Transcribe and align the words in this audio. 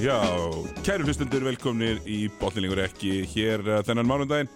Já, 0.00 0.16
kæru 0.84 1.04
hlustundur, 1.04 1.44
velkomnir 1.44 1.98
í 2.08 2.24
Botlinlingur 2.40 2.80
ekki 2.86 3.20
hér 3.34 3.64
uh, 3.66 3.80
þennan 3.84 4.08
mánundaginn 4.08 4.48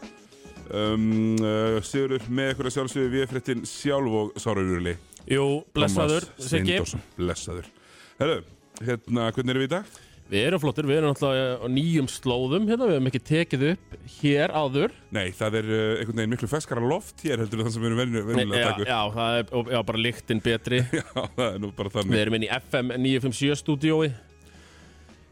um, 0.72 1.36
uh, 1.40 1.80
Sigurður 1.84 2.24
með 2.28 2.54
ykkur 2.54 2.70
að 2.70 2.76
sjálfsögðu 2.78 3.12
við 3.12 3.26
fréttin 3.32 3.66
sjálf 3.68 4.20
og 4.22 4.38
Sárarurli 4.40 4.96
Jú, 5.30 5.64
blessaður, 5.72 6.26
Siggi. 6.36 6.76
Blessaður. 7.16 7.68
Herru, 8.18 8.42
hérna, 8.84 9.30
hvernig 9.32 9.54
erum 9.54 9.62
við 9.62 9.70
í 9.70 9.72
dag? 9.72 9.94
Við 10.24 10.40
erum 10.48 10.60
flottir, 10.62 10.86
við 10.88 10.96
erum 11.02 11.10
náttúrulega 11.12 11.56
á 11.60 11.66
nýjum 11.68 12.06
slóðum 12.08 12.64
hérna, 12.70 12.86
við 12.88 12.94
hefum 12.96 13.08
ekki 13.10 13.20
tekið 13.28 13.64
upp 13.74 13.96
hér 14.16 14.54
áður. 14.56 14.94
Nei, 15.12 15.26
það 15.36 15.56
er 15.60 15.66
uh, 15.68 15.80
einhvern 16.00 16.20
veginn 16.22 16.32
miklu 16.32 16.48
feskara 16.48 16.84
loft 16.88 17.20
hér 17.26 17.42
heldur 17.42 17.60
en 17.60 17.66
það 17.68 17.74
sem 17.74 17.84
við 17.84 17.90
erum 17.90 18.00
venjulega 18.00 18.46
að 18.46 18.64
taka 18.64 18.80
upp. 18.80 18.88
já, 18.88 19.00
það 19.18 19.36
er 19.42 19.52
og- 19.60 19.72
já, 19.74 19.80
bara 19.90 20.00
lyktin 20.06 20.40
betri. 20.46 20.78
Já, 20.96 21.10
það 21.36 21.44
er 21.50 21.58
nú 21.60 21.70
bara 21.76 21.92
Við 21.92 21.98
þannig 22.00 22.22
erum 22.24 22.38
inn 22.38 22.46
í 22.48 22.50
FM 22.56 22.94
957 23.04 23.60
stúdíói. 23.60 24.08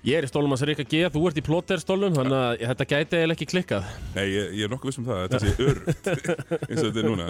Ég 0.03 0.19
er 0.19 0.27
í 0.27 0.29
stólum 0.29 0.51
hans 0.53 0.65
Rika 0.67 0.83
G, 0.85 1.01
þú 1.15 1.21
ert 1.31 1.37
í 1.39 1.45
plóter 1.47 1.79
stólum 1.81 2.13
þannig 2.17 2.37
að 2.37 2.63
þetta 2.73 2.87
gæti 2.91 3.17
eiginlega 3.21 3.37
ekki 3.39 3.49
klikkað. 3.53 3.85
Nei, 4.17 4.25
ég, 4.35 4.49
ég 4.59 4.67
er 4.67 4.73
nokkuð 4.75 4.91
viss 4.91 4.99
um 5.01 5.07
það, 5.09 5.21
þetta 5.25 5.41
sé 5.41 5.69
örugt 5.71 6.09
eins 6.69 6.81
og 6.83 6.89
þetta 6.89 7.03
er 7.05 7.07
núna 7.09 7.27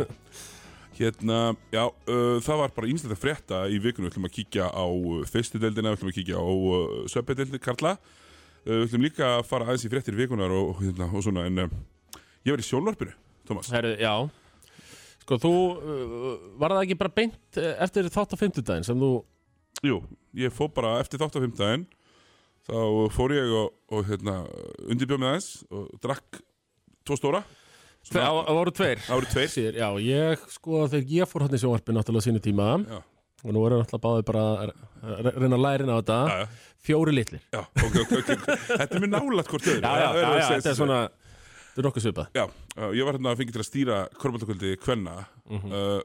Hérna, 0.99 1.39
já, 1.73 1.87
uh, 1.89 2.37
það 2.45 2.61
var 2.61 2.75
bara 2.77 2.91
ímslegt 2.93 3.15
að 3.15 3.23
frétta 3.23 3.63
í 3.73 3.79
vikunum, 3.81 4.09
við 4.09 4.13
ætlum 4.13 4.29
að 4.29 4.35
kíkja 4.37 4.69
á 4.69 4.87
fyrstu 5.31 5.61
deildina, 5.63 5.93
við 5.93 5.99
ætlum 5.99 6.13
að 6.13 6.19
kíkja 6.19 6.43
á 6.43 6.45
uh, 6.45 6.99
söpbedeildi 7.13 7.63
Karla. 7.63 7.97
Uh, 8.63 8.83
Við 8.83 8.85
ætlum 8.91 9.07
líka 9.09 9.31
að 9.39 9.47
fara 9.49 9.67
aðeins 9.67 9.87
í 9.89 9.91
fréttir 9.93 10.19
vikunar 10.19 10.53
og, 10.55 10.77
hérna, 10.83 11.09
og 11.09 11.25
svona, 11.25 11.49
en 11.49 11.65
ég 11.65 12.53
var 12.53 12.63
í 12.63 12.67
sjónvarpinu, 12.67 13.17
Tómas 13.49 13.73
Herru, 13.73 13.97
já. 13.99 14.13
Sko, 15.23 15.39
þú, 15.39 15.55
var 16.61 16.75
það 16.75 16.85
ekki 16.85 16.99
bara 16.99 17.15
beint 17.15 17.59
eftir 17.73 18.09
þátt 18.11 18.35
á 18.35 18.41
fimmtudaginn 18.41 18.87
sem 18.87 18.99
þú 18.99 19.11
Jú, 19.83 19.99
ég 20.39 20.53
fór 20.55 20.71
bara 20.75 20.97
eftir 21.03 21.19
þátt 21.23 21.39
á 21.39 21.43
fimmtæðin 21.43 21.85
þá 22.69 22.79
fór 23.15 23.35
ég 23.35 23.55
og, 23.59 23.73
og 23.91 24.05
hérna, 24.07 24.35
undirbjóð 24.87 25.23
með 25.23 25.31
aðeins 25.33 25.49
og 25.73 25.89
drakk 26.03 26.39
tvo 27.07 27.19
stóra 27.19 27.41
Á 28.11 28.51
voru 28.53 28.73
tveir? 28.75 28.99
Árið 29.09 29.31
tveir. 29.33 29.49
Sér, 29.53 29.73
Já, 29.79 29.89
ég, 30.03 30.43
sko, 30.51 30.87
þegar 30.91 31.13
ég 31.17 31.31
fór 31.31 31.45
hann 31.47 31.55
í 31.57 31.61
sjónvarpi 31.63 31.95
náttúrulega 31.95 32.27
sínu 32.27 32.41
tíma 32.43 32.67
Já. 32.83 32.99
og 33.45 33.51
nú 33.55 33.63
erum 33.67 33.83
náttúrulega 33.83 34.05
báðið 34.07 34.25
bara 34.29 34.43
að 34.59 35.31
reyna 35.39 35.57
að 35.57 35.65
læra 35.65 35.87
inn 35.87 35.93
á 35.95 35.97
þetta 36.03 36.19
Já, 36.29 36.37
já, 36.43 36.47
fjóri 36.89 37.15
litlir. 37.15 37.43
Já, 37.55 37.61
ok, 37.63 37.97
ok, 38.03 38.13
ok. 38.19 38.47
Þetta 38.73 38.97
er 38.99 39.05
mér 39.05 39.13
nálægt 39.15 39.49
hvort 39.55 39.69
öðru. 39.71 39.81
Já, 39.87 39.93
já, 40.03 40.09
það 40.19 40.39
já, 40.43 40.49
þetta 40.51 40.71
er 40.73 40.79
svona 40.81 40.99
þetta 41.07 41.81
er 41.83 41.87
nokkuð 41.89 42.05
svipað. 42.09 42.27
Já, 42.37 42.45
uh, 42.77 42.91
ég 42.99 43.07
var 43.09 43.17
hérna 43.19 43.33
að 43.33 43.39
fengi 43.43 43.55
til 43.57 43.63
að 43.63 43.69
stýra 43.71 44.01
korfbaldakvöldi 44.19 44.75
Kvenna 44.83 45.17
Mhm. 45.49 45.73
uh, 45.73 46.01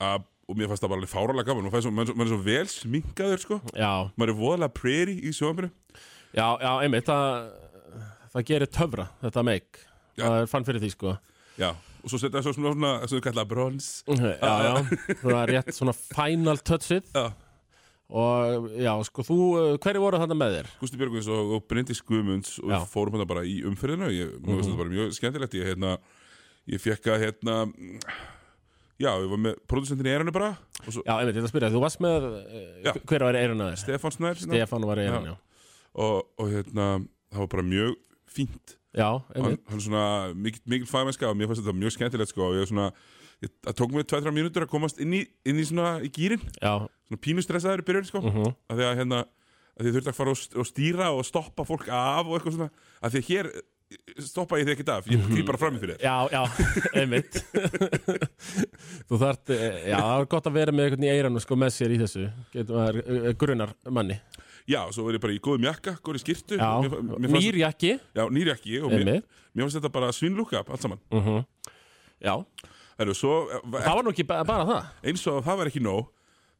að, 0.00 0.24
og 0.48 0.56
mér 0.56 0.70
fannst 0.70 0.82
það 0.86 0.92
bara 0.94 1.00
alveg 1.02 1.12
fáralega 1.12 1.46
gaman. 1.50 1.66
Og 1.66 1.72
maður, 1.74 2.14
er 2.14 2.30
svo- 2.30 2.38
er 2.38 2.44
vel 2.46 2.66
sminkaður 2.72 3.42
sko. 3.42 3.60
Já, 3.76 3.92
maður 4.16 4.32
er 4.32 4.38
voðalega 4.40 4.74
preri 4.74 5.18
í 5.20 5.34
sjónvarpinu. 5.34 5.70
Já, 6.34 6.46
já, 6.62 6.72
einmitt 6.86 7.04
það, 7.10 7.52
það 8.32 8.44
gerir 8.48 8.70
töfra, 8.70 9.08
þetta 9.22 9.44
make. 9.44 9.78
Já. 9.82 9.89
Það 10.18 10.38
er 10.40 10.50
fann 10.50 10.66
fyrir 10.66 10.82
því, 10.82 10.90
sko. 10.96 11.14
Já, 11.60 11.70
og 12.00 12.08
svo 12.12 12.18
setja 12.22 12.40
svo 12.42 12.54
svona, 12.56 12.72
svona 12.72 12.90
sem 13.10 13.18
við 13.18 13.24
kalla 13.28 13.44
brons. 13.48 13.88
Já, 14.08 14.32
já, 14.40 14.74
það 15.20 15.38
er 15.42 15.54
rétt 15.54 15.72
svona 15.76 15.94
final 15.96 16.58
touchið. 16.64 17.10
Já, 17.14 17.26
og 18.10 18.66
já, 18.80 18.90
sko, 19.06 19.22
þú, 19.22 19.36
uh, 19.54 19.76
hverju 19.78 20.02
voru 20.02 20.18
þarna 20.18 20.36
með 20.40 20.54
þér? 20.56 20.70
Gústi 20.80 20.98
Björgvins 20.98 21.28
og, 21.30 21.52
og 21.54 21.66
Bryndis 21.70 22.00
Guðmunds 22.02 22.56
og 22.58 22.72
Já. 22.72 22.78
við 22.80 22.88
fórum 22.90 23.14
hérna 23.14 23.26
bara 23.30 23.44
í 23.46 23.60
umferðinu 23.68 24.08
ég, 24.10 24.32
mér 24.40 24.56
finnst 24.58 24.70
þetta 24.72 24.80
bara 24.80 24.94
mjög 24.96 25.12
skemmtilegt. 25.14 25.54
Ég, 25.60 25.68
hérna, 25.70 25.92
ég 26.74 26.82
fekk 26.82 27.06
að 27.12 27.22
hérna 27.26 27.54
já, 29.00 29.12
ég 29.14 29.28
var 29.30 29.42
með 29.46 29.60
produsentin 29.70 30.10
í 30.10 30.14
eranu 30.16 30.34
bara. 30.34 30.50
Svo 30.88 31.04
Já, 31.06 31.14
einmitt, 31.20 31.36
ég 31.36 31.44
ætla 31.44 31.46
að 31.46 31.54
spyrja, 31.54 31.70
þú 31.76 31.84
varst 31.84 32.02
með 32.02 32.26
Já. 32.82 32.90
uh, 32.96 33.00
hver 33.12 33.26
var 33.28 33.38
eirun 33.44 33.62
að 33.62 33.70
þér? 33.76 33.82
Stefán 33.84 34.16
Snær 34.16 34.42
Stefán 34.42 34.88
var 34.90 35.04
eirun, 35.04 35.30
Já. 35.30 35.36
já. 35.36 35.70
Og, 36.00 36.18
og 36.40 36.50
hérna, 36.50 36.88
það 37.30 37.44
var 37.44 37.52
bara 37.54 37.66
mjög 37.70 37.94
fínt 38.30 38.74
Er 38.98 40.34
mikil 40.34 40.88
fagmennska 40.90 41.28
og 41.30 41.36
mér 41.38 41.50
fannst 41.50 41.62
þetta 41.62 41.76
mjög 41.78 41.96
skemmtilegt 41.96 42.32
sko 42.32 42.48
og 42.48 42.56
ég 42.58 42.64
er 42.64 42.70
svona, 42.70 42.88
ég, 43.44 43.52
það 43.66 43.76
tók 43.78 43.92
mig 43.94 44.08
2-3 44.10 44.32
mínútur 44.34 44.66
að 44.66 44.72
komast 44.72 45.02
inn 45.02 45.14
í, 45.14 45.24
inn 45.46 45.60
í 45.62 45.66
svona 45.68 45.98
í 46.02 46.10
gýrin 46.14 46.42
já, 46.58 46.72
svona 47.06 47.22
pínustressaður 47.26 47.84
í 47.84 47.86
byrjun 47.90 48.08
sko 48.10 48.24
mhm. 48.24 48.56
af 48.66 48.80
því 48.80 48.88
að 48.88 48.98
hérna 49.02 49.24
að 49.80 49.86
því 49.86 49.96
þurfti 49.96 50.12
að 50.12 50.18
fara 50.18 50.32
og, 50.32 50.40
st- 50.40 50.58
og 50.60 50.68
stýra 50.68 51.10
og 51.16 51.26
stoppa 51.26 51.66
fólk 51.68 51.86
af 51.88 52.26
og 52.26 52.36
eitthvað 52.36 52.56
svona 52.56 52.70
af 53.00 53.14
því 53.14 53.22
að 53.22 53.30
hér 53.30 53.50
eh, 53.50 53.62
stoppa 54.26 54.60
ég 54.60 54.68
þig 54.68 54.74
ekkert 54.76 54.92
af 54.96 55.08
ég 55.10 55.24
grýp 55.30 55.48
bara 55.48 55.60
fram 55.60 55.78
í 55.78 55.80
fyrir 55.82 55.96
þér. 55.96 56.04
Já, 56.04 56.16
já, 56.30 56.42
einmitt. 57.00 57.40
Þú 59.08 59.20
þarft, 59.22 59.54
eh, 59.56 59.80
já, 59.90 59.96
það 59.96 60.18
er 60.18 60.28
gott 60.34 60.50
að 60.50 60.58
vera 60.60 60.74
með 60.74 60.86
einhvern 60.86 61.08
í 61.08 61.12
eiranu 61.14 61.42
sko 61.42 61.58
með 61.58 61.74
sér 61.78 61.96
í 61.96 62.00
þessu. 62.02 62.28
Getur 62.52 62.78
maður 62.78 63.00
uh, 63.00 63.32
grunnar 63.40 63.74
manni 63.88 64.20
já, 64.68 64.80
svo 64.92 65.08
ég 65.12 65.20
bara 65.22 65.32
í 65.36 65.40
góðum 65.40 65.64
jakka, 65.68 65.96
góðum 66.04 66.22
skýrtu 66.22 66.58
Já, 66.60 66.70
nýr 67.30 67.56
jakki. 67.62 67.94
Já, 68.16 68.24
nýr 68.30 68.52
jakki 68.52 68.80
og 68.82 68.90
mér, 68.92 69.22
mér 69.54 69.64
fannst 69.66 69.78
þetta 69.80 69.92
bara 69.92 70.12
svínlúka 70.12 70.64
allt 70.66 70.80
saman. 70.82 71.00
Uh 71.10 71.42
Já, 72.20 72.34
Heru, 73.00 73.14
svo, 73.16 73.48
eh, 73.48 73.60
það 73.80 73.94
var 73.96 74.02
nú 74.04 74.10
ekki 74.12 74.26
ba- 74.28 74.44
bara 74.44 74.64
það? 74.68 74.88
Eins 75.08 75.22
og 75.26 75.38
það 75.46 75.56
var 75.62 75.70
ekki 75.70 75.80
nóg 75.80 76.08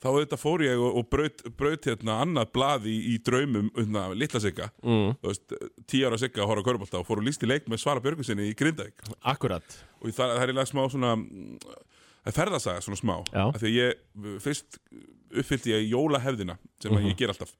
þá 0.00 0.08
þetta 0.16 0.36
fór 0.40 0.62
ég 0.64 0.78
og, 0.80 0.94
og 0.96 1.08
braut, 1.12 1.42
braut 1.58 1.84
hérna 1.84 2.14
annað 2.24 2.46
blað 2.54 2.86
í, 2.88 2.94
í 3.12 3.18
draumum 3.20 3.66
hérna, 3.76 4.06
litla 4.16 4.40
sigga, 4.40 4.70
mm. 4.80 5.10
þú 5.20 5.28
veist, 5.28 5.52
tíu 5.92 6.06
ára 6.08 6.16
sigga 6.16 6.40
að 6.40 6.48
horfa 6.48 6.64
körbólta 6.70 6.96
og 7.02 7.04
fór 7.04 7.20
og 7.20 7.26
líst 7.28 7.44
í 7.44 7.50
leik 7.50 7.68
með 7.68 7.82
Svara 7.82 8.00
Björgusinni 8.00 8.46
í 8.48 8.54
Grindavík. 8.56 9.04
Akkurat. 9.28 9.76
Og 10.00 10.08
það, 10.08 10.32
það 10.32 10.40
er 10.40 10.48
eiginlega 10.54 10.70
smá 10.72 10.82
svona 10.94 11.12
mm, 11.20 11.58
það 12.24 12.32
er 12.32 12.38
ferðasaga 12.40 12.86
svona 12.88 13.00
smá. 13.02 13.14
Af 13.44 13.60
því 13.60 13.68
að 13.68 13.76
ég, 13.76 14.00
fyrst 14.40 14.80
uppfyllti 15.30 15.74
ég 15.76 15.90
jólahefðina 15.92 16.56
sem 16.80 16.88
Mhm. 16.94 17.02
að 17.04 17.10
ég 17.12 17.20
ger 17.20 17.34
alltaf 17.34 17.52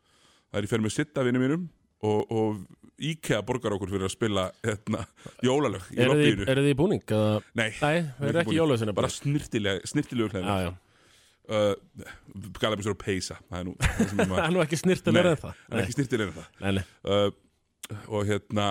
það 0.51 0.61
er 0.61 0.67
ég 0.67 0.73
fer 0.75 0.85
með 0.85 0.95
sitta 0.97 1.25
vinnu 1.27 1.41
mínum 1.43 1.65
og, 2.03 2.31
og 2.33 2.61
IKEA 3.01 3.41
borgar 3.49 3.73
okkur 3.77 3.91
fyrir 3.95 4.07
að 4.09 4.13
spila 4.13 4.45
hérna, 4.67 5.03
jólalög 5.47 5.87
í 5.95 5.99
Eru 6.05 6.15
þið, 6.19 6.23
lobbyinu 6.31 6.47
eru 6.53 6.65
þið 6.67 6.71
í 6.73 6.77
búning? 6.77 7.03
Eða? 7.09 7.35
Nei, 7.57 7.69
Nei, 7.81 7.99
það 8.19 8.31
er 8.31 8.39
ekki 8.43 8.57
jólausinu 8.59 8.93
bara 8.95 9.09
bara 9.09 9.15
snirtilega, 9.17 9.91
snirtilegu 9.93 10.33
klæðinu 10.35 10.57
Já, 10.57 10.69
já. 10.69 10.73
Uh, 11.51 11.75
gala 12.63 12.77
mér 12.79 12.85
svo 12.87 12.93
að 12.95 13.01
peysa. 13.03 13.35
Það 13.51 13.57
er 13.59 13.65
nú 13.67 13.73
það 13.81 14.03
sem 14.11 14.19
Það 14.21 14.29
maður 14.31 14.45
er 14.45 14.53
nú 14.55 14.61
ekki 14.63 14.79
snirtilega 14.79 15.23
Nei, 15.25 15.33
en 15.33 15.41
það. 15.41 15.63
það 15.67 15.79
er 15.81 15.83
ekki 15.87 15.97
snirtilega 15.97 16.45
en 16.45 16.61
Nei, 16.61 16.73
nei. 16.77 16.85
Það 17.09 17.25
uh, 17.25 18.05
og 18.15 18.29
hérna 18.29 18.67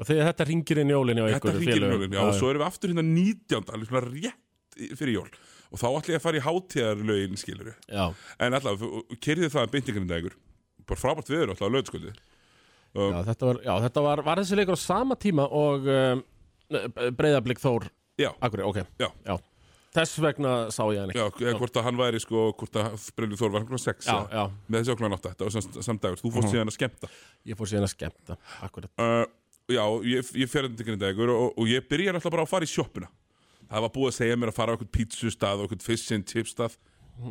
Og 0.00 0.08
þegar 0.08 0.28
þetta 0.30 0.46
ringir 0.48 0.80
inn 0.80 0.92
jólinu 0.94 1.24
á 1.24 1.26
þetta 1.28 1.40
ykkur 1.42 1.56
hringir 1.58 1.74
í 1.74 1.76
félögum. 1.76 2.06
jólin 2.06 2.14
já, 2.16 2.22
og 2.24 2.38
svo 2.38 2.48
erum 2.52 2.62
við 2.62 2.68
aftur 2.70 2.92
hérna 2.94 3.04
19. 3.04 3.74
alveg 3.76 3.90
svona 3.90 4.04
rétt 4.06 4.78
í- 4.80 4.88
fyrir 4.96 5.16
jól. 5.18 5.26
Og 5.72 5.80
þá 5.82 5.86
ætla 5.90 6.14
ég 6.14 6.16
að 6.16 6.24
fara 6.24 6.38
í 6.40 6.44
hátíðarlögin 6.46 7.36
skilur 7.42 7.68
Já, 7.92 8.06
en 8.46 8.56
allavega, 8.56 9.02
kerið 9.26 9.52
það 9.52 9.68
beintingarinn 9.74 10.08
dagur 10.14 10.38
bara 10.92 11.00
frábært 11.02 11.32
viður 11.32 11.52
alltaf 11.54 11.68
á 11.68 11.74
lögskvöldi 11.76 12.12
já, 12.92 13.22
þetta 13.30 13.48
var, 13.48 13.60
já, 13.64 13.72
þetta 13.86 14.02
var, 14.04 14.22
var 14.26 14.42
þessi 14.42 14.58
leikur 14.60 14.76
á 14.76 14.80
sama 14.82 15.16
tíma 15.16 15.46
og 15.48 15.86
um, 15.88 16.22
breyðablík 17.16 17.60
Þór 17.62 17.88
já, 18.20 18.30
Akkur, 18.44 18.62
ok. 18.68 18.82
Já. 19.00 19.08
Þess 19.92 20.20
vegna 20.24 20.50
sá 20.72 20.80
ég 20.88 21.02
hann 21.02 21.10
ekki. 21.12 21.44
Já, 21.44 21.52
hvort 21.58 21.74
að 21.76 21.84
hann 21.84 21.98
væri 22.00 22.20
sko, 22.22 22.46
hvort 22.56 22.76
að 22.80 23.02
Brynlur 23.16 23.36
Þór 23.40 23.50
var 23.52 23.64
klokkan 23.66 23.82
6 23.82 24.06
Já, 24.08 24.14
já, 24.32 24.44
með 24.72 24.78
þessi 24.86 24.92
okkur 24.94 25.10
nátt 25.12 25.26
þetta 25.26 25.44
var 25.48 25.52
samt, 25.56 25.74
samt 25.84 26.00
dagur, 26.04 26.20
þú 26.22 26.30
fórst 26.32 26.46
Mhm. 26.48 26.52
síðan 26.54 26.70
að 26.72 26.76
skemmta. 26.78 27.10
Ég 27.50 27.58
fór 27.60 27.68
síðan 27.72 27.84
að 27.88 27.92
skemmta 27.92 28.36
Akkurat. 28.64 28.92
Uh, 28.96 29.26
já, 29.68 29.84
ég, 30.14 30.30
ég 30.44 30.48
fer 30.48 30.68
þetta 30.68 30.86
ekki 30.86 30.96
dagur 31.02 31.34
og, 31.34 31.52
og 31.60 31.68
ég 31.68 31.84
byrja 31.92 32.14
alltaf 32.16 32.32
bara 32.32 32.46
að 32.46 32.52
fara 32.54 32.64
í 32.68 32.72
sjoppuna. 32.72 33.10
Það 33.68 33.84
var 33.84 33.92
búið 33.98 34.08
að 34.12 34.16
segja 34.16 34.36
mér 34.40 34.52
að 34.52 34.56
fara 34.62 34.72
á 34.72 34.74
eitthvað 34.78 34.92
pítsustað 34.96 35.60
og 35.60 35.68
eitthvað 35.68 35.86
fish 35.90 36.12
and 36.16 36.26
chip 36.32 36.48
stað 36.48 36.78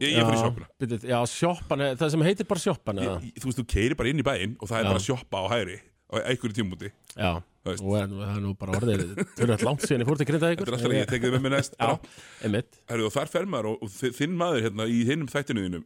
ég, 0.01 0.09
ég 0.15 0.23
í 0.31 0.39
sjoppuna 0.41 0.67
Byrju, 0.79 0.99
Já, 1.09 1.19
sjoppan, 1.27 1.81
er- 1.81 1.95
það 1.99 2.11
sem 2.15 2.21
heitir 2.27 2.47
bara 2.47 2.59
sjoppan 2.63 2.99
eða? 3.01 3.15
ég, 3.25 3.39
þú 3.41 3.49
veist, 3.49 3.59
þú 3.61 3.65
keiri 3.75 3.97
bara 3.97 4.09
inn 4.13 4.19
í 4.21 4.25
bæinn 4.27 4.57
og 4.59 4.67
það 4.69 4.77
er 4.79 4.85
Já. 4.85 4.91
bara 4.93 5.05
sjoppa 5.07 5.41
á 5.41 5.45
hægri 5.55 5.79
á 6.11 6.15
einhverju 6.27 6.55
tímúti 6.59 6.91
Já, 7.17 7.31
Þú 7.61 7.69
veist. 7.71 7.83
og 7.85 7.95
er- 8.01 8.07
það 8.11 8.35
er 8.35 8.41
nú 8.41 8.53
bara 8.57 8.71
orðið 8.79 9.01
Þau 9.21 9.43
eru 9.45 9.51
alltaf 9.53 9.67
langt 9.69 9.81
síðan 9.87 10.01
ég 10.03 10.07
fór 10.11 10.17
til 10.17 10.25
þetta 10.31 10.51
er 10.51 10.61
alltaf 10.61 10.81
ekki, 10.81 10.99
ég 11.01 11.11
tekið 11.11 11.27
þið 11.29 11.35
með 11.37 11.43
mér 11.45 11.53
næst 11.57 11.75
Já, 11.77 11.87
bara. 11.87 11.99
einmitt 12.43 12.79
Herru, 12.89 13.05
og 13.05 13.13
þar 13.15 13.27
fer 13.35 13.45
maður 13.45 13.69
og, 13.71 13.83
og 13.85 13.89
þi- 13.89 14.13
þinn 14.17 14.37
maður 14.41 14.65
hérna 14.65 14.87
í 14.89 14.99
hinnum 15.07 15.29
þættinu 15.31 15.65
þínum 15.67 15.85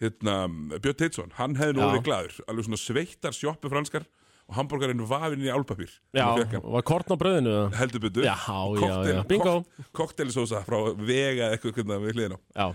hérna, 0.00 0.34
Björn 0.80 0.98
Teitsson, 1.00 1.30
hann 1.38 1.54
hefði 1.56 1.72
nú 1.78 1.80
Já. 1.80 1.86
orðið 1.88 2.04
glaður 2.04 2.40
alveg 2.52 2.66
svona 2.68 2.80
sveittar 2.82 3.32
sjoppu 3.32 3.70
franskar 3.72 4.04
og 4.46 4.54
hambúrgarinn 4.58 5.00
vafinn 5.08 5.40
í 5.42 5.48
álpapír 5.50 5.90
Já, 6.14 6.26
var 6.62 6.84
korn 6.86 7.08
á 7.10 7.16
bröðinu 7.16 7.50
eða? 7.50 7.70
heldur 7.80 8.02
byttu 8.04 8.22
Já, 8.22 8.36
já, 8.36 8.90
já, 9.08 9.22
bingo 9.26 9.64
koktelisósa 9.96 10.60
frá 10.68 10.76
vega 11.00 11.48
eða 11.48 11.56
eitthvað 11.56 11.80
hvernig 11.80 12.04
við 12.04 12.14
hliðina 12.20 12.36
á. 12.36 12.40
Já, 12.60 12.66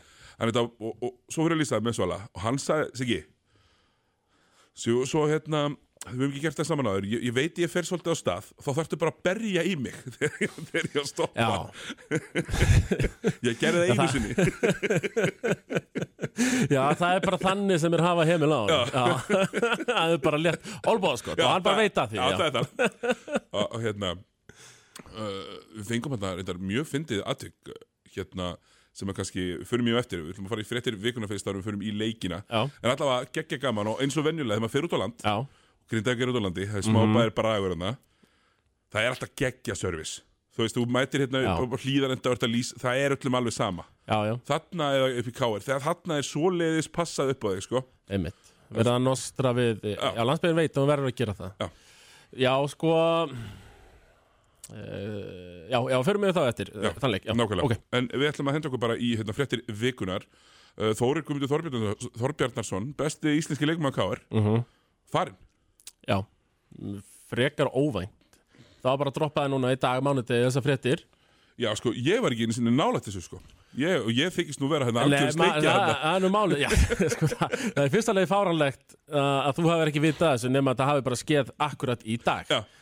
þetta, 0.49 0.65
og, 0.65 1.05
og 1.05 1.13
svo 1.29 1.45
fyrir 1.45 1.57
að 1.57 1.61
lýsa 1.61 1.81
með 1.83 1.97
Svala 1.99 2.19
og 2.31 2.43
hann 2.45 2.59
sagði, 2.61 2.89
Siggi 2.97 3.21
svo, 4.73 5.05
svo 5.05 5.27
hérna 5.29 5.69
við 6.01 6.15
höfum 6.17 6.31
ekki 6.31 6.41
gert 6.41 6.57
það 6.57 6.65
saman 6.65 6.87
áður, 6.89 7.05
ég, 7.11 7.23
ég 7.27 7.33
veit 7.35 7.59
ég 7.61 7.69
fer 7.69 7.85
svolítið 7.85 8.15
á 8.15 8.17
stað 8.17 8.47
þá 8.57 8.69
þarftu 8.79 8.97
bara 9.03 9.11
að 9.13 9.19
berja 9.27 9.61
í 9.69 9.75
mig 9.77 9.97
þegar 10.15 10.39
ég, 10.41 10.55
þegar 10.71 10.87
ég 10.87 10.97
að 11.01 11.09
stoppa. 11.11 11.57
Ég 13.47 13.59
gerði 13.61 13.83
það 13.83 13.91
einu 13.91 14.07
sinni. 14.15 14.31
Já, 16.73 16.81
það 16.97 17.11
er 17.11 17.21
bara 17.27 17.39
þannig 17.41 17.81
sem 17.83 17.93
er 17.93 18.03
hafa 18.05 18.25
heimil 18.25 18.49
á 18.49 18.61
það 18.89 20.15
er 20.15 20.19
bara 20.23 20.39
létt 20.41 20.67
Olbóðskott 20.89 21.37
og 21.37 21.51
hann 21.51 21.65
bara 21.65 21.83
veit 21.83 22.01
að 22.01 22.13
því 22.13 22.17
já, 22.17 22.23
já. 22.23 22.37
það 22.39 22.47
er 22.47 22.53
það. 22.57 22.67
Og, 23.51 23.65
og 23.65 23.79
hérna 23.83 24.13
uh, 24.15 25.55
við 25.77 25.89
fengum 25.91 26.17
hérna 26.17 26.57
mjög 26.61 26.89
fyndið 26.89 27.25
aðtök 27.29 27.73
hérna 28.15 28.53
sem 28.93 29.07
er 29.09 29.13
kannski, 29.15 29.43
förum 29.65 29.85
mjög 29.87 29.99
eftir 30.03 30.19
við 30.21 30.33
ætlum 30.35 30.47
að 30.47 30.53
fara 30.55 30.61
í 30.61 30.67
fréttir 30.67 30.95
vikuna 30.99 31.27
fyrst 31.31 31.47
árum, 31.47 31.61
við 31.61 31.67
förum 31.69 31.83
í 31.87 31.91
leikina. 31.95 32.41
Já, 32.49 32.61
en 32.83 32.89
allavega 32.91 33.29
geggja 33.37 33.57
gaman 33.63 33.87
og 33.93 34.01
eins 34.03 34.17
og 34.19 34.25
venjulega 34.27 34.57
þegar 34.57 34.65
maður 34.65 34.75
fer 34.75 34.87
út 34.87 34.95
á 34.95 34.99
land, 35.03 35.21
grindaði 35.91 36.17
út 36.33 36.39
á 36.41 36.45
landi 36.47 36.65
það 36.67 36.77
er 36.81 36.87
smá 36.89 36.99
Mhm. 37.05 37.15
bæðir 37.15 37.35
bara 37.35 37.53
aðeins 37.55 37.97
það 38.91 39.01
er 39.05 39.09
alltaf 39.15 39.35
geggja 39.35 39.75
service. 39.75 40.21
Þú 40.51 40.57
veist, 40.65 40.75
þú 40.75 40.85
mætir 40.91 41.19
hérna 41.23 41.39
hlýðar 41.79 42.11
enda 42.11 42.31
ert 42.35 42.43
að 42.43 42.51
lýs, 42.51 42.73
það 42.75 42.97
er 43.05 43.15
öllum 43.15 43.35
alveg 43.39 43.53
sama. 43.55 43.85
Þarna 44.45 44.87
eða 44.97 45.19
upp 45.19 45.27
í 45.27 45.31
káir, 45.31 45.63
þegar 45.63 45.81
þarna 45.87 46.17
er 46.19 46.27
svoleiðis 46.27 46.89
passað 46.91 47.29
upp 47.31 47.43
á 47.43 47.47
þig, 47.55 47.61
sko. 47.63 47.83
Einmitt. 48.11 48.33
Verða 48.71 48.97
að 48.99 49.03
nostra 49.03 49.53
við, 49.55 49.79
já, 49.81 49.95
Já. 50.15 50.23
landsbyrðin 50.27 50.55
veit 50.59 50.77
og 50.77 50.87
verður 50.87 51.07
að 51.07 51.15
gera 51.15 51.33
það. 51.33 51.51
Já. 51.59 51.69
Já, 52.35 52.67
sko 52.67 52.91
Já, 55.71 55.77
já, 55.91 55.97
förum 56.07 56.25
við 56.25 56.33
þá 56.37 56.41
eftir 56.47 56.69
Já, 56.71 56.81
já, 56.85 56.91
Þannleik, 57.03 57.25
já, 57.27 57.33
Nákvæmlega, 57.35 57.67
ok. 57.67 57.85
En 57.97 58.09
við 58.11 58.29
ætlum 58.29 58.51
að 58.51 58.57
henda 58.57 58.69
okkur 58.71 58.83
bara 58.83 58.95
í 58.95 59.13
hérna, 59.19 59.35
fréttir 59.35 59.63
vikunar 59.67 60.25
uh, 60.27 60.91
Þórir 60.99 61.25
Guðmundur 61.27 61.51
Þorbjarnar, 61.51 62.11
Þorbjarnarsson 62.19 62.91
besti 62.99 63.35
íslenski 63.39 63.67
káir 63.95 64.23
uh 64.31 64.61
farin, 65.11 65.35
Já, 66.07 66.21
frekar 67.29 67.69
óvænt. 67.75 68.11
Það 68.81 68.89
var 68.89 69.01
bara 69.01 69.11
að 69.11 69.17
droppa 69.17 69.43
það 69.43 69.51
núna 69.53 69.73
í 69.75 69.79
dag 69.81 70.03
mánudegi 70.03 70.45
þessar 70.47 70.63
fréttir. 70.65 71.03
Já 71.61 71.69
sko, 71.77 71.91
ég 71.93 72.21
var 72.23 72.33
ekki 72.33 72.47
einu 72.47 72.55
sinni 72.55 72.73
nálægt 72.73 73.09
þessu 73.09 73.21
sko. 73.27 73.41
Ég, 73.77 74.07
ég 74.17 74.33
þykist 74.33 74.59
nú 74.59 74.67
vera 74.71 74.87
hérna 74.87 75.05
algjör 75.05 75.29
það 75.35 75.51
hérna. 75.61 75.93
það 76.01 76.15
er 76.15 76.23
nú 76.25 76.31
málið 76.33 76.63
já, 76.63 76.69
sko, 77.13 77.29
það, 77.31 77.53
það 77.61 77.83
er 77.83 77.91
fyrsta 77.93 78.15
leið 78.17 78.27
fáranlegt 78.31 78.95
uh, 78.97 79.19
að 79.21 79.59
þú 79.59 79.67
hafir 79.69 79.91
ekki 79.91 80.03
vitað 80.03 80.33
þessu 80.33 80.51
nema 80.51 80.73
að 80.73 80.81
það 80.81 80.91
hafi 80.91 81.05
bara 81.05 81.19
skeð 81.21 81.51
akkurat 81.69 82.03
í 82.03 82.17
dag. 82.23 82.49
Já. 82.49 82.80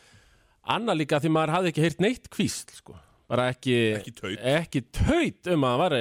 Anna 0.70 0.94
líka 0.96 1.18
því 1.22 1.30
maður 1.34 1.52
hafði 1.56 1.72
ekki 1.72 1.84
heyrt 1.86 2.02
neitt 2.04 2.28
kvísl 2.32 2.74
sko. 2.78 2.96
bara 3.30 3.48
ekki, 3.52 3.74
Ekki 4.00 4.12
taut. 4.16 4.38
ekki 4.42 4.80
taut 4.94 5.50
um 5.54 5.64
að 5.66 5.74
hann 5.76 5.82
væri 5.84 6.00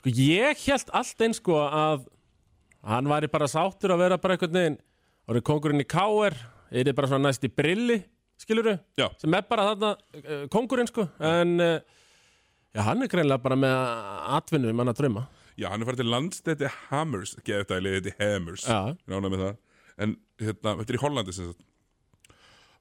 sko, 0.00 0.14
ég 0.18 0.64
held 0.66 0.90
allt 0.98 1.22
eins 1.26 1.38
sko, 1.42 1.58
að 1.66 2.06
hann 2.92 3.10
væri 3.10 3.30
bara 3.30 3.46
sáttur 3.50 3.94
að 3.94 4.02
vera 4.02 4.18
bara 4.18 4.34
einhvern 4.36 4.56
veginn 4.58 4.78
orðið 5.30 5.44
kongurinn 5.46 5.84
í 5.84 5.86
káer 5.86 6.34
er 6.72 6.88
þið 6.88 6.96
bara 6.98 7.10
svona 7.12 7.28
næst 7.28 7.44
í 7.46 7.50
brilli 7.52 8.00
skiluru, 8.42 8.72
Já. 8.98 9.06
sem 9.22 9.34
er 9.38 9.44
bara 9.46 9.68
þarna 9.70 9.92
uh, 10.18 10.46
kongurinn 10.50 10.88
sko 10.90 11.04
en 11.22 11.52
uh, 11.62 11.76
já, 12.74 12.80
hann 12.88 13.04
er 13.06 13.10
greinlega 13.12 13.38
bara 13.44 13.58
með 13.62 13.76
atvinnu 14.40 14.72
um 14.72 14.82
hann 14.82 14.90
að 14.90 14.98
drauma 15.02 15.22
já, 15.54 15.68
hann 15.70 15.84
er 15.84 15.86
farið 15.92 16.02
til 16.02 16.10
landstætti 16.10 16.70
Hammers 16.88 17.36
geði 17.46 17.60
þetta 17.62 17.78
liðið 17.86 18.16
Hammers 18.18 18.64
Já. 18.66 18.80
nána 19.06 19.30
með 19.30 19.44
það 19.46 19.60
en 20.02 20.16
hérna, 20.42 20.74
þetta 20.80 20.90
er 20.90 20.98
í 20.98 21.02
Hollandi 21.04 21.36
sem 21.36 21.52
sagt 21.52 21.62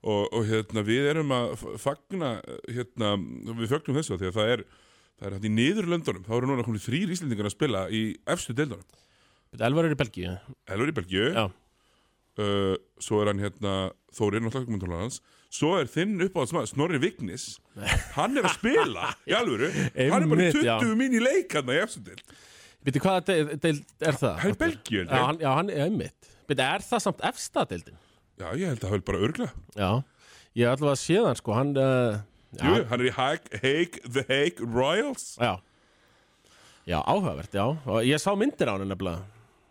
og, 0.02 0.24
og 0.34 0.46
hérna, 0.50 0.84
við 0.86 1.10
erum 1.12 1.34
að 1.36 1.54
fagna 1.82 2.32
hérna, 2.66 3.14
við 3.60 3.74
fögnum 3.74 4.00
þessu 4.00 4.18
því 4.18 4.32
að 4.32 4.40
það 4.40 4.54
er 4.56 4.64
það 5.22 5.28
er 5.28 5.36
hérna 5.36 5.50
í 5.50 5.54
niðurlöndunum, 5.58 6.24
þá 6.26 6.32
eru 6.38 6.50
núna 6.50 6.66
komið 6.66 6.88
þrýr 6.88 7.16
Íslendingar 7.16 7.50
að 7.50 7.56
spila 7.56 7.84
í 7.94 8.04
efstu 8.34 8.56
deildunum. 8.58 9.02
Elvar 9.60 9.86
er 9.90 9.94
í 9.94 10.00
Belgíu. 10.00 10.38
Elvar 10.72 10.90
í 10.90 10.96
Belgíu. 10.98 11.28
Uh, 12.40 12.74
svo 13.04 13.20
er 13.22 13.34
hann 13.34 13.42
hérna 13.44 13.76
Þórir 14.16 14.40
náttúrulega 14.40 14.70
komentólar 14.70 15.02
hans 15.04 15.20
svo 15.52 15.74
er 15.80 15.90
þinn 15.92 16.16
uppáhaldsmaður 16.28 16.72
Snorri 16.72 17.02
Vignis. 17.02 17.48
Hann 18.18 18.40
er 18.40 18.48
að 18.48 18.56
spila 18.58 19.12
í 19.28 19.36
alvöru. 19.36 19.68
Hann 19.72 20.24
er 20.24 20.32
bara 20.32 20.46
í 20.46 20.48
Einmitt, 20.48 20.64
já. 20.64 20.78
20 20.80 20.98
mín 21.00 21.18
í 21.18 21.22
leik 21.24 21.58
hann 21.58 21.72
í 21.72 21.80
efstu 21.82 22.04
deild. 22.06 22.24
Býttu, 22.82 23.02
hvaða 23.04 23.24
deil, 23.28 23.58
deil 23.62 23.76
er 24.00 24.18
það? 24.18 24.38
hann 24.42 24.54
er 24.54 24.60
Belgíu 24.64 25.04
Já, 25.06 25.26
hann, 25.46 25.70
er 25.70 25.92
Býttu, 26.50 26.64
er 26.66 26.86
það 26.88 27.04
samt 27.04 27.26
efsta 27.30 27.66
deildin? 27.70 28.00
Já, 28.42 28.48
ég 28.58 28.72
held 28.74 28.84
að 28.84 28.90
það 28.92 28.98
er 29.00 29.06
bara 29.12 29.24
örgla 29.28 29.48
Já, 29.78 29.90
ég 30.62 30.72
ætla 30.74 30.94
að 30.96 31.02
sé 31.04 31.18
það 31.22 31.40
sko 31.42 31.58
Hann, 31.58 31.74
uh, 31.78 32.20
Jú, 32.60 32.74
hann 32.90 33.00
er 33.00 33.08
í 33.08 33.12
Hague, 33.16 33.60
Hague, 33.64 34.02
The 34.12 34.24
Hague 34.28 34.66
Royals. 34.68 35.38
Já. 35.40 35.54
Já, 36.90 36.98
áhugavert, 37.00 37.54
já. 37.56 37.64
Og 37.88 38.02
ég 38.04 38.20
sá 38.20 38.34
myndir 38.36 38.68
á 38.68 38.76
hann 38.76 38.90
nefnilega. 38.92 39.22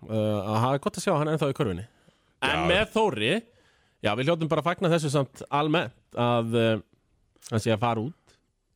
Uh, 0.06 0.38
að 0.48 0.56
hafa 0.64 0.78
gott 0.86 0.96
að 0.96 1.04
sjá 1.04 1.12
hann 1.18 1.28
ennþá 1.34 1.50
í 1.52 1.56
körfunni. 1.58 1.84
En 2.40 2.62
Já. 2.62 2.68
með 2.70 2.86
Þóri 2.94 3.32
Já, 4.00 4.14
við 4.16 4.30
hljótum 4.30 4.48
bara 4.48 4.62
að 4.64 4.68
fagna 4.70 4.88
þessu 4.94 5.10
samt 5.12 5.42
almennt 5.52 6.16
að 6.16 6.54
uh, 6.56 6.70
hann 7.50 7.60
sé 7.60 7.74
að 7.74 7.82
fara 7.82 8.00
út. 8.06 8.16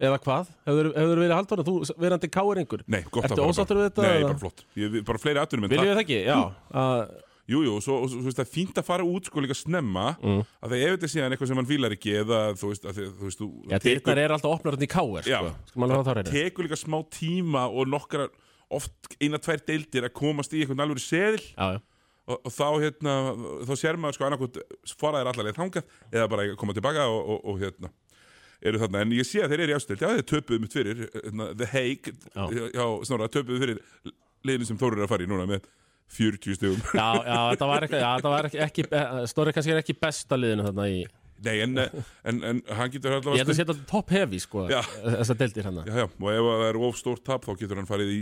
Eða 0.04 0.18
hvað, 0.20 0.48
hefur, 0.66 0.88
hefur 0.98 1.20
verið 1.22 1.32
haldóra 1.38 1.64
þú 1.64 1.74
verandi 2.02 2.28
káeringur 2.34 2.80
Nei, 2.90 3.04
gott 3.14 3.28
Ertu 3.28 3.44
ósáttur 3.46 3.78
við 3.78 3.86
þetta, 3.86 4.04
Nei, 4.04 4.24
bara 4.26 4.40
flott. 4.42 4.64
Ég, 4.76 4.96
Bara 5.06 5.20
fleiri 5.22 5.40
atvinnum 5.40 5.70
Viljum 5.70 5.86
við 5.86 5.94
það 5.94 6.02
ekki? 6.02 6.18
Já, 6.26 6.38
að, 6.82 7.12
Jú, 7.44 7.58
jú, 7.60 7.74
og 7.76 7.82
svo, 7.84 7.98
og 8.00 8.08
svo, 8.08 8.22
það 8.32 8.40
er 8.40 8.48
fínt 8.48 8.78
að 8.80 8.86
fara 8.88 9.04
út 9.04 9.26
sko 9.28 9.42
líka 9.44 9.52
snemma 9.58 10.14
Mm. 10.22 10.44
að 10.64 10.70
það 10.72 10.84
er 10.86 11.10
síðan 11.12 11.34
eitthvað 11.34 11.50
sem 11.50 11.58
hann 11.60 11.68
fílar 11.68 11.92
ekki 11.92 12.14
eða 12.22 12.38
þú 12.56 12.70
veist, 12.70 12.86
að, 12.88 13.00
þú 13.18 13.26
veist, 13.28 13.40
þú 13.42 13.48
já, 13.68 13.78
dyrnar 13.84 14.20
er 14.22 14.32
alltaf 14.32 14.54
opnar 14.54 14.76
hann 14.78 14.86
í 14.86 14.88
káer 14.88 15.26
sko. 15.28 15.50
Það 15.74 16.30
tekur 16.30 16.64
líka 16.64 16.78
smá 16.80 16.98
tíma 17.12 17.66
og 17.68 17.90
nokkra 17.92 18.28
oft 18.72 18.92
eina, 19.20 19.36
tvær 19.38 19.60
deildir 19.68 20.06
að 20.08 20.14
komast 20.16 20.54
í 20.56 20.62
eitthvað 20.64 20.80
alveg 20.86 21.02
seðil 21.04 21.42
Já, 21.52 21.66
já, 21.76 21.80
og, 22.24 22.38
og 22.40 22.54
þá 22.56 22.64
hérna, 22.80 23.12
þá 23.68 23.74
sér 23.76 24.00
maður 24.00 24.16
sko 24.16 24.24
annarkot 24.30 24.56
faraðir 24.96 25.28
allarleið 25.34 25.60
þangað 25.60 25.84
eða 26.16 26.30
bara 26.32 26.48
koma 26.56 26.72
tilbaka 26.72 27.04
og, 27.12 27.28
og, 27.28 27.44
og 27.52 27.60
hérna 27.60 27.92
eru 28.64 28.80
þarna, 28.80 29.02
en 29.04 29.12
ég 29.12 29.26
sé 29.28 29.42
að 29.44 29.52
þeir 29.52 29.60
eru 29.66 29.74
í 29.74 29.76
ástild 29.76 30.00
já 30.00 30.08
þeir 30.16 30.28
töpuðu 30.32 30.62
mitt 30.64 30.72
fyrir, 30.72 31.02
hérna, 31.12 31.50
The 31.52 31.66
Hague 31.68 32.14
Já. 32.32 32.44
já, 32.72 32.84
snorra, 33.04 33.28
töpuðu 33.28 33.60
fyrir 33.60 33.80
liðinu 34.48 34.68
sem 34.70 34.78
Þórir 34.80 35.02
er 35.02 35.04
að 35.04 35.12
fara 35.12 35.26
í 35.26 35.28
núna 35.28 35.44
með 35.50 35.66
40 36.14 36.56
stugum 36.60 36.80
já, 36.94 37.08
já 37.24 37.38
þetta 37.54 37.68
var 37.72 37.86
ekki, 37.88 38.00
já, 38.00 38.08
þetta 38.18 38.32
var 38.36 38.48
ekki, 38.50 38.62
ekki 38.68 39.28
Snorri 39.32 39.54
kannski 39.56 39.74
er 39.74 39.82
ekki 39.82 39.96
besta 39.98 40.38
liðinu 40.38 40.66
þarna 40.68 40.88
í 40.92 41.04
nei, 41.44 41.54
en, 41.64 41.78
en, 42.24 42.38
en 42.48 42.60
hann 42.78 42.92
getur 42.92 43.12
Ég 43.12 43.18
allavega 43.18 43.42
held 43.42 43.52
að 43.52 43.58
setja 43.58 43.76
top 43.90 44.12
heavy, 44.14 44.38
sko. 44.42 44.64
Þessar 44.70 45.38
deildir 45.40 45.66
hann 45.68 45.80
já, 45.82 45.96
já, 46.00 46.06
og 46.08 46.28
ef 46.32 46.46
það 46.48 46.64
er 46.68 46.78
of 46.88 47.00
stórt 47.00 47.24
tap 47.26 47.44
þá 47.46 47.50
getur 47.60 47.80
hann 47.80 47.88
farið 47.90 48.12
í 48.14 48.20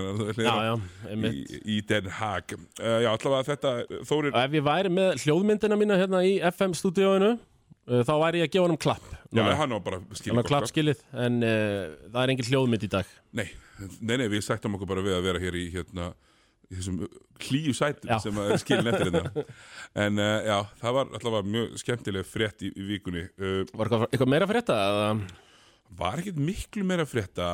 en 0.00 0.20
það 0.20 0.42
Já, 0.44 0.52
já, 0.68 0.74
í, 0.74 1.08
einmitt. 1.14 1.56
í 1.64 1.78
Den 1.88 2.10
Haag. 2.18 2.54
Uh, 2.78 2.92
já, 3.06 3.10
allavega 3.14 3.48
þetta, 3.50 3.74
Þórir 4.10 4.38
ef 4.44 4.56
ég 4.58 4.66
væri 4.68 4.92
með 4.94 5.24
hljóðmyndina 5.24 5.80
mína 5.80 5.98
hérna 6.00 6.22
í 6.26 6.36
FM-stúdíóinu 6.52 7.32
uh, 7.34 8.02
þá 8.06 8.14
væri 8.26 8.44
ég 8.44 8.50
að 8.50 8.54
gefa 8.56 8.66
honum 8.68 8.80
klapp 8.84 9.08
já, 9.10 9.40
Núna. 9.40 9.56
hann 9.58 9.74
var 9.78 9.84
bara 9.88 10.02
Hann 10.04 10.20
skilur 10.20 10.38
var 10.42 10.50
klapp 10.52 10.70
skilið 10.70 11.02
En 11.24 11.40
uh, 11.42 11.96
það 12.12 12.20
er 12.22 12.34
engin 12.36 12.50
hljóðmynd 12.52 12.86
í 12.86 12.92
dag. 12.94 13.16
Nei, 13.34 13.48
nei, 13.98 14.16
nei, 14.20 14.28
við 14.30 14.44
sættum 14.46 14.76
okkur 14.78 14.92
bara 14.94 15.06
við 15.06 15.18
að 15.18 15.26
vera 15.32 15.42
hér 15.42 15.58
í 15.58 15.66
hérna 15.74 16.12
í 16.14 16.33
þessum 16.72 17.00
hlýju 17.44 17.74
sætum 17.76 18.10
Já. 18.12 18.18
sem 18.22 18.40
er 18.44 18.58
skilin 18.62 18.90
eftir 18.92 19.10
þetta 19.12 19.44
en 20.04 20.20
uh, 20.22 20.34
já, 20.46 20.58
það 20.80 20.98
var 20.98 21.14
allavega 21.18 21.52
mjög 21.56 21.78
skemmtileg 21.82 22.28
frétt 22.28 22.64
í, 22.64 22.72
í 22.72 22.86
vikunni 22.88 23.24
uh, 23.26 23.62
Var 23.74 23.88
eitthvað, 23.88 24.06
eitthvað 24.10 24.32
meira 24.34 24.50
þetta? 24.50 24.78
eða? 24.90 25.08
var 25.94 26.22
ekkert 26.22 26.40
miklu 26.42 26.84
meira 26.86 27.06
frétta 27.06 27.48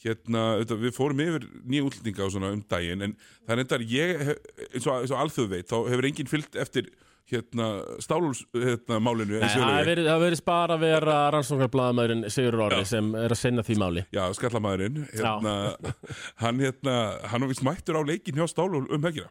hérna, 0.00 0.44
þetta, 0.62 0.78
við 0.80 0.94
fórum 0.96 1.20
yfir 1.24 1.46
nýja 1.68 1.84
útlendinga 1.84 2.24
og 2.24 2.32
svona 2.32 2.52
um 2.54 2.62
daginn 2.70 3.04
en 3.04 3.16
það 3.44 3.54
er 3.54 3.62
endar, 3.64 3.84
ég, 3.90 4.22
eins 4.70 4.86
og, 4.86 5.04
og 5.10 5.16
alþjóð 5.24 5.50
veit, 5.52 5.68
þá 5.68 5.76
hefur 5.92 6.08
enginn 6.08 6.30
fyllt 6.30 6.56
eftir 6.60 6.88
hérna, 7.30 7.66
stálúls 8.04 8.40
hérna, 8.54 8.94
og 9.00 9.04
það 9.24 9.88
verið- 9.88 10.08
það 10.10 10.20
verið 10.26 10.42
bara 10.50 10.72
að 10.76 10.84
vera 10.86 11.16
rannsóknarblaðamæðurinn 11.36 12.24
Sigur 12.30 12.60
Orri 12.66 12.82
Já. 12.84 12.90
sem 12.94 13.06
er 13.14 13.30
að 13.34 13.40
sinna 13.42 13.62
því 13.66 13.74
máli. 13.82 14.02
Já, 14.12 14.24
skallamæðurinn 14.38 14.98
hérna, 15.14 15.54
hann, 16.44 16.56
hérna, 16.66 16.94
hann 17.30 17.40
var 17.46 17.50
vist 17.52 17.64
mættur 17.66 17.98
á 17.98 18.02
leikin 18.06 18.36
hjá 18.40 18.46
Stálúl 18.50 18.86
um 18.90 19.02
helgina. 19.08 19.30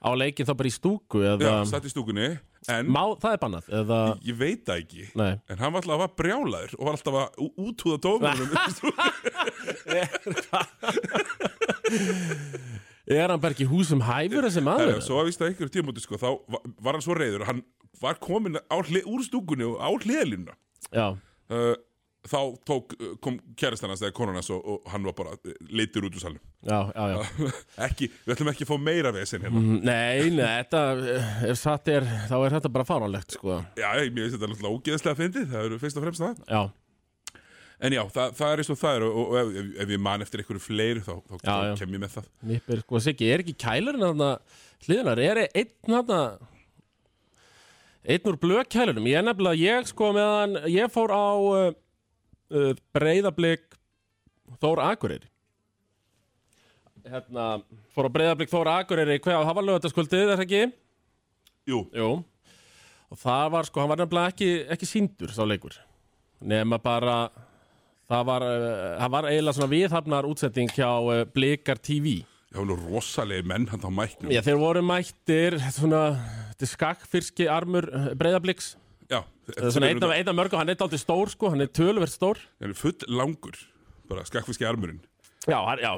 Á 0.00 0.16
leikin 0.16 0.46
þá 0.48 0.54
bara 0.56 0.70
í 0.70 0.72
stúku 0.72 1.18
Já, 1.20 1.34
eða, 1.36 1.50
satt 1.68 1.84
í 1.84 1.90
stúkunni 1.92 2.30
En 2.72 2.88
Má, 2.88 3.02
það 3.20 3.34
er 3.34 3.40
bannað 3.42 3.66
eða, 3.68 3.98
ég 4.24 4.32
veit 4.40 4.62
það 4.64 4.78
ekki 4.80 5.02
Nei. 5.20 5.34
En 5.52 5.60
hann 5.60 5.72
var 5.74 5.82
alltaf 5.84 6.00
að 6.06 6.14
brjálaður 6.16 6.72
og 6.78 6.84
var 6.88 6.96
alltaf 6.96 7.16
að 7.20 7.28
ú- 7.44 7.52
úthúða 7.68 7.98
dómarunum 8.06 8.56
Er 13.10 13.28
hann 13.34 13.42
bara 13.42 13.56
ekki 13.56 13.66
húsum 13.70 14.02
hæfur 14.06 14.46
þessi 14.46 14.62
maður? 14.64 15.00
Svo 15.02 15.18
að 15.20 15.30
víst 15.32 15.42
að 15.42 15.50
einhverjum 15.50 15.74
tímúti 15.80 16.04
sko, 16.04 16.18
þá 16.20 16.28
va- 16.54 16.64
var 16.86 16.96
hann 16.98 17.02
svo 17.04 17.16
reyður 17.18 17.46
Hann 17.50 17.62
var 18.00 18.18
komin 18.22 18.54
hlið, 18.70 19.06
úr 19.10 19.24
stúkunni 19.26 19.66
og 19.66 19.78
á 19.82 19.88
hliðalínuna 19.98 20.54
Já, 20.94 21.08
uh, 21.50 21.72
Þá 22.20 22.36
tók, 22.68 22.92
uh, 23.00 23.14
kom 23.24 23.38
kærastan 23.56 23.88
hans 23.88 24.02
eða 24.04 24.12
konan 24.12 24.36
hans 24.36 24.50
og, 24.52 24.60
og 24.68 24.88
hann 24.92 25.06
var 25.08 25.14
bara 25.16 25.30
uh, 25.40 25.54
leitur 25.72 26.04
út 26.04 26.12
úr 26.18 26.20
salnum 26.20 26.42
já, 26.68 26.80
já, 26.92 27.04
já. 27.16 27.52
Ekki, 27.88 28.10
við 28.26 28.34
ætlum 28.34 28.50
ekki 28.52 28.66
að 28.66 28.70
fá 28.74 28.76
meira 28.84 29.12
vesen 29.16 29.40
hérna 29.46 29.56
Mm, 29.62 29.78
Nei, 29.88 30.28
nei, 30.36 30.44
þetta 30.60 30.82
eh, 31.14 31.30
ef 31.48 31.56
satt 31.62 31.88
er, 31.88 32.04
þá 32.28 32.34
er 32.44 32.56
þetta 32.58 32.72
bara 32.74 32.84
fáránlegt 32.84 33.38
sko. 33.38 33.56
Já, 33.80 33.88
ég 34.04 34.12
finnst 34.12 34.36
þetta 34.36 34.50
náttúrulega 34.52 34.76
ógeðslega 34.76 35.18
fyndið 35.22 35.48
Það 35.54 35.64
eru 35.70 35.78
fyrst 35.80 35.96
og 36.02 36.04
fremst 36.04 36.24
það 36.26 36.42
Já, 36.52 36.60
En 37.80 37.94
já, 37.96 38.02
það, 38.12 38.32
það 38.36 38.50
er 38.52 38.60
eins 38.60 38.70
og 38.74 38.78
það 38.80 38.96
er 38.98 39.04
og, 39.06 39.18
og 39.20 39.36
ef, 39.40 39.50
ef, 39.56 39.68
ef 39.84 39.92
ég 39.94 40.00
man 40.04 40.24
eftir 40.24 40.42
einhverju 40.42 40.60
fleiri 40.60 41.04
þá, 41.04 41.12
þá, 41.16 41.36
Já, 41.40 41.52
þá 41.54 41.80
kem 41.80 41.94
ég 41.96 42.02
með 42.02 42.14
það. 42.18 42.26
Nippir, 42.50 42.82
sko, 42.84 43.00
Siggi, 43.06 43.28
er 43.32 43.44
ekki 43.44 43.54
kælurinn 43.64 44.04
þarna 44.04 44.30
hliðinar, 44.84 45.22
er 45.24 45.42
einn 45.46 45.72
þarna 45.86 46.20
einn 48.04 48.28
úr 48.28 48.38
blökkælunum 48.40 49.08
ég 49.08 49.20
er 49.20 49.26
nefnilega, 49.26 49.60
ég 49.60 49.88
sko 49.88 50.12
meðan 50.16 50.56
ég 50.72 50.92
fór 50.92 51.12
á 51.12 51.28
uh, 51.36 51.66
uh, 52.52 52.72
breyðablик 52.96 53.66
Þór 54.60 54.80
Akureyri. 54.82 55.28
Hérna, 57.06 57.60
fór 57.94 58.08
á 58.08 58.14
breyðablik 58.16 58.50
Þór 58.50 58.72
Akureyri 58.74 59.20
hvað, 59.22 59.44
var 59.46 59.66
lögataskvöldið, 59.68 60.24
er 60.24 60.40
það 60.40 60.44
ekki? 60.48 60.64
Jú, 61.70 61.84
Jú. 61.96 62.10
Og 63.10 63.18
það 63.18 63.46
var 63.54 63.66
sko, 63.66 63.82
hann 63.82 63.90
var 63.90 64.00
nefnilega 64.02 64.32
ekki, 64.32 64.50
ekki 64.74 64.86
síndur 64.86 65.32
sá 65.34 65.42
leikur. 65.46 65.74
Nema 66.46 66.78
bara 66.82 67.24
það 68.10 68.26
var, 68.30 68.44
uh, 68.44 68.98
það 69.00 69.14
var 69.14 69.28
eiginlega 69.30 69.56
svona 69.58 69.72
viðhafnar 69.74 70.28
útsetting 70.28 70.74
hjá 70.74 70.90
uh, 70.90 71.22
Blikar 71.34 71.80
TV 71.82 72.20
Já, 72.50 72.58
nú 72.66 72.74
rosalegi 72.74 73.46
menn 73.46 73.68
hann 73.70 73.84
á 73.86 73.90
mæknum. 73.94 74.30
Já, 74.34 74.40
þeir 74.42 74.56
voru 74.58 74.80
mættir 74.82 75.54
svona, 75.70 76.00
þetta 76.50 76.66
er 76.66 76.70
skakkfyrski 76.72 77.46
armur 77.46 77.86
breyðabliks 78.18 78.72
Já, 79.10 79.20
svona 79.70 79.90
einn 79.92 80.02
af, 80.02 80.14
einn 80.16 80.30
af 80.32 80.34
mörgum, 80.38 80.58
hann 80.58 80.72
er 80.72 80.82
aldrei 80.82 80.98
stór 80.98 81.30
sko, 81.30 81.52
hann 81.54 81.62
er 81.62 81.70
töluvert 81.70 82.10
stór. 82.10 82.42
Hann 82.62 82.74
er 82.74 82.78
full 82.78 83.06
langur 83.06 83.58
Bara 84.10 84.24
skakkfiski 84.26 84.66
armurinn. 84.66 84.98
Já, 85.46 85.60
já, 85.78 85.92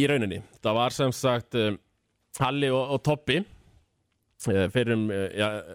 í 0.00 0.06
rauninni. 0.08 0.38
Það 0.64 0.76
var 0.78 0.94
sem 0.96 1.12
sagt 1.12 1.58
um, 1.60 1.76
Halli 2.40 2.70
og, 2.72 2.94
og 2.96 3.02
Toppi 3.04 3.42
fyrir 4.42 4.96
um 4.96 5.04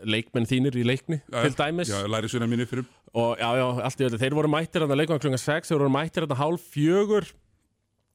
leikmenn 0.10 0.50
þínir 0.50 0.76
í 0.82 0.82
leikni 0.84 1.22
Já, 1.22 1.44
til 1.46 1.54
dæmis. 1.56 1.94
Já, 1.94 2.02
læri 2.10 2.34
svona 2.34 2.50
minni 2.50 2.66
fyrir 2.68 2.84
og 3.16 3.40
já, 3.40 3.50
já, 3.60 3.66
allt 3.88 4.02
í 4.02 4.08
öllu, 4.08 4.20
þeir 4.22 4.36
voru 4.38 4.52
mættir 4.52 4.86
að 4.86 4.96
leikmann 5.00 5.22
klunga 5.24 5.40
6, 5.42 5.70
þeir 5.70 5.82
voru 5.82 5.94
mættir 5.94 6.28
að 6.28 6.40
hálf 6.42 6.66
fjögur. 6.74 7.28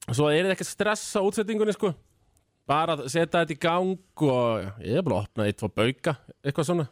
Svo 0.09 0.27
er 0.29 0.43
það 0.45 0.55
ekki 0.57 0.67
stress 0.67 1.13
á 1.15 1.21
útsettingunni 1.23 1.75
sko. 1.75 1.93
Bara 2.67 2.95
að 2.95 3.07
setja 3.11 3.41
þetta 3.41 3.55
í 3.55 3.59
gang 3.59 4.25
og 4.27 4.83
ég 4.83 4.99
er 4.99 5.05
bara 5.05 5.21
að 5.21 5.25
opna 5.25 5.47
eitt 5.47 5.63
og 5.65 5.73
bauka 5.75 6.15
eitthvað 6.43 6.69
svona. 6.69 6.87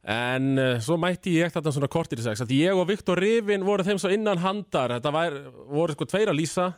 En 0.00 0.54
uh, 0.56 0.78
svo 0.80 0.96
mætti 0.96 1.36
ég 1.36 1.52
þetta 1.52 1.72
svona 1.74 1.90
kortir 1.92 2.22
í 2.22 2.24
sex 2.24 2.40
að 2.40 2.54
ég 2.56 2.78
og 2.78 2.88
Viktor 2.88 3.20
Rifin 3.20 3.66
voru 3.66 3.84
þeim 3.84 4.00
svo 4.00 4.10
innan 4.14 4.40
handar. 4.40 4.96
Þetta 4.96 5.12
var, 5.14 5.36
voru 5.68 5.96
sko 5.96 6.08
tveir 6.08 6.32
að 6.32 6.40
lýsa 6.40 6.70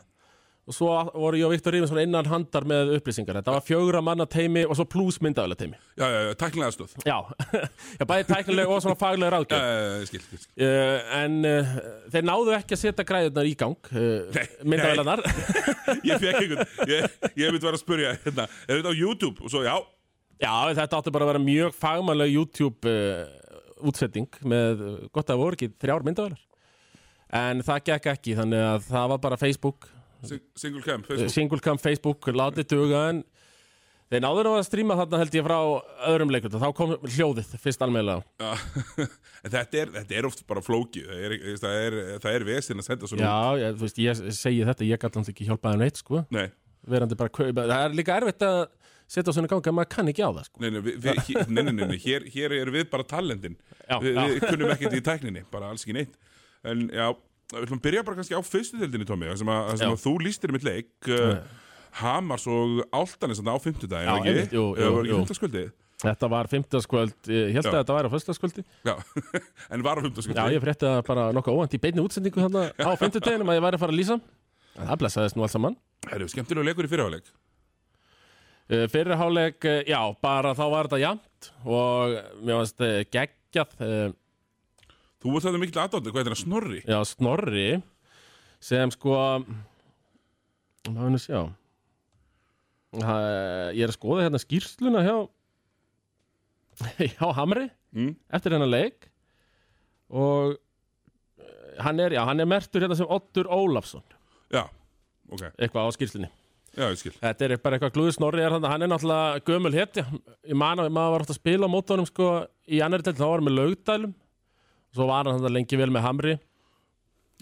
og 0.63 0.75
svo 0.77 0.89
voru 1.11 1.39
ég 1.41 1.47
og 1.49 1.51
Viktor 1.51 1.75
Rifin 1.75 1.89
svona 1.91 2.05
innan 2.07 2.29
handar 2.31 2.63
með 2.69 2.93
upplýsingar. 2.99 3.41
Þetta 3.41 3.55
var 3.57 3.65
fjögra 3.67 4.03
manna 4.05 4.27
teimi 4.31 4.63
og 4.63 4.77
svo 4.79 4.85
pluss 4.87 5.19
myndaðulega 5.25 5.59
teimi 5.59 5.79
Já, 5.99 6.05
já, 6.07 6.19
já, 6.29 6.35
tæknilega 6.39 6.75
stöð 6.77 6.93
já, 7.03 7.17
já 7.99 8.05
bæði 8.13 8.27
tæknileg 8.29 8.71
og 8.71 8.83
svona 8.85 8.99
faglega 9.01 9.33
ráðgjöf. 9.35 9.65
Já, 9.65 10.05
skil, 10.11 10.23
skil. 10.29 10.45
Uh, 10.63 11.17
en 11.19 11.39
uh, 11.49 11.73
þeir 12.15 12.29
náðu 12.29 12.55
ekki 12.59 12.77
að 12.77 12.83
setja 12.85 13.07
græðunar 13.09 13.51
í 13.51 13.57
gang 13.59 13.91
uh, 13.91 14.05
Nei, 14.37 14.45
myndavélarnar. 14.75 15.25
Ég 16.13 16.23
fekk 16.23 16.39
einhvern 16.45 16.93
Ég, 16.93 17.19
ég 17.43 17.51
myndi 17.51 17.67
vera 17.67 17.75
að 17.75 17.83
spurja 17.83 18.13
hérna 18.23 18.47
Er 18.69 18.79
þetta 18.79 18.95
á 18.95 18.97
YouTube? 18.97 19.43
Og 19.43 19.51
svo, 19.51 19.65
já. 19.67 19.75
Já, 20.39 20.53
þetta 20.79 21.01
átti 21.01 21.15
bara 21.15 21.27
að 21.27 21.33
vera 21.33 21.43
mjög 21.43 21.75
fagmannlega 21.79 22.37
YouTube 22.37 22.95
útsetting 23.83 24.31
með, 24.47 24.83
gott 25.15 25.31
að 25.31 25.43
voru 25.43 25.59
ekki 25.59 25.73
þrjár 25.83 26.07
myndavélar. 26.07 26.47
En 27.33 27.63
það 27.65 27.87
gekk 27.89 28.09
ekki 28.13 28.37
þannig 28.39 28.63
að 28.63 28.87
það 28.91 29.11
var 29.15 29.21
bara 29.27 29.41
Facebook 29.41 29.89
Single 30.29 30.83
cam, 30.85 31.05
Facebook. 31.07 31.33
Singlecam 31.35 31.81
Facebook, 31.83 32.29
látið 32.37 32.69
duga 32.73 33.05
en 33.11 33.23
þeir 34.13 34.25
náðu 34.25 34.45
nú 34.47 34.53
að 34.59 34.67
stríma 34.69 34.97
þarna 35.01 35.21
held 35.23 35.37
ég 35.39 35.47
frá 35.47 35.57
öðrum 36.13 36.35
leikut 36.35 36.57
og 36.59 36.63
þá 36.63 36.69
kom 36.79 36.93
hljóðið 37.01 37.55
fyrst 37.63 37.85
almeðlega 37.87 38.23
Já, 38.43 38.53
en 39.43 39.55
þetta 39.55 39.81
er, 39.81 39.95
þetta 39.97 40.19
er 40.21 40.29
oft 40.29 40.45
bara 40.49 40.63
flóki 40.65 41.03
Það 41.09 41.25
er, 41.27 41.37
er, 41.73 41.99
það 42.23 42.37
er 42.37 42.47
vesinn 42.51 42.83
að 42.83 42.89
senda 42.91 43.11
svona 43.11 43.31
Já, 43.31 43.65
ég, 43.65 43.81
veist, 43.81 44.03
ég 44.05 44.23
segi 44.37 44.63
þetta, 44.69 44.89
ég 44.91 45.03
gæti 45.03 45.21
hans 45.21 45.33
ekki 45.33 45.49
hjálpaði 45.49 45.83
neitt 45.83 46.03
sko, 46.03 46.23
Nei, 46.35 46.47
það 46.87 47.77
er 47.81 47.99
líka 47.99 48.21
erfitt 48.21 48.47
að 48.47 48.63
setja 49.13 49.33
á 49.33 49.37
svona 49.37 49.51
gang 49.51 49.67
að 49.69 49.77
maður 49.77 49.91
kann 49.93 50.11
ekki 50.13 50.25
á 50.25 50.31
það 50.31 50.47
sko. 50.49 50.63
Nei, 50.63 50.71
nei, 50.73 50.81
við, 50.87 51.09
hér, 51.27 51.51
nei, 51.51 51.63
nei, 51.67 51.85
nei, 51.85 51.99
hér, 52.01 52.25
hér 52.33 52.55
er 52.57 52.71
við 52.73 52.87
bara 52.93 53.07
talendin 53.09 53.59
Já, 53.85 53.97
við, 54.01 54.15
já. 54.15 54.23
við 54.31 54.47
kunnum 54.47 54.73
ekkert 54.73 54.97
í 54.97 55.03
tækninni, 55.09 55.45
bara 55.53 55.69
alls 55.73 55.85
ekki 55.85 55.97
neitt. 55.99 56.17
En 56.69 56.87
já, 56.95 57.09
við 57.53 57.67
ætlum 57.67 57.81
að 57.81 57.85
byrja 57.87 58.05
bara 58.07 58.19
kannski 58.19 58.39
á 58.39 58.43
fyrstu 58.47 58.81
deildinni, 58.81 59.07
Tómi 59.09 59.29
þar 59.29 59.39
sem, 59.41 59.53
að, 59.53 59.69
sem 59.77 59.87
Já. 59.87 59.93
að 59.93 60.03
þú 60.03 60.13
lístir 60.25 60.55
mitt 60.55 60.67
leik 60.67 61.11
uh, 61.13 61.37
Hamars 62.01 62.47
og 62.49 62.81
Áltanis 62.95 63.43
á 63.45 63.57
fimmtudaginn, 63.61 64.09
Já, 64.09 64.17
ekki? 64.17 64.33
einmitt, 64.33 64.57
jú, 64.57 64.65
jú, 64.73 64.81
Eða 64.81 64.93
var 64.95 65.03
ekki 65.03 65.13
jú. 65.13 65.19
fimmtudagskvöldið? 65.21 65.71
Þetta 66.03 66.29
var 66.33 66.49
fimmtudagskvöld, 66.51 67.19
ég 67.31 67.53
held 67.55 67.69
Já. 67.69 67.71
að 67.71 67.77
þetta 67.79 67.97
væri 67.99 68.09
á 68.11 68.15
föstudagskvöldi 68.17 68.65
Já, 68.89 68.95
en 69.77 69.85
var 69.85 69.95
á 69.95 70.01
Já, 70.01 70.05
fimmtudagskvöldið 70.07 70.57
ég 70.57 70.65
frétti 70.65 70.89
það 70.89 71.03
bara 71.11 71.27
nokkuð 71.37 71.59
óvænt 71.61 71.77
í 71.77 71.83
beinni 71.85 72.03
útsendingu 72.03 72.49
á 72.49 72.91
fimmtudaginum 72.99 73.53
að 73.53 73.59
ég 73.61 73.67
væri 73.67 73.79
að 73.79 73.85
fara 73.85 73.95
að 73.95 74.01
lýsa 74.01 74.19
það 74.73 74.99
blessaðist 75.05 75.39
nú 75.39 75.47
alls 75.47 75.57
saman 75.59 75.79
Það 76.03 76.17
eru 76.19 76.31
skemmtilega 76.33 76.69
leikur 76.71 76.89
í 76.89 76.91
fyrirháleik 76.91 77.29
uh, 78.73 78.87
Fyrirháleik, 78.91 79.69
já, 79.93 80.01
bara 80.25 80.57
þá 80.59 80.65
var 80.73 80.91
þetta 80.91 81.03
jafnt 81.05 81.53
og 81.69 82.17
mér 82.43 82.65
uh, 82.65 82.99
geggjað 83.13 83.79
Þú 85.23 85.35
ert 85.39 85.47
þetta 85.47 85.61
mikil 85.63 85.81
aðdóndi, 85.83 86.13
hvað 86.13 86.21
er 86.23 86.29
þetta 86.31 86.43
snorri? 86.43 86.81
Já, 86.83 86.99
Snorri 87.07 87.67
sem 88.63 88.91
sko 88.95 89.13
hvað 90.83 90.99
hann 90.99 91.19
að 91.19 91.23
sjá? 91.23 91.41
Ég 92.93 93.85
er 93.87 93.93
að 93.93 93.97
skoða 93.97 94.27
hérna 94.27 94.41
skýrsluna 94.43 95.05
hjá 95.07 95.17
hjá 96.99 97.29
Hamri 97.37 97.69
Mm? 97.93 98.15
eftir 98.33 98.55
hennar 98.57 98.71
leik. 98.73 99.11
Og 100.09 100.55
eh, 100.57 101.75
hann 101.85 101.99
er, 102.01 102.15
já, 102.17 102.23
hann 102.25 102.41
er 102.41 102.49
mertur 102.49 102.81
hérna 102.81 102.97
sem 102.97 103.05
Oddur 103.05 103.51
Ólafsson. 103.53 104.01
Já, 104.49 104.63
ok, 105.29 105.43
eitthvað 105.61 105.89
á 105.89 105.97
skýrslunni. 105.97 106.31
Já, 106.73 106.87
ég 106.89 106.97
skil. 107.03 107.13
Þetta 107.21 107.45
er 107.45 107.55
bara 107.61 107.77
eitthvað 107.77 107.93
glúður. 107.99 108.15
Snorri 108.17 108.41
er, 108.41 108.55
þarna, 108.57 108.71
hann 108.73 108.87
er 108.87 108.91
náttúrulega 108.95 109.43
gömul 109.45 109.75
hetja. 109.77 110.07
Ég 110.49 110.57
man 110.57 110.81
að 110.81 110.89
maður 110.97 111.13
var 111.19 111.25
ofta 111.27 111.35
að 111.37 111.41
spila 111.43 111.69
á 111.69 111.75
mótunum 111.75 112.09
sko, 112.09 112.31
í 112.65 112.81
annari 112.81 113.05
del, 113.05 113.15
þá 113.21 113.27
var 113.27 113.43
hann 113.43 113.49
með 113.51 113.59
laugdælum 113.59 114.15
svo 114.93 115.09
var 115.09 115.29
hann 115.29 115.39
þarna 115.39 115.55
lengi 115.57 115.79
vel 115.81 115.91
með 115.95 116.07
Hamri. 116.07 116.35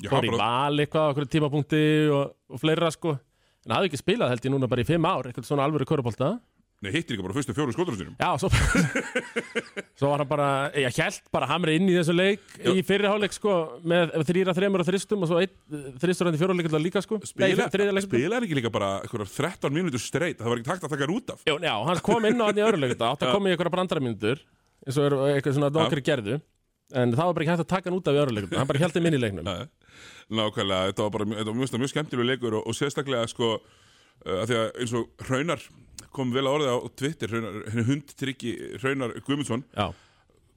Fór 0.07 0.25
í 0.25 0.33
val 0.33 0.81
eitthvað 0.81 1.07
á 1.07 1.11
okkur 1.13 1.27
tímapunkti 1.29 1.83
og, 2.15 2.37
og 2.49 2.63
fleira 2.63 2.89
sko. 2.95 3.19
En 3.67 3.75
hafði 3.77 3.91
ekki 3.91 4.01
spilað 4.01 4.33
held 4.33 4.47
ég 4.47 4.55
núna 4.55 4.71
bara 4.71 4.85
í 4.85 4.89
fimm 4.89 5.05
ár 5.05 5.29
eitthvað 5.29 5.51
svona 5.51 5.67
alvöru 5.69 5.89
körubólta 5.89 6.39
nei, 6.81 6.91
hittir 6.95 7.17
ekki 7.17 7.25
bara 7.25 7.35
fyrstu 7.37 7.55
fjóru 7.57 7.75
skotunum 7.75 7.99
sínum. 7.99 8.15
Já, 8.17 8.31
svo, 8.41 8.49
svo 10.01 10.13
var 10.13 10.23
hann 10.23 10.31
bara 10.31 10.49
ég 10.73 10.97
held 10.97 11.27
bara 11.35 11.49
hamri 11.51 11.75
inn 11.77 11.89
í 11.91 11.97
þessu 11.97 12.15
leik 12.17 12.55
Já. 12.57 12.71
í 12.73 12.85
fyrirháleik 12.87 13.37
sko 13.37 13.57
með 13.85 14.15
þrýra, 14.31 14.55
þremur 14.57 14.85
og 14.85 14.89
þristum 14.89 15.27
og 15.27 15.31
svo 15.31 15.43
einn 15.43 15.91
þristur 16.01 16.31
hann 16.31 16.39
í 16.39 16.41
fjóruleik 16.41 16.71
líka 16.81 17.03
sko. 17.05 17.21
Spila, 17.29 17.69
Nei, 17.69 18.05
spilaði 18.07 18.49
ekki 18.49 18.59
líka 18.63 18.73
bara 18.73 18.95
einhverjar 19.03 19.35
13 19.35 19.77
mínútur 19.77 20.03
streit 20.03 20.41
Það 20.41 20.53
var 20.53 20.63
ekki 20.63 20.71
takt 20.71 20.87
að 20.87 20.95
taka 20.95 21.07
hann 21.07 21.19
út 21.19 21.35
af 21.35 21.45
já, 21.45 21.75
hann 21.91 22.03
kom 22.07 22.31
inn 22.31 22.41
á 22.41 22.45
hann 22.49 22.63
í 22.63 22.65
öruleik 22.65 22.97
átt 22.97 23.27
að 23.27 23.35
koma 23.37 23.51
í 23.51 23.55
einhverja 23.55 23.75
brandaramínútur 23.77 24.41
eins 24.87 24.97
og 24.97 25.19
eitthvað 25.29 25.59
svona 25.59 25.73
nokkri 25.75 26.05
gerðu 26.07 26.41
en 26.97 27.15
það 27.15 27.29
var 27.29 27.37
bara 27.37 27.45
ekki 27.45 27.53
hægt 27.55 27.65
að 27.65 27.71
taka 27.75 27.91
hann 27.91 27.99
út 27.99 28.11
af 28.11 28.17
í 28.17 28.23
öruleik 28.25 28.57
hann 28.57 28.71
bara 28.71 28.83
held 28.83 28.97
þeim 28.97 29.09
inn 29.11 29.19
í 29.19 29.23
leiknum. 29.23 29.51
Nákvæmlega, 30.41 30.91
þetta 30.91 31.07
var 31.07 31.15
bara 31.17 31.29
þetta 31.33 31.51
var 31.51 31.59
mjög, 31.61 31.77
mjög 31.83 31.93
skemmtilega 31.95 32.31
leikur 32.33 32.59
og, 32.61 32.67
og 32.71 32.79
sérstaklega 32.79 33.31
sko 33.31 33.53
uh, 33.59 34.37
að 34.41 34.45
því 34.51 34.59
að 34.61 34.67
eins 34.85 34.97
og 35.01 35.27
Hraunar 35.27 35.67
kom 36.15 36.35
vel 36.35 36.47
að 36.47 36.57
orði 36.59 36.75
á 36.75 36.79
Twitter 37.03 37.35
Hraunar, 37.35 37.61
hundtryggi 37.91 38.57
Hraunar 38.81 39.15
Guðmundsson 39.27 39.65
já, 39.75 39.89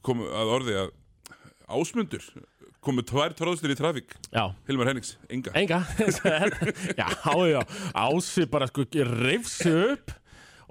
kom 0.06 0.26
að 0.28 0.56
orði 0.58 0.80
að 0.84 0.94
ásmundur 1.74 2.26
kom 2.84 2.98
með 3.00 3.08
tvær 3.14 3.34
tróðslir 3.38 3.72
í 3.72 3.78
trafík. 3.80 4.12
Hilmar 4.68 4.90
Hennings, 4.90 5.14
enga 5.32 5.54
Enga 5.56 5.80
Já, 7.00 7.08
já, 7.48 7.62
Ási 7.96 8.44
bara 8.52 8.68
sko 8.68 8.84
rifsi 9.24 9.72
upp 9.94 10.12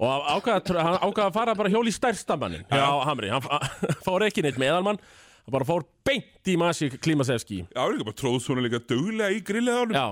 og 0.03 0.25
ákvaða, 0.25 1.27
að 1.27 1.35
fara 1.35 1.53
bara 1.55 1.69
hjól 1.71 1.85
í 1.87 1.93
stærstamannin 1.93 2.65
hjá 2.67 2.87
Hamri, 3.05 3.29
hann 3.31 3.43
fór 4.05 4.25
ekki 4.27 4.43
neitt 4.43 4.57
meðalmann 4.61 4.99
hann 5.43 5.55
bara 5.55 5.67
fór 5.67 5.85
beint 6.07 6.51
í 6.51 6.55
Masi 6.59 6.89
Klimasevski 6.93 7.63
Já, 7.63 7.79
það 7.79 7.95
líka 7.95 8.07
bara 8.09 8.19
tróð 8.21 8.37
svona 8.45 8.63
líka 8.65 8.79
duglega 8.79 9.35
í 9.35 9.41
grillið 9.45 9.75
á 9.75 9.79
hann 9.81 9.95
Já, 9.97 10.05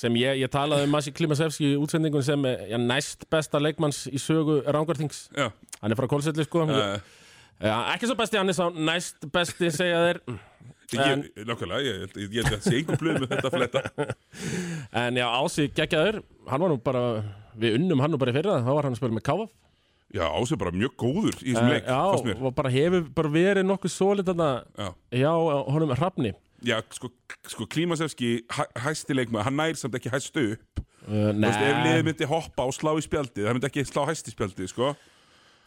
sem 0.00 0.20
ég, 0.20 0.40
ég 0.40 0.52
talaði 0.52 0.88
um 0.88 0.94
Masi 0.96 1.12
Klimasevski 1.16 1.72
í 1.72 1.80
útsendingun 1.80 2.24
sem 2.26 2.46
eh, 2.48 2.68
já, 2.72 2.78
næst 2.80 3.26
besta 3.32 3.60
leikmanns 3.60 4.06
í 4.10 4.20
sögu 4.22 4.60
Rángarþings 4.66 5.26
Já, 5.36 5.50
hann 5.80 5.92
er 5.92 6.00
frá 6.00 6.08
Kólselli 6.10 6.46
sko. 6.46 6.64
Uh, 6.68 6.96
já, 7.60 7.74
ekki 7.94 8.08
svo 8.08 8.16
besti, 8.18 8.40
hann 8.40 8.52
er 8.52 8.56
sá 8.56 8.66
næst 8.72 9.28
besti 9.32 9.72
segja 9.74 10.00
þeir. 10.06 10.22
Ég, 10.90 11.26
nákvæmlega, 11.46 11.80
ég, 11.86 12.16
held 12.34 12.48
að 12.50 12.64
sé 12.64 12.80
einhver 12.80 12.98
blöð 12.98 13.20
með 13.22 13.34
þetta 13.36 13.50
fletta. 13.54 14.06
En 15.04 15.20
já, 15.20 15.26
Ási 15.28 15.68
geggjaður. 15.70 16.18
Hann 16.50 16.64
var 16.64 16.72
nú 16.72 16.80
bara, 16.82 17.02
við 17.54 17.76
unnum 17.78 18.02
hann 18.02 18.10
nú 18.10 18.18
bara 18.18 18.32
í 18.32 18.36
fyrra. 18.36 18.56
Þá 18.64 18.70
var 18.72 18.88
hann 18.88 18.96
að 18.96 18.98
spila 18.98 19.16
með 19.16 19.26
Káaf 19.28 19.52
Já, 20.10 20.24
Ási 20.26 20.56
er 20.56 20.58
bara 20.64 20.72
mjög 20.74 20.94
góður 20.98 21.36
í 21.44 21.52
þessum 21.54 21.68
leik, 21.70 21.84
fannst 21.86 22.26
Já, 22.26 22.36
og 22.42 22.54
bara 22.58 22.70
hefur 22.74 23.04
bara 23.14 23.30
verið 23.30 23.66
nokkuð 23.68 23.92
svolít 23.94 24.26
þarna 24.26 24.48
Já, 24.74 24.88
hjá 25.20 25.32
honum 25.70 25.92
Hrafni. 25.94 26.32
Já 26.66 26.76
sko, 26.92 27.08
sko 27.48 27.66
Klímasevski 27.70 28.32
hæ, 28.50 28.64
hæsti 28.88 29.14
leikmaður, 29.16 29.46
hann 29.48 29.56
nær 29.62 29.78
samt 29.80 29.94
ekki 29.96 30.10
hæstu 30.12 30.42
upp. 30.56 30.82
Uh, 31.06 31.30
Þú 31.30 31.44
veist, 31.46 31.62
ef 31.62 31.78
liðið 31.86 31.94
Nei, 32.00 32.08
myndi 32.10 32.26
hoppa 32.28 32.66
og 32.68 32.74
slá 32.76 32.90
í 32.98 33.04
spjaldið 33.06 33.46
það 33.46 33.56
myndi 33.56 33.70
ekki 33.70 33.84
slá 33.88 34.02
hæsti 34.10 34.34
spjaldið, 34.34 34.68
sko. 34.74 34.90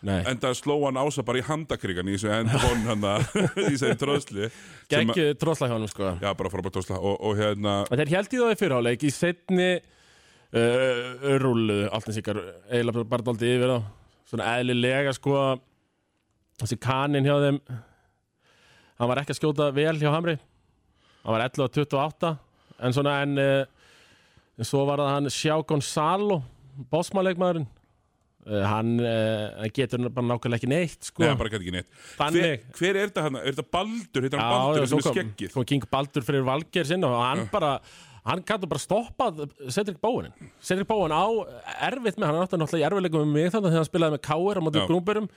Nei. 0.03 0.19
en 0.27 0.35
það 0.43 0.57
sló 0.59 0.75
hann 0.83 0.97
ása 0.99 1.23
bara 1.23 1.39
í 1.39 1.43
handakrigan 1.47 2.09
í 2.11 2.17
þessu 2.17 2.27
endurvon 2.35 2.81
hann 2.89 3.05
í 3.71 3.77
þessu 3.79 3.93
að- 3.95 4.57
geggju 4.91 5.27
tróðslega 5.39 5.71
hjá 5.71 5.77
honum 5.77 5.87
sko. 5.93 6.09
Já, 6.19 6.29
bara 6.35 6.51
frábært 6.51 6.75
tróðsla 6.75 6.97
og, 6.99 7.15
og 7.23 7.39
hérna, 7.39 7.75
En 7.87 8.01
þeir 8.01 8.11
held 8.17 8.35
í 8.35 8.41
það 8.43 8.51
í 8.51 8.59
fyrirháleik 8.59 9.05
í 9.07 9.11
setni 9.15 9.69
uh, 9.79 11.37
rúluðu 11.39 11.87
allt 11.95 12.09
eins 12.11 12.19
ykkar 12.19 12.41
eiginlega 12.67 13.05
bara 13.15 13.25
dálítið 13.29 13.55
yfir 13.55 13.73
þá 13.73 13.79
svona 14.33 14.49
eðlilega 14.57 15.13
sko 15.15 15.37
þessi 16.61 16.79
kaninn 16.81 17.29
hjá 17.29 17.37
þeim 17.45 17.61
hann 18.99 19.09
var 19.09 19.21
ekki 19.21 19.35
að 19.35 19.39
skjóta 19.39 19.69
vel 19.75 19.95
hjá 20.01 20.09
Hamri 20.13 20.35
hann 20.39 21.37
var 21.37 21.45
11 21.45 21.63
og 21.67 21.77
28 21.77 22.33
en 22.83 22.97
svona 22.97 23.15
en 23.23 23.37
en 24.57 24.67
svo 24.67 24.83
var 24.89 25.01
það 25.01 25.15
hann 25.15 25.31
Sjá 25.33 25.55
Gonzalo 25.67 26.41
bósmaleikmaðurinn 26.91 27.65
uh, 27.65 28.63
hann 28.69 28.95
uh, 29.01 29.65
getur 29.73 30.07
bara 30.09 30.27
nákvæmlega 30.29 30.59
ekki 30.59 30.69
neitt 30.71 31.09
sko. 31.09 31.23
Nei, 31.23 31.29
hann 31.31 31.39
bara 31.41 31.53
gæti 31.53 31.67
ekki 31.67 31.75
neitt 31.75 31.91
hver, 32.17 32.65
hver 32.77 32.99
er 32.99 33.11
þetta 33.11 33.27
hann? 33.27 33.39
Er 33.41 33.51
þetta 33.51 33.67
Baldur? 33.77 34.25
Heitir 34.25 34.41
hann 34.41 34.49
Já, 34.49 34.57
Baldur 34.57 34.81
já, 34.81 34.89
sem 34.89 35.03
svo 35.03 35.13
er 35.13 35.19
kom, 35.19 35.53
kom 35.57 35.69
King 35.73 35.87
Baldur 35.91 36.27
fyrir 36.27 36.47
Valgeir 36.47 36.89
sinna 36.89 37.11
og 37.11 37.23
hann 37.25 37.45
bara 37.53 37.75
hann 38.27 38.43
gæti 38.47 38.69
bara 38.71 38.81
stoppað 38.81 39.41
Cedric 39.73 39.99
Bowen. 40.03 40.31
Cedric 40.63 40.87
Bowen 40.89 41.11
á 41.11 41.23
erfitt 41.89 42.15
með 42.19 42.29
hann 42.29 42.37
er 42.39 42.45
náttúrulega 42.47 42.79
í 42.81 42.87
erfiðleikum 42.87 43.25
með 43.25 43.35
mig 43.35 43.51
þannig 43.53 43.69
að 43.73 43.77
hann 43.81 43.89
spilaði 43.89 44.15
með 44.15 44.23
Káir 44.29 44.59
á 44.59 44.61
móti 44.63 44.81
Já. 44.81 44.87
Grúmberum 44.89 45.27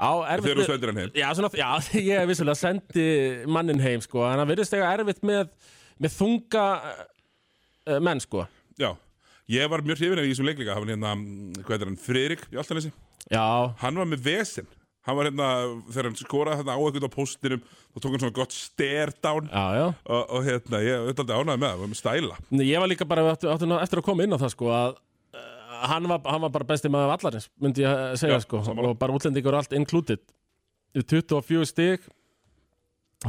á 0.00 0.12
erfitt 0.32 0.48
Þegar 0.48 0.62
þú 0.62 0.66
sendir 0.70 0.92
hann 0.92 1.00
heim. 1.02 1.12
Já, 1.20 1.28
svona, 1.36 1.50
já, 1.60 1.68
ég 2.12 2.26
vissulega 2.32 2.58
sendi 2.62 3.06
mannin 3.52 3.82
heim 3.84 4.04
sko, 4.04 4.24
en 4.30 4.40
hann 4.40 4.48
virðist 4.48 4.76
eiga 4.78 4.90
erfitt 4.96 5.20
með, 5.28 5.52
með 6.00 6.16
þunga 6.16 6.66
uh, 6.80 7.98
menn 8.00 8.22
sko. 8.24 8.46
Já, 8.80 8.90
ég 9.52 9.68
var 9.72 9.84
mjög 9.84 10.00
hrifin 10.00 10.22
af 10.22 10.28
í 10.28 10.32
þessum 10.32 10.48
leikleika 10.48 10.78
hann 10.78 10.94
hérna, 10.94 11.16
hvað 11.66 11.76
er 11.82 11.90
hann, 11.92 12.00
Friðrik 12.00 12.46
í 12.48 12.60
Altanesi 12.62 12.94
Já, 13.30 13.44
Hann 13.84 14.00
var 14.00 14.08
með 14.08 14.24
vesen 14.24 14.66
Hann 15.02 15.16
var 15.18 15.26
hérna, 15.26 15.46
þegar 15.90 16.06
hann 16.08 16.18
skoraði 16.20 16.58
þarna 16.60 16.74
á 16.78 16.82
eitthvað 16.86 17.06
á 17.10 17.16
postinum 17.16 17.62
þá 17.66 17.96
tók 17.98 18.12
hann 18.12 18.20
svona 18.22 18.34
gott 18.36 18.52
stare 18.54 19.14
down. 19.24 19.48
Já, 19.50 19.64
já. 19.74 19.86
og, 20.06 20.20
og 20.36 20.44
hérna, 20.46 20.82
ég 20.86 21.08
alltaf 21.10 21.32
ánægði 21.32 21.56
með 21.58 21.72
það, 21.72 21.82
með 21.90 21.98
stæla. 21.98 22.36
Nei, 22.54 22.62
Ég 22.68 22.84
var 22.84 22.92
líka 22.92 23.08
bara 23.10 23.24
áttu, 23.32 23.50
eftir 23.50 24.02
að 24.02 24.06
koma 24.06 24.22
inn 24.28 24.36
á 24.36 24.38
það 24.38 24.54
sko, 24.54 24.70
að 24.70 24.94
uh, 25.34 25.82
hann, 25.90 26.06
var, 26.12 26.22
hann 26.30 26.46
var 26.46 26.54
bara 26.54 26.68
besti 26.70 26.92
maður 26.92 27.16
af 27.16 27.26
allarins, 27.26 27.50
myndi 27.58 27.82
ég 27.82 27.90
að 27.90 28.14
segja 28.22 28.38
Já, 28.38 28.44
sko, 28.46 28.62
sammála. 28.68 28.94
og 28.94 29.02
bara 29.02 29.18
útlendingur 29.18 29.58
allt 29.58 29.74
included. 29.74 30.22
24 30.94 31.66
stig 31.72 32.06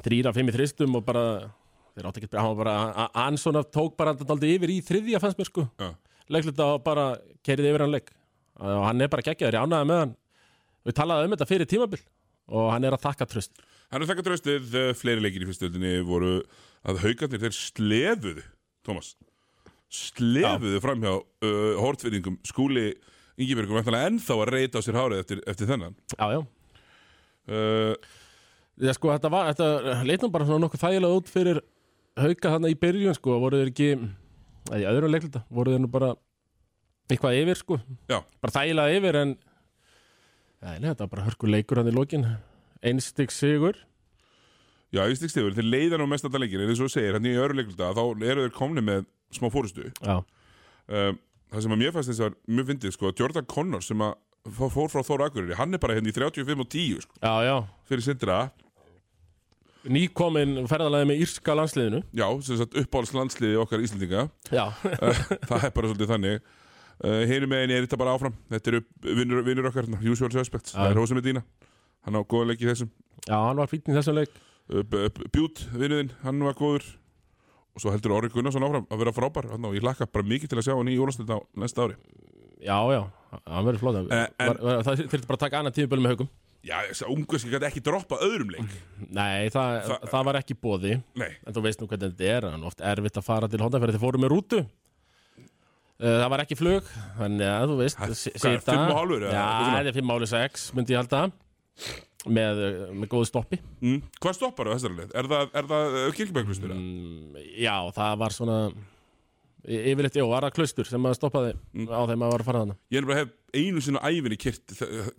þrýra, 0.04 0.34
fimm 0.36 0.50
í 0.52 0.54
þristum 0.54 0.98
og 1.00 1.06
bara 1.10 1.28
þeir 1.94 2.10
átti 2.10 2.22
ekki, 2.24 2.34
var 2.38 2.58
bara 2.60 3.10
hann 3.18 3.38
svona 3.42 3.62
tók 3.66 3.96
bara 3.98 4.14
aldrei 4.14 4.56
yfir 4.56 4.74
í 4.74 4.82
þriðja 4.86 5.22
fannst 5.24 5.42
mér 5.42 5.50
sko. 5.50 5.66
Leikluta 6.30 6.74
og 6.76 6.84
bara 6.86 7.14
kerið 7.46 7.70
yfir 7.72 7.84
hann 7.86 7.94
leik. 7.94 8.14
Og 8.62 8.84
hann 8.86 9.02
er 9.02 9.10
bara 9.10 9.26
geggjaður, 9.26 9.58
ég 9.58 9.66
ánægði 9.66 9.90
með 9.90 10.04
hann 10.04 10.14
við 10.88 10.98
talaði 11.00 11.28
um 11.28 11.36
þetta 11.36 11.50
fyrir 11.50 11.70
tímabil 11.70 12.02
og 12.54 12.72
hann 12.74 12.88
er 12.88 12.98
að 12.98 13.06
þakka 13.08 13.30
tröst 13.32 13.64
Hann 13.94 14.02
er 14.02 14.10
þakka 14.10 14.26
tröstið, 14.26 14.72
uh, 14.74 14.90
fleiri 14.98 15.22
leikir 15.22 15.44
í 15.46 15.48
fyrstöldinni 15.52 16.00
voru 16.08 16.40
að 16.90 17.04
haugarnir 17.04 17.44
þeir 17.44 17.54
slefuðu, 17.54 18.44
Tómas 18.84 19.14
slefuðu 19.94 20.80
fram 20.82 21.04
hjá 21.06 21.14
uh, 21.14 21.76
hortfinningum 21.78 22.40
skúli 22.48 22.90
Ingibergum 23.38 23.78
eftirlega 23.80 24.10
ennþá 24.10 24.36
að 24.40 24.52
reyta 24.54 24.82
á 24.82 24.86
sér 24.86 24.98
hárið 24.98 25.22
eftir, 25.24 25.40
eftir 25.50 25.70
þennan. 25.70 25.96
Já, 26.14 26.26
já, 26.36 26.42
uh, 27.50 28.12
Já, 28.82 28.90
sko, 28.98 29.12
þetta, 29.14 29.30
var, 29.30 29.52
þetta 29.54 29.96
leitnum 30.08 30.32
bara 30.34 30.46
svona 30.50 30.64
nokkuð 30.64 30.82
þægilega 30.82 31.18
út 31.20 31.28
fyrir 31.30 31.60
hauka 32.18 32.54
þarna 32.56 32.72
í 32.74 32.78
byrjun, 32.82 33.18
sko, 33.18 33.36
voru 33.42 33.60
þeir 33.62 33.70
ekki 33.70 33.90
eða 33.94 34.80
í 34.82 34.88
öðrum 34.90 35.14
leikluta, 35.14 35.44
voru 35.54 35.76
þeir 35.76 35.84
nú 35.84 35.90
bara 35.94 36.14
eitthvað 37.12 37.38
yfir, 37.42 37.60
sko. 37.60 37.78
Já. 38.10 38.20
bara 38.42 38.56
þægilega 38.56 38.98
yfir, 38.98 39.20
en 39.22 39.36
Nei, 40.64 40.78
þetta 40.80 41.04
var 41.06 41.12
bara 41.18 41.26
hörkur 41.28 41.52
leikur 41.52 41.82
hann 41.82 41.90
í 41.92 41.96
lokin. 41.96 42.24
Einstig 42.84 43.32
sigur. 43.36 43.76
Já, 44.94 45.02
í 45.10 45.16
stíkstíður, 45.18 45.56
þeir 45.58 45.66
leiða 45.66 45.98
nú 45.98 46.06
mest 46.06 46.26
alltaf 46.28 46.44
leikir 46.44 46.62
en 46.62 46.70
eins 46.70 46.78
og 46.84 46.86
þú 46.86 46.94
segir, 46.94 47.16
hann 47.18 47.26
í 47.26 47.32
öru 47.42 47.56
leikluta 47.58 47.88
þá 47.98 48.02
eru 48.30 48.44
þeir 48.46 48.52
komni 48.54 48.84
með 48.86 49.08
smá 49.34 49.48
fórustu 49.50 49.88
Já, 50.06 50.20
um, 50.22 51.16
það 51.50 51.64
sem 51.66 51.74
að 51.74 51.80
mér 51.82 51.96
fannst 51.96 52.12
þess 52.12 52.22
að 52.28 52.36
mjög 52.54 52.68
fyndið, 52.70 52.94
sko, 52.94 53.10
Jordan 53.18 53.48
Connor 53.50 53.82
sem 53.82 54.04
að 54.06 54.14
fó- 54.54 54.70
fór 54.76 54.92
frá 54.94 55.02
Þóra 55.08 55.32
Akureyri, 55.32 55.58
hann 55.58 55.74
er 55.74 55.82
bara 55.82 55.96
hérna 55.98 56.14
í 56.14 56.14
35 56.14 56.62
og 56.62 56.70
10, 56.76 57.02
sko, 57.08 57.18
já, 57.26 57.34
já. 57.50 57.56
fyrir 57.90 58.06
sindra. 58.06 58.38
Nýkomin 59.98 60.62
ferðalagi 60.70 61.10
með 61.10 61.24
írska 61.26 61.56
landsliðinu. 61.58 62.04
Já, 62.16 62.28
sem 62.46 62.62
sagt 62.62 62.78
uppáhaldslandsliði 62.80 63.58
okkar 63.66 63.82
Íslendinga. 63.84 64.28
Já, 64.54 64.68
það 65.50 65.58
er 65.68 65.74
bara 65.76 65.90
svolítið 65.90 66.14
þannig 66.14 66.54
uh, 67.02 67.22
hinum 67.30 67.50
megin 67.54 67.74
er 67.76 67.86
þetta 67.88 68.00
bara 68.02 68.14
áfram. 68.18 68.36
Þetta 68.54 68.74
eru 68.74 68.82
vinnur, 69.22 69.44
vinnur 69.48 69.70
okkar, 69.70 69.88
hérna, 69.88 70.02
usual 70.14 70.32
suspects. 70.34 70.74
Já. 70.74 70.80
það 70.84 70.92
er 70.92 71.02
Hósa 71.02 71.18
Medina, 71.18 71.44
hann 72.06 72.20
á 72.20 72.22
góða 72.24 72.52
leik 72.52 72.62
í 72.62 72.70
þessum. 72.70 72.92
Já, 73.28 73.38
hann 73.40 73.58
var 73.62 73.68
fítn 73.72 73.94
í 73.94 73.98
þessum 73.98 74.20
leik. 74.20 74.30
Uh, 74.72 74.84
Bjút, 75.34 75.66
vinnuðinn, 75.74 76.12
hann 76.24 76.44
var 76.46 76.54
góður. 76.60 76.86
Og 77.74 77.82
svo 77.82 77.90
heldur 77.90 78.14
Orri 78.14 78.30
Gunnarsson 78.30 78.62
áfram 78.64 78.86
að 78.86 79.00
vera 79.02 79.12
frábær 79.16 79.48
og 79.58 79.74
ég 79.74 79.82
hlakka 79.82 80.06
bara 80.06 80.28
mikið 80.30 80.52
til 80.52 80.60
að 80.62 80.66
sjá 80.68 80.76
hann 80.78 80.92
í 80.94 80.98
úrlastöld 81.02 81.32
á 81.34 81.42
næsta 81.58 81.88
ári. 81.88 81.96
Já, 82.62 82.78
já, 82.94 83.02
hann 83.50 83.66
verður 83.66 83.82
flóta 83.82 84.04
En- 84.06 84.28
en- 84.40 84.58
Það 84.86 85.02
þurfti 85.10 85.28
bara 85.28 85.38
að 85.40 85.40
taka 85.40 85.60
annað 85.60 85.74
tímubölu 85.80 86.02
með 86.06 86.14
haugum 86.14 86.30
já, 86.64 86.78
þess 86.88 87.04
að 87.04 87.12
ungarski 87.16 87.50
gæti 87.52 87.68
ekki 87.68 87.82
droppa 87.84 88.16
öðrum 88.24 88.54
leik. 88.54 88.72
Nei, 89.10 89.50
það, 89.50 89.82
Þa- 89.90 90.00
það, 90.14 90.26
var 90.30 90.36
ekki 90.40 90.56
bóði 90.56 90.94
nei, 91.16 91.32
En 91.48 91.54
þú 91.54 91.62
veist 91.66 91.82
nú 91.82 91.88
hvernig 91.90 92.14
þetta 92.14 92.30
er, 92.30 92.46
Það 96.04 96.30
var 96.34 96.42
ekki 96.44 96.58
flug, 96.60 96.88
þannig 97.20 97.48
að 97.48 97.66
þú 97.72 97.76
veist 97.80 97.98
Það- 98.02 98.14
er, 98.14 98.20
sita- 98.36 98.74
fimm 98.74 98.90
og 98.92 98.98
hálfur, 99.00 99.22
eða 99.24 99.34
Já, 99.34 99.44
eitthvað 99.44 99.64
svona? 99.64 99.78
þetta 99.80 99.92
er 99.94 99.98
fimm 100.00 100.14
áli 100.18 100.28
sex, 100.34 100.66
myndi 100.76 100.94
ég 100.96 101.00
halda 101.04 101.22
Með, 102.24 102.60
uh, 102.64 102.92
með 102.96 103.08
góðu 103.12 103.28
stoppi 103.28 103.58
mm. 103.84 104.02
hvað 104.24 104.36
stoppar 104.38 104.70
á 104.72 104.74
þessari 104.78 104.96
leið? 105.02 105.14
er 105.20 105.28
það, 105.32 105.48
er 105.60 105.66
það 105.72 105.96
uh, 106.00 106.12
kirkjubæklustur? 106.16 106.74
mm, 106.76 107.40
Já, 107.60 107.76
það 107.98 108.18
var 108.22 108.36
svona 108.36 108.58
Yfirleitt, 109.64 110.18
já, 110.20 110.26
var 110.28 110.44
það 110.44 110.56
klaustur 110.58 110.88
sem 110.90 111.06
að 111.08 111.14
stoppaði 111.16 111.54
Mm. 111.72 111.88
á 111.88 112.02
þeim 112.10 112.24
að 112.28 112.32
var 112.34 112.42
að 112.44 112.48
fara 112.50 112.62
þarna 112.66 112.76
ég 112.92 112.98
er 113.00 113.06
bara 113.08 113.20
hef 113.22 113.30
einu 113.56 113.82
sinni 113.86 114.00
á 114.04 114.08
æfinni 114.12 114.38
kyrt, 114.44 114.74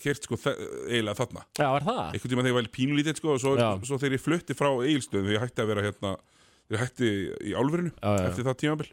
kyrt 0.05 0.27
sko, 0.29 0.37
eiginlega 0.85 1.17
þarna 1.17 1.45
Já, 1.57 1.69
var 1.73 1.87
það? 1.87 2.03
einhvern 2.13 2.33
tíma 2.35 2.45
þegar 2.45 2.53
ég 2.53 2.59
var 2.59 2.69
pínulítið 2.77 3.17
sko, 3.23 3.33
og 3.33 3.41
svo, 3.41 3.55
svo 3.89 3.97
þegar 4.03 4.17
ég 4.19 4.25
flutti 4.25 4.57
frá 4.59 4.69
eigilstöðum 4.85 5.25
þegar 5.31 5.39
ég 5.39 5.45
hætti 5.47 5.65
að 5.65 5.71
vera 5.73 5.85
hérna 5.89 6.13
þegar 6.69 6.77
ég 6.77 6.85
hætti 6.85 7.09
í 7.41 7.55
álverinu 7.57 7.93
Já, 7.97 8.11
já. 8.21 8.27
eftir 8.29 8.45
það 8.51 8.61
tímabil 8.65 8.91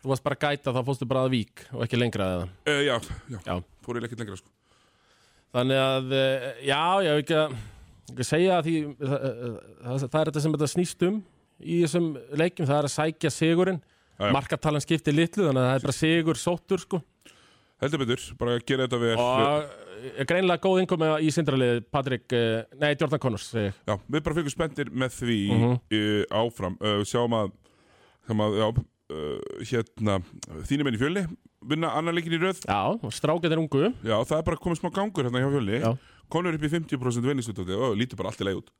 Þú 0.00 0.08
varst 0.14 0.24
bara 0.24 0.38
gæta, 0.40 0.72
þá 0.72 0.80
fóstu 0.86 1.06
bara 1.08 1.26
að 1.26 1.34
vík 1.34 1.64
og 1.74 1.82
ekki 1.84 1.98
lengra 2.00 2.28
eða? 2.38 2.46
Uh, 2.70 2.80
já, 2.86 2.94
já, 3.34 3.38
Já. 3.44 3.54
fór 3.84 3.98
ég 4.00 4.06
ekkert 4.08 4.22
lengra 4.24 4.38
sko. 4.40 4.48
Þannig 5.52 5.80
að, 5.82 6.14
uh, 6.14 6.46
já, 6.64 6.80
já, 7.04 7.10
ekki 7.20 7.36
að, 7.36 7.54
ekki 8.12 8.24
að 8.24 8.28
segja 8.30 8.56
að 8.60 8.68
því 8.70 8.74
það, 9.02 9.26
það, 9.26 10.06
það 10.06 10.20
er 10.22 10.30
þetta 10.30 10.44
sem 10.46 10.54
þetta 10.56 10.70
snýst 10.74 11.04
um 11.10 11.18
í 11.60 11.80
þessum 11.84 12.06
leikjum, 12.40 12.68
það 12.70 12.78
er 12.80 12.88
að 12.88 12.94
sækja 12.96 13.32
sigurinn. 13.34 13.80
Markartalan 14.20 14.82
skiptir 14.84 15.14
litlu, 15.16 15.46
þannig 15.48 15.62
að 15.62 15.68
það 15.70 15.78
er 15.78 15.84
bara 15.86 15.96
sigur 15.96 16.36
sóttur, 16.40 16.80
sko. 16.82 16.98
Heldur 17.80 18.02
betur, 18.02 18.24
bara 18.36 18.56
að 18.58 18.64
gera 18.68 18.84
þetta 18.84 18.98
vel. 19.00 19.12
Og 19.16 20.10
er 20.20 20.26
greinilega 20.28 20.60
góð 20.64 20.80
innkomi 20.82 21.08
í 21.24 21.30
sindralið 21.32 21.78
Patrik, 21.92 22.34
nei, 22.80 22.90
Jordan 23.00 23.20
Connors 23.22 23.46
ég. 23.56 23.76
já, 23.88 23.94
við 24.12 24.24
bara 24.26 24.36
fengum 24.36 24.52
spenntir 24.52 24.90
með 24.92 25.14
því 25.16 25.38
uh, 25.56 26.24
áfram. 26.42 26.76
Uh, 26.84 27.00
sjáum 27.08 27.36
að, 27.38 27.54
sjáum 28.28 28.44
að 28.44 28.58
já, 28.60 28.66
uh, 29.10 29.62
hérna, 29.66 30.18
þínum 30.70 30.90
enn 30.90 30.98
í 30.98 31.02
fjölni 31.02 31.24
vinna 31.70 31.90
annar 31.96 32.16
leikin 32.16 32.36
í 32.36 32.40
röð. 32.40 32.62
Já, 32.64 32.80
og 32.96 33.12
strákið 33.14 33.54
er 33.54 33.60
ungu. 33.60 33.90
Já, 34.00 34.16
það 34.24 34.36
er 34.38 34.44
bara 34.46 34.60
komið 34.60 34.80
smá 34.80 34.92
gangur 34.96 35.26
hérna 35.26 35.42
hjá 35.42 35.50
fjölni. 35.52 35.80
Já. 35.82 35.90
konur 36.30 36.54
upp 36.54 36.62
í 36.62 36.70
50% 36.70 37.26
vinningsutóti 37.26 37.74
og 37.74 37.96
lítur 37.98 38.20
bara 38.20 38.30
allt 38.30 38.40
í 38.40 38.46
leið 38.46 38.60
út. 38.60 38.70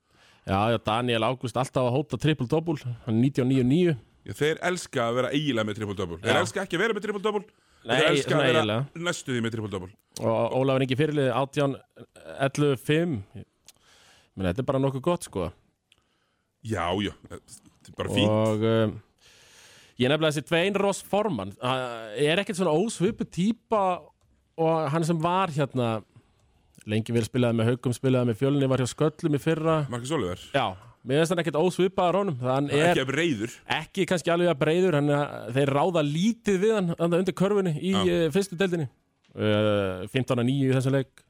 Já, 0.46 0.60
já, 0.72 0.78
Daniel 0.86 1.26
Ágúst 1.26 1.58
alltaf 1.58 1.88
að 1.88 1.96
hóta 1.96 2.18
triple-double. 2.20 2.94
Hann 3.04 3.18
er 3.18 3.42
99-9 3.42 3.96
Já, 4.28 4.34
þeir 4.36 4.60
elska 4.68 5.02
að 5.08 5.18
vera 5.18 5.32
eiginlega 5.34 5.66
með 5.66 5.78
triple-double. 5.80 6.20
Þeir 6.22 6.38
elska 6.42 6.62
ekki 6.62 6.78
að 6.78 6.82
vera 6.84 6.96
með 6.96 7.04
triple-double. 7.06 7.42
Þeir 7.80 8.08
elska 8.10 8.36
að 8.36 8.42
vera 8.44 8.60
eiginlega. 8.60 9.04
næstu 9.08 9.34
því 9.34 9.42
með 9.44 9.54
triple-double. 9.56 9.92
Og 10.20 10.56
Ólafur 10.60 10.84
Ingi 10.84 10.98
fyrirlið 11.00 11.30
18 11.32 11.76
11 12.46 12.82
5 12.84 13.14
menn 13.40 14.48
þetta 14.50 14.62
er 14.62 14.68
bara 14.68 14.82
nokkuð 14.84 15.04
gott 15.08 15.28
sko. 15.28 15.48
Já, 16.60 16.84
já, 17.00 17.14
þetta 17.30 17.92
er 17.92 17.96
bara 17.96 18.12
fínt. 18.12 18.34
Og 18.34 18.66
um, 18.70 18.94
ég 20.00 20.08
nefnilega 20.10 20.32
þessi 20.32 20.48
Dvein 20.48 20.78
Ross 20.80 21.04
Forman 21.06 21.52
er 21.60 22.40
ekkert 22.42 22.58
svona 22.60 22.72
ósvipu 22.76 23.26
típa 23.28 23.82
og 24.60 24.86
hann 24.92 25.04
sem 25.06 25.18
var 25.20 25.52
hérna 25.54 25.98
lengi 26.88 27.12
vel 27.14 27.24
spilaði 27.26 27.58
með 27.60 27.68
haugum 27.74 27.94
spilaði 27.96 28.30
með 28.30 28.38
fjölni, 28.40 28.68
var 28.70 28.80
hjá 28.82 28.88
sköllum 28.88 29.36
í 29.36 29.40
fyrra. 29.42 29.74
Marcus 29.92 30.12
Oliver. 30.16 30.40
Já, 30.56 30.64
mér 31.04 31.20
finnst 31.20 31.34
hann 31.34 31.42
ekkert 31.42 31.58
ósvipaðar 31.60 32.18
honum 32.22 32.38
þann 32.40 32.70
er 32.72 32.90
Ekki 32.90 33.04
að 33.04 33.12
reyður 33.18 33.56
ekki 33.76 34.06
kannski 34.08 34.32
alveg 34.32 34.52
að 34.52 34.60
breyður 34.62 34.96
hann, 34.98 35.12
þeir 35.56 35.72
ráða 35.76 36.04
lítið 36.06 36.60
við 36.64 36.74
hann 36.78 37.18
undir 37.20 37.36
körfunni 37.36 37.74
í 37.78 37.92
Já. 37.94 38.00
uh, 38.00 38.26
fyrstu 38.34 38.58
deildinni. 38.60 38.88
Uh, 39.30 40.08
15-9 40.10 40.56
í 40.56 40.72
þessum 40.74 40.96
leik. 40.96 41.24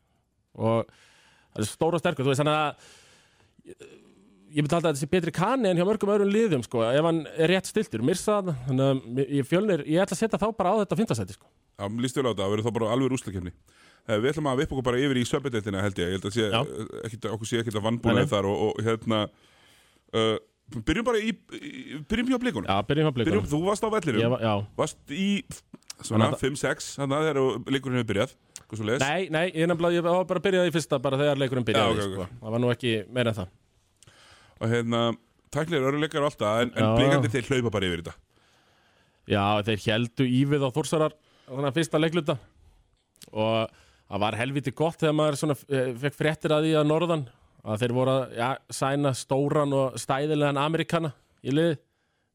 Og 0.58 0.86
það 0.86 1.64
er 1.64 1.68
stóra 1.68 2.00
sterkur 2.00 2.26
þú 2.26 2.32
veist 2.32 2.44
hann 2.44 2.54
að 2.54 2.86
ég 4.50 4.64
myndi 4.64 4.76
halda 4.76 4.90
að 4.90 4.96
þetta 4.96 5.02
sé 5.02 5.10
betri 5.10 5.34
kanni 5.34 5.70
en 5.70 5.78
hjá 5.78 5.86
mörgum 5.86 6.12
öðrum 6.14 6.32
liðum 6.34 6.64
sko, 6.66 6.82
ef 6.86 7.06
hann 7.06 7.22
er 7.36 7.52
rétt 7.52 7.70
stiltur 7.70 8.02
missa 8.06 8.40
það, 8.40 8.52
þannig 8.66 8.86
að 8.88 9.36
ég 9.38 9.48
fjölnir 9.48 9.84
ég 9.86 10.02
ætla 10.02 10.16
að 10.16 10.22
setja 10.24 10.40
þá 10.40 10.48
bara 10.58 10.74
á 10.74 10.80
þetta 10.82 10.98
fintastætti 11.00 11.36
sko. 11.38 11.48
Já, 11.80 11.86
lístu 12.02 12.20
vel 12.20 12.28
á 12.28 12.30
þetta, 12.32 12.42
það 12.42 12.52
verður 12.54 12.66
þá 12.66 12.76
bara 12.78 12.90
alveg 12.96 13.16
úslakefni 13.16 13.54
Við 14.10 14.30
ætlum 14.32 14.48
að 14.50 14.62
vipa 14.62 14.74
okkur 14.74 14.86
bara 14.86 15.00
yfir 15.00 15.18
í 15.20 15.24
söpbedeltina 15.28 15.82
held 15.84 15.98
ég 16.00 16.08
Ég 16.08 16.16
held 16.16 16.26
að 16.26 16.32
sé, 16.34 16.46
Já. 16.50 16.60
ekkit, 17.06 17.26
okkur 17.30 17.48
sé 17.48 17.60
ekkert 17.60 17.76
að 17.78 17.90
nei. 18.16 18.22
þar 18.30 18.48
og, 18.48 18.62
og 18.66 18.80
hérna 18.86 19.20
uh, 20.16 20.36
Byrjum 20.70 21.06
bara 21.06 21.20
í, 21.20 21.34
í 21.58 22.00
byrjum 22.08 22.32
hjá 22.32 22.38
blikunum 22.42 22.68
já, 22.70 22.76
byrjum 22.88 23.10
á 23.10 23.12
Byrjum, 23.12 23.44
blikunum 23.44 23.50
þú 23.52 23.60
varst 23.66 23.86
á 23.86 23.88
vellinum 23.92 24.22
Ég 24.22 24.32
var-. 24.32 24.64
Varst 24.78 25.14
í 25.14 25.28
svona 26.00 26.30
Þannig 26.32 26.58
5-6 26.62 26.90
Þannig 26.96 27.30
að 27.30 27.40
leikurinn 27.70 28.00
hefur 28.00 28.10
byrjað 28.12 28.36
nei, 29.02 29.26
nei, 29.34 29.46
ég, 29.50 29.66
nefnilega, 29.66 29.98
ég 29.98 30.04
var 30.06 30.26
bara 30.28 30.38
að 30.38 30.44
byrja 30.46 30.66
í 30.68 30.74
fyrsta 30.74 31.00
bara 31.02 31.18
þegar 31.18 31.40
leikurinn 31.40 31.66
byrjaði 31.66 31.90
Já, 31.90 32.04
ok, 32.04 32.04
ok. 32.06 32.14
Sko. 32.14 32.40
það 32.44 32.54
var 32.54 32.62
nú 32.62 32.70
ekki 32.70 32.92
meira 33.10 33.32
en 33.32 33.38
það 33.40 33.48
Og 34.60 34.72
hérna, 34.72 35.02
tæklir 35.54 35.86
eru 35.88 36.00
leikar 36.00 36.24
og 36.24 36.30
alltaf 36.30 36.64
En, 36.64 36.72
en 36.76 36.84
Já. 36.84 36.90
blikandi 36.98 37.32
þeir 37.32 37.48
hlaupa 37.50 37.74
bara 37.76 37.88
yfir 37.88 38.02
þetta. 38.04 38.16
Já, 39.30 39.44
þeir 39.66 39.84
heldu 39.86 40.26
ívið 40.26 40.64
á 40.66 40.70
Þórsarar 40.74 41.14
þannig 41.50 41.68
að 41.70 41.76
fyrsta 41.78 42.00
leikluta. 42.00 42.38
Og 43.30 43.76
það 44.10 44.22
var 44.24 44.38
helviti 44.40 44.72
gott 44.76 44.98
þegar 45.00 45.16
maður 45.18 45.38
svona 45.40 45.56
eh, 45.70 45.92
fekk 46.02 46.18
fréttir 46.18 46.54
að 46.54 46.66
því 46.66 46.72
að 46.80 46.88
norðan 46.90 47.28
að 47.60 47.82
þeir 47.84 47.94
voru 47.94 48.16
að 48.16 48.34
ja, 48.40 48.50
sæna 48.72 49.12
stóran 49.16 49.74
og 49.76 49.98
stæðilegan 50.00 50.60
Amerikana 50.60 51.12
í 51.44 51.54
liði 51.54 51.78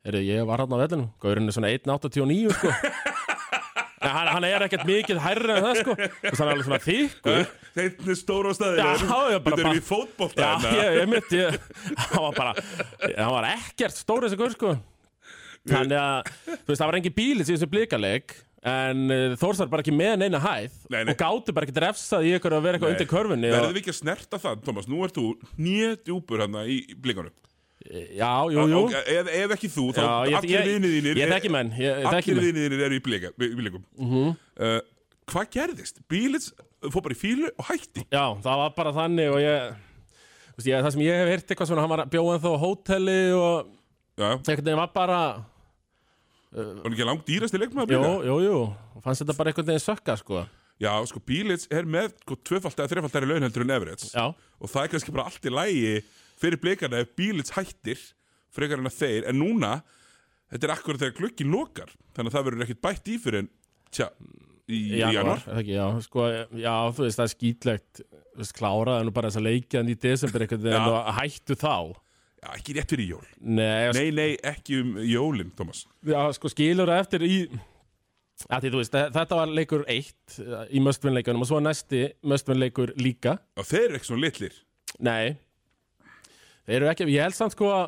Heyrðu, 0.05 0.19
ég 0.21 0.43
var 0.45 0.61
hann 0.61 0.69
á 0.69 0.77
vellinum, 0.77 1.07
gaurinn 1.17 1.49
er 1.49 1.55
svona 1.55 1.71
1.89 1.73 2.51
sko 2.53 2.69
hann, 4.13 4.31
hann 4.35 4.47
er 4.47 4.65
ekkert 4.65 4.85
mikið 4.87 5.21
hærri 5.23 5.53
en 5.55 5.65
það 5.65 5.79
sko. 5.81 5.95
Og 5.95 6.39
hann 6.39 6.47
er 6.47 6.53
alveg 6.53 6.65
svona 6.67 6.81
þykkur. 6.85 7.53
Þetta 7.75 8.09
er 8.13 8.19
stóra 8.19 8.51
á 8.51 8.53
staði 8.57 8.87
Þetta 9.05 9.53
erum 9.55 9.71
við 9.71 9.79
í 9.79 9.85
fótbolta 9.85 10.49
Já, 10.49 10.51
hérna. 10.65 11.45
hann 12.01 12.25
var 12.25 12.35
bara, 12.39 12.53
hann 13.11 13.33
var 13.37 13.49
ekkert 13.53 13.97
stór 13.99 14.27
þessi 14.27 14.39
gaur 14.41 14.55
sko. 14.55 14.75
Þannig 15.65 15.97
að, 15.97 16.33
þú 16.45 16.69
veist, 16.69 16.81
það 16.81 16.89
var 16.91 16.99
engin 16.99 17.15
bílis 17.15 17.49
í 17.49 17.55
þessu 17.55 17.69
blikaleg 17.71 18.35
En 18.65 19.01
uh, 19.13 19.33
Þórs 19.37 19.61
var 19.61 19.69
bara 19.69 19.83
ekki 19.85 19.93
með 19.93 20.15
neina 20.23 20.41
hæð 20.41 20.73
Nei, 20.89 21.03
nei. 21.05 21.13
Og 21.13 21.19
gátu 21.21 21.53
bara 21.53 21.67
ekki 21.67 21.81
refsað 21.83 22.25
í 22.25 22.31
ykkur 22.37 22.55
að 22.57 22.63
vera 22.65 22.77
eitthvað 22.79 22.93
undir 22.95 23.09
körfunni 23.09 23.51
Verðum 23.51 23.69
og, 23.69 23.75
við 23.75 23.83
ekki 23.83 23.93
að 23.93 23.99
snerta 23.99 24.39
það, 24.41 24.63
Thomas? 24.65 24.87
Nú 24.89 25.01
ert 25.05 25.17
þú 25.17 25.25
nýjadjúpur 25.61 26.41
hérna 26.41 26.63
í 26.69 26.79
blikanum 26.97 27.33
Já, 27.85 28.31
jú, 28.49 28.63
jú. 28.65 28.79
ef, 28.97 29.27
ef 29.29 29.51
ekki 29.55 29.69
þú, 29.69 29.83
þá 29.93 30.01
Já, 30.01 30.13
ég, 30.25 30.35
allir 30.39 30.51
ég, 30.55 30.67
vinið 30.71 30.93
þínir 30.95 31.19
ég 31.21 31.29
þekki 31.35 31.51
menn 31.53 31.69
Ég, 31.77 31.99
ég 32.01 32.07
þekki 32.09 32.31
Allir 32.31 32.35
menn. 32.35 32.45
vinið 32.47 32.63
þínir 32.65 32.83
eru 32.87 32.95
í 32.97 33.01
blika- 33.05 33.33
í 33.37 33.49
blikum 33.59 33.83
Mhm. 33.99 34.35
uh, 34.59 34.79
Hvað 35.29 35.49
gerðist? 35.53 35.99
Bílits 36.09 36.51
fór 36.89 37.01
bara 37.01 37.15
í 37.15 37.17
fílu 37.17 37.49
og 37.57 37.65
hætti. 37.65 38.03
Já, 38.13 38.25
það 38.41 38.57
var 38.61 38.69
bara 38.77 38.91
þannig 38.93 39.29
og 39.33 39.39
ég, 39.41 39.75
þú 40.53 40.57
veist, 40.57 40.67
ég 40.69 40.83
Það 40.85 40.91
sem 40.93 41.01
ég 41.01 41.15
hef 41.21 41.29
heyrt 41.33 41.47
eitthvað 41.53 41.67
svona 41.71 41.81
Hann 41.85 41.89
var 41.95 42.05
bjóðan 42.05 42.41
þá 42.41 42.49
á 42.53 42.57
hóteli 42.65 43.19
og 43.37 43.67
Já, 44.17 44.29
einhvern 44.37 44.65
veginn 44.65 44.77
var 44.81 44.91
bara 44.93 45.21
var 46.55 46.91
ekki 46.93 47.05
langt 47.05 47.25
dýrasti 47.27 47.59
leikmaður 47.59 47.91
Jú, 47.91 48.01
blika? 48.01 48.27
jú, 48.29 48.35
jú. 48.45 48.59
Fannst 49.03 49.21
þetta 49.25 49.35
bara 49.37 49.51
einhvern 49.51 49.67
veginn 49.67 49.83
sökka 49.83 50.15
sko. 50.17 50.45
Já, 50.79 50.91
sko, 51.07 51.19
Bílits 51.25 51.67
er 51.71 51.83
með 51.87 52.13
sko, 52.21 52.35
tvöfalt 52.47 52.79
eða 52.79 52.91
þrefaltari 52.93 53.27
laun 53.29 53.43
heldur 53.43 53.63
en 53.65 53.73
Everett. 53.75 54.05
Já, 54.13 54.25
og 54.59 54.69
það 54.71 54.83
er 54.83 54.87
kannski 54.93 55.11
bara 55.15 55.25
allt 55.29 55.41
í 55.47 55.51
lægi 55.51 56.03
fyrir 56.41 56.59
blikana 56.61 57.01
ef 57.03 57.13
Bílits 57.17 57.53
hættir 57.55 58.01
frekar 58.55 58.79
en 58.81 58.89
að 58.89 58.97
þeir, 59.01 59.27
en 59.31 59.39
núna 59.41 59.73
þetta 60.51 60.67
er 60.69 60.73
akkurat 60.75 61.01
þegar 61.03 61.17
glukkin 61.19 61.51
lokar 61.51 61.91
þannig 62.15 62.31
að 62.31 62.37
það 62.37 62.45
verður 62.49 62.65
ekkert 62.67 62.83
bætt 62.87 63.09
í 63.11 63.17
fyrir 63.19 63.41
en 63.43 63.49
tja, 63.95 64.09
í, 64.71 64.79
januar, 65.01 65.43
já, 65.67 65.85
sko, 66.05 66.25
já, 66.57 66.73
þú 66.95 67.03
veist, 67.05 67.19
það 67.19 67.27
er 67.27 67.33
skýtlegt 67.35 68.01
kláraði 68.57 69.05
nú 69.07 69.13
bara 69.15 69.29
þess 69.31 69.39
að 69.41 69.47
leikjaðan 69.49 69.91
í 69.93 69.99
desember 70.05 70.43
Já. 70.47 70.81
og 70.89 71.13
hættu 71.19 71.55
þá. 71.55 71.75
Já, 72.45 72.49
ekki 72.59 72.73
rétt 72.77 72.91
fyrir 72.91 73.07
jól. 73.15 73.27
Nei, 73.39 73.91
Nei, 73.95 74.09
nei, 74.13 74.31
ekki 74.43 74.81
um 74.83 74.97
jólin, 75.07 75.53
Thomas. 75.55 75.85
Já, 76.05 76.19
sko, 76.35 76.51
skilur 76.51 76.91
það 76.91 76.99
eftir 77.05 77.23
í 77.25 77.37
þú 78.43 78.81
veist, 78.81 78.91
þe- 78.93 79.13
þetta 79.15 79.37
var 79.39 79.53
leikur 79.55 79.85
eitt 79.87 80.35
í 80.75 80.81
möstvinnleikunum 80.83 81.45
og 81.45 81.49
svo 81.49 81.61
næsti 81.63 82.01
möstvinnleikur 82.27 82.91
líka. 82.99 83.37
Og 83.55 83.65
þeir 83.65 83.85
eru 83.87 83.99
ekki 84.01 84.09
svona 84.11 84.25
litlir. 84.27 84.57
Nei, 84.99 85.37
þeir 86.65 86.79
eru 86.81 86.91
ekki, 86.91 87.07
ég 87.13 87.25
held 87.25 87.37
samt 87.37 87.55
sko 87.55 87.69
að 87.73 87.85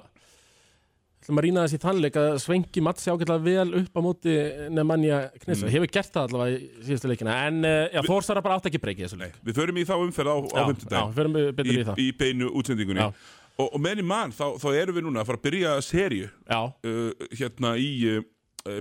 ætlum 1.28 1.42
að 1.42 1.46
rýna 1.48 1.64
þessi 1.66 1.80
þannleik 1.84 2.18
að 2.22 2.36
svengi 2.40 2.84
Matsi 2.86 3.12
ágætlega 3.12 3.44
vel 3.44 3.80
upp 3.82 3.98
á 3.98 4.02
móti 4.06 4.36
Nemanja 4.72 5.18
Knessu, 5.42 5.68
hefur 5.72 5.90
gert 5.92 6.14
það 6.14 6.30
allavega 6.30 6.60
í 6.60 6.86
síðustu 6.88 7.12
leikina, 7.12 7.40
en 7.50 7.58
uh, 7.68 7.80
já, 7.92 8.02
Þórsara 8.08 8.44
bara 8.46 8.60
átt 8.60 8.70
ekki 8.70 8.82
breyki 8.84 9.04
þessu 9.04 9.20
leik. 9.20 9.36
Við 9.44 9.60
förum 9.60 9.82
í 9.82 9.84
þá 9.88 9.96
umferð 9.98 10.32
á, 10.32 10.38
á 10.38 10.46
Já, 10.46 10.62
já, 10.62 10.68
fimmtudaginn 10.70 11.18
förum 11.18 11.36
við 11.36 11.50
betur 11.58 11.74
í, 11.74 11.76
í 11.82 11.88
það. 11.90 12.00
í 12.00 12.08
beinu 12.22 12.52
útsendingunni. 12.62 13.04
Já. 13.04 13.28
og, 13.58 13.68
og 13.68 13.84
meðan 13.84 14.04
í 14.04 14.08
mann, 14.14 14.36
þá, 14.38 14.46
þá 14.62 14.68
erum 14.76 15.00
við 15.00 15.08
núna 15.10 15.24
að 15.24 15.32
fara 15.32 15.42
að 15.42 15.48
byrja 15.50 15.74
serju 15.88 16.30
uh, 16.30 17.28
hérna 17.34 17.74
í 17.82 17.90
uh, 18.14 18.22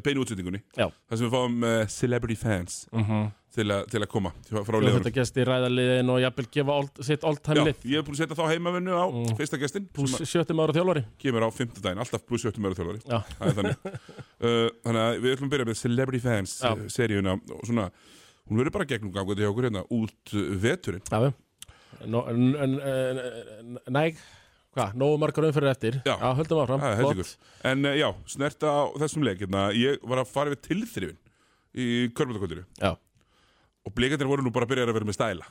beinu 0.06 0.22
útsendingunni. 0.22 0.62
Já. 0.76 0.86
Þar 0.92 1.22
sem 1.22 1.26
við 1.26 1.34
fáum 1.34 1.58
uh, 1.66 1.80
celebrity 1.96 2.38
fans. 2.38 2.84
Mm 2.92 3.32
til, 3.56 3.66
a, 3.72 3.78
til 3.88 4.00
að 4.04 4.08
koma 4.12 4.30
frá, 4.50 4.60
liðunum. 4.76 4.98
þetta 5.00 5.12
gesti 5.16 5.44
ræðaliðin 5.48 6.10
og 6.12 6.18
jafnvel 6.22 6.46
gefa 6.56 6.74
old, 6.76 7.00
sitt 7.08 7.22
Já, 7.24 7.28
old-time 7.30 7.64
lið. 7.70 7.78
ég 7.88 7.96
hef 8.00 8.04
búin 8.06 8.16
að 8.16 8.20
setja 8.22 8.36
þá 8.36 8.44
heimavinnu 8.52 8.92
á 8.92 9.04
Mm. 9.08 9.36
fyrsta 9.38 9.60
pluss 9.96 10.16
sem 10.20 10.26
sjöttum 10.28 10.60
ára 10.60 10.76
þjálfari. 10.76 11.02
að 11.06 11.18
kemur 11.24 11.46
á 11.46 11.48
fimmtudaginn, 11.56 12.02
alltaf 12.04 12.26
pluss 12.28 12.44
70 12.44 12.60
mörgur 12.60 12.76
þjálfari. 12.76 13.00
Já, 13.08 13.18
Það 13.38 13.48
er 13.48 13.56
þannig. 13.58 13.76
Uh, 14.36 14.68
Þannig 14.84 15.00
að 15.00 15.18
við 15.24 15.32
ætlum 15.32 15.48
að 15.48 15.52
byrja 15.56 15.66
með 15.70 15.78
Celebrity 15.80 16.18
Fans 16.20 16.50
Já. 16.60 16.72
seríuna 16.92 17.32
og 17.56 17.62
svona, 17.64 17.86
hún 18.50 18.58
verður 18.60 18.74
bara 18.76 18.84
gegnum 18.90 19.12
gangandi 19.14 19.42
hjá 19.42 19.48
okkur 19.48 19.64
hérna 19.70 19.82
út 19.96 20.34
veturinn. 20.60 21.04
Já 21.08 21.32
no, 22.06 22.20
n- 22.28 22.52
n- 22.52 22.80
n- 22.84 23.78
Næ, 23.88 24.02
hvað, 24.76 24.92
nógu 25.00 25.16
margar 25.18 25.46
umfyrir 25.48 25.70
eftir. 25.72 26.02
Já. 26.04 26.18
höldum 26.36 26.60
áfram. 26.60 26.80
Það 26.84 26.92
er 26.92 27.00
heldur 27.00 27.30
En 27.64 27.86
uh, 27.88 27.94
já, 27.96 28.10
snerta 28.28 28.68
á 28.68 28.82
þessum 29.00 29.24
leik 29.24 29.40
hérna, 29.40 29.70
ég 29.72 29.96
var 30.04 30.20
að 30.20 30.28
fara 30.28 30.52
við 30.52 30.60
tilþrifin 30.68 31.16
í 31.76 31.86
körbundakvöldinu 32.12 32.66
Já, 32.80 32.92
og 33.86 33.94
blikandir 33.96 34.28
voru 34.28 34.44
nú 34.44 34.52
bara 34.54 34.68
að 34.68 34.74
byrja 34.74 34.86
að 34.88 34.98
vera 34.98 35.08
með 35.08 35.18
stæla. 35.18 35.48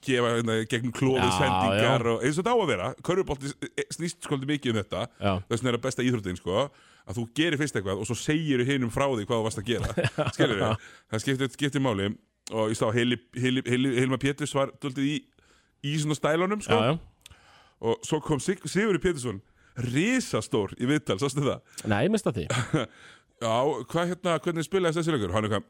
Gefa 0.00 0.30
hérna, 0.32 0.56
gegnum 0.64 0.94
klófið 0.96 1.26
Já, 1.26 1.34
sendingar 1.36 2.06
og 2.08 2.22
eins 2.24 2.38
og 2.38 2.44
þetta 2.44 2.54
á 2.56 2.58
að 2.60 2.70
vera 2.70 2.86
körbólti 3.04 3.50
snýst 3.92 4.24
skolítið 4.24 4.52
mikið 4.54 4.72
um 4.72 4.78
þetta. 4.80 5.02
Já, 5.20 5.32
þess 5.50 5.60
vegna 5.60 5.72
er 5.72 5.76
að 5.76 5.84
besta 5.84 6.06
íþróttin 6.06 6.40
sko 6.40 6.62
að 6.64 7.18
þú 7.18 7.24
gerir 7.36 7.60
fyrst 7.60 7.76
eitthvað 7.76 8.00
og 8.00 8.08
svo 8.08 8.16
segir 8.16 8.64
hinum 8.64 8.92
frá 8.94 9.04
því 9.10 9.26
hvað 9.28 9.42
þú 9.42 9.48
varst 9.48 9.60
að 9.60 9.68
gera. 9.68 10.08
Skilur 10.36 10.56
við, 10.56 10.88
það 11.12 11.24
skiptir, 11.26 11.52
skiptir 11.58 11.84
máli. 11.84 12.08
Og 12.50 12.72
ég 12.72 12.80
stá 12.80 12.88
Heilma 12.90 14.18
Péturs 14.18 14.56
var 14.56 14.72
daldið 14.82 15.04
í, 15.06 15.16
í 15.86 15.92
svona 16.00 16.16
stælunum 16.16 16.64
já, 16.64 16.70
sko. 16.70 16.80
Já 16.80 16.94
og 17.80 18.04
svo 18.04 18.20
kom 18.24 18.40
Sig, 18.40 18.60
Sigurður 18.68 19.00
Pétursson 19.00 19.40
risastór 19.80 20.74
í 20.76 20.88
viðtal, 20.90 21.16
sástu 21.22 21.44
það? 21.46 21.60
Nei, 21.88 22.04
mista 22.12 22.32
því. 22.34 22.46
Já, 23.40 23.56
hvað 23.88 24.10
hérna, 24.10 24.36
hvernig 24.44 24.66
spilaði 24.66 24.98
þessi 24.98 25.14
leikur 25.14 25.32
hann 25.32 25.46
er 25.48 25.54
hvað, 25.54 25.68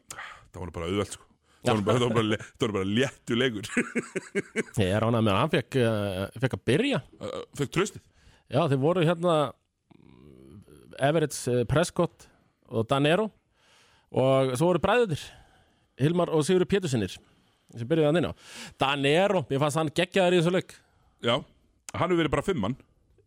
það 0.50 0.62
var 0.64 0.72
bara 0.74 0.88
auðvelt 0.90 1.14
sko 1.14 1.29
var 1.66 1.76
nú 1.76 1.84
bara, 1.84 2.08
bara, 2.08 2.72
bara 2.72 2.84
léttu 2.88 3.36
leikur. 3.36 3.66
Ég 4.80 4.86
er 4.88 5.04
ánað 5.04 5.26
með 5.26 5.32
að 5.34 5.40
hann 5.40 5.52
fekk, 5.54 5.78
uh, 5.82 6.22
fekk 6.44 6.56
að 6.56 6.64
byrja. 6.70 7.00
Fekk 7.60 7.74
tröstið 7.76 8.04
Já, 8.50 8.64
þeir 8.66 8.80
voru 8.82 9.04
hérna 9.06 9.34
Everett 10.98 11.36
uh, 11.46 11.62
Prescott 11.70 12.26
og 12.70 12.88
Danero 12.90 13.28
og 14.10 14.56
svo 14.58 14.72
voru 14.72 14.82
bræðutir 14.82 15.22
Hilmar 16.00 16.32
og 16.34 16.42
Sigur 16.46 16.66
Pétursinnir 16.66 17.14
sem 17.14 17.86
byrjuði 17.86 18.08
hann 18.08 18.18
inn 18.18 18.30
á. 18.30 18.34
Danero, 18.80 19.44
ég 19.52 19.60
fannst 19.62 19.78
hann 19.78 19.92
geggjaður 19.94 20.34
í 20.34 20.40
þessu 20.40 20.54
leik. 20.56 20.74
Já, 21.22 21.36
hann 21.94 22.08
hefur 22.08 22.18
verið 22.18 22.34
bara 22.34 22.46
fimmann 22.46 22.74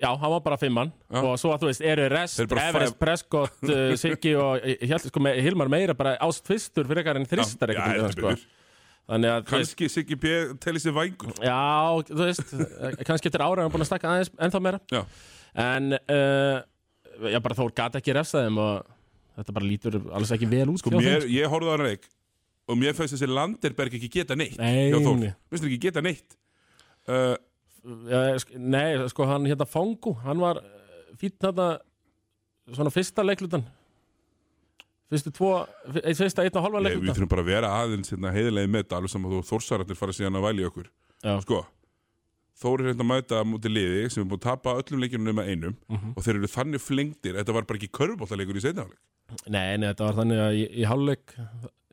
Já, 0.03 0.09
hann 0.19 0.33
var 0.33 0.41
bara 0.43 0.57
fimmann 0.59 0.89
Já. 1.07 1.21
og 1.21 1.37
svo 1.39 1.53
að 1.53 1.61
þú 1.63 1.69
veist, 1.69 1.83
eru 1.93 2.07
rest, 2.11 2.41
Everest, 2.43 2.97
Prescott, 2.99 3.55
uh, 3.69 3.93
Siggi 4.01 4.33
og 4.35 4.65
ég 4.67 4.83
held 4.89 5.05
sko 5.07 5.21
með 5.23 5.39
Hilmar 5.45 5.71
meira 5.71 5.95
bara 5.95 6.17
ást 6.25 6.43
fyrstur 6.49 6.89
fyrir 6.89 6.99
eitthvað 7.03 7.21
en 7.21 7.29
þristar 7.31 7.71
já, 7.71 7.77
eitthvað 7.77 7.95
heldur 7.95 8.17
sko. 8.17 8.33
betur. 8.33 8.49
Þannig 9.13 9.31
að, 9.33 9.45
kannski 9.51 9.87
Siggi 9.91 10.17
P. 10.19 10.33
telli 10.63 10.81
sér 10.83 10.95
vængur 10.95 11.31
já, 11.43 11.59
þú 12.09 12.19
veist 12.19 12.51
eh, 12.55 12.97
kannski 13.07 13.31
eftir 13.31 13.43
ára 13.45 13.55
er 13.57 13.63
hann 13.65 13.73
búin 13.73 13.85
að 13.85 13.89
stakka 13.93 14.11
aðeins 14.11 14.33
ennþá 14.47 14.61
meira 14.63 14.81
já, 14.91 15.01
en 15.63 15.95
uh, 15.99 16.59
já, 17.31 17.39
bara 17.47 17.57
Þór 17.61 17.73
gata 17.79 18.03
ekki 18.03 18.15
refsa 18.19 18.43
þeim 18.43 18.59
og 18.63 18.91
þetta 19.39 19.55
bara 19.55 19.69
lítur 19.71 19.97
alls 20.19 20.35
ekki 20.35 20.51
vel 20.51 20.67
út 20.73 20.83
sko 20.83 20.91
þeim, 20.93 21.07
mér, 21.07 21.27
ég 21.31 21.51
horfði 21.51 21.71
á 21.71 21.73
hann 21.77 21.87
leik 21.87 22.07
og 22.71 22.79
mér 22.79 22.95
fannst 22.95 23.15
þessi 23.17 23.31
Landerberg 23.31 23.95
ekki 23.99 24.11
geta 24.19 24.35
neitt 24.39 24.59
Nei, 24.59 24.91
Þór, 24.93 25.17
nei. 25.19 25.33
minnst 25.51 25.67
ekki 25.67 25.79
geta 25.87 26.03
neitt 26.03 26.37
uh, 27.11 27.35
Já, 27.83 28.19
sk- 28.39 28.57
Nei, 28.59 28.95
sko 29.11 29.25
hann 29.27 29.45
hérna 29.49 29.65
Fangu 29.67 30.13
hann 30.23 30.39
var 30.39 30.61
fýtt 31.19 31.35
þetta 31.43 31.65
svona 32.71 32.91
fyrsta 32.95 33.25
leiklutan 33.27 33.65
fyrstu 35.11 35.33
tvo, 35.35 35.49
eitt 36.01 36.17
fyrsta 36.17 36.45
einn 36.45 36.55
og 36.57 36.63
halva 36.65 36.79
ég, 36.79 36.85
við 36.85 36.93
leiklutan 36.95 37.17
þurfum 37.19 37.31
bara 37.33 37.43
að 37.43 37.49
vera 37.51 37.71
aðeins 37.83 38.13
hérna, 38.13 38.31
heiðilegi 38.33 38.71
með 38.73 38.83
þetta 38.85 38.97
alveg 39.01 39.11
saman 39.13 39.33
þú 39.35 39.41
Þórsarandir 39.51 39.99
fara 39.99 40.15
síðan 40.15 40.39
að 40.39 40.45
væli 40.47 40.67
okkur. 40.69 40.87
Já, 41.23 41.33
sko, 41.43 41.59
Þór 42.63 42.83
er 42.83 42.87
hérna 42.93 43.03
að 43.03 43.09
mæta 43.09 43.39
mútið 43.49 43.73
liði 43.73 44.01
sem 44.13 44.21
er 44.23 44.27
búin 44.29 44.39
að 44.39 44.45
tapa 44.45 44.73
öllum 44.79 44.99
leikjunum 45.03 45.25
nema 45.31 45.43
einum 45.49 45.73
Mhm. 45.89 46.11
og 46.15 46.23
þeir 46.23 46.35
eru 46.39 46.49
þannig 46.53 46.81
flengdir 46.85 47.33
þetta 47.39 47.53
var 47.53 47.65
bara 47.67 47.79
ekki 47.79 47.89
körbóltaleikur 47.97 48.59
í 48.59 48.61
seinna 48.63 48.85
áleik 48.85 49.01
Nei, 49.49 49.77
nei, 49.77 49.87
þetta 49.89 50.05
var 50.05 50.17
þannig 50.21 50.39
að 50.43 50.53
í, 50.59 50.63
í 50.79 50.83
hálfleik 50.85 51.33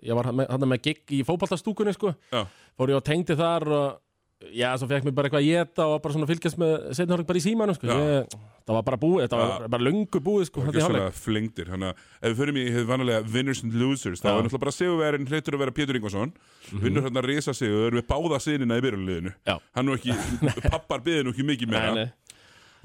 ég 0.05 0.14
var 0.14 0.24
hann 0.29 0.37
með, 0.37 0.83
gig 0.83 1.00
í 1.16 1.22
fótballtastúkunni 1.24 1.94
sko, 1.96 2.12
fór 2.76 2.92
ég 2.92 2.96
og 3.00 3.05
tengdi 3.09 3.35
þar 3.40 3.66
og 3.72 4.00
já, 4.48 4.70
svo 4.81 4.88
fekk 4.90 5.05
mér 5.09 5.16
bara 5.16 5.29
eitthvað 5.29 5.42
að 5.44 5.50
geta 5.50 5.87
og 5.90 5.98
bara 6.05 6.16
svona 6.16 6.29
fylgjast 6.31 6.61
með 6.61 6.76
hálfleik 7.14 7.29
bara 7.31 7.40
í 7.40 7.44
símanu 7.44 7.74
sko. 7.76 7.88
Ég, 7.90 8.37
það 8.64 8.76
var 8.79 8.87
bara 8.87 9.00
búið, 9.03 9.24
þetta 9.26 9.40
var 9.40 9.66
bara 9.74 9.87
löngu 9.88 10.22
búið 10.26 10.46
sko, 10.48 10.62
ekki 10.64 10.70
þetta 10.70 10.81
í 10.81 10.85
hálfleik 10.87 11.05
svona 11.05 11.24
flengdir. 11.24 11.72
Þannig 11.74 11.90
að 11.90 12.07
ef 12.20 12.31
við 12.31 12.38
förum 12.40 12.61
í 12.61 12.64
hefur 12.70 12.88
vanlega 12.92 13.24
winners 13.35 13.62
and 13.66 13.76
losers 13.83 14.22
Já. 14.22 14.31
er 14.31 14.40
náttúrulega 14.46 14.64
bara 14.64 14.76
sigurverðin 14.76 15.29
hlutur 15.31 15.59
að 15.59 15.64
vera 15.64 15.76
Pétur 15.76 16.00
Ingvarsson. 16.00 16.33
Vinnur 16.70 17.07
hérna 17.09 17.24
risa 17.26 17.55
sigur 17.57 17.98
með 17.98 18.09
báða 18.09 18.40
sinina 18.46 18.81
í 18.81 18.85
byrjunliðinu 18.87 19.35
Já. 19.48 19.59
hann 19.76 19.90
nú 19.90 19.98
ekki, 19.98 20.16
pappar 20.70 21.05
byði 21.05 21.26
nú 21.26 21.35
ekki 21.37 21.46
mikið 21.53 21.76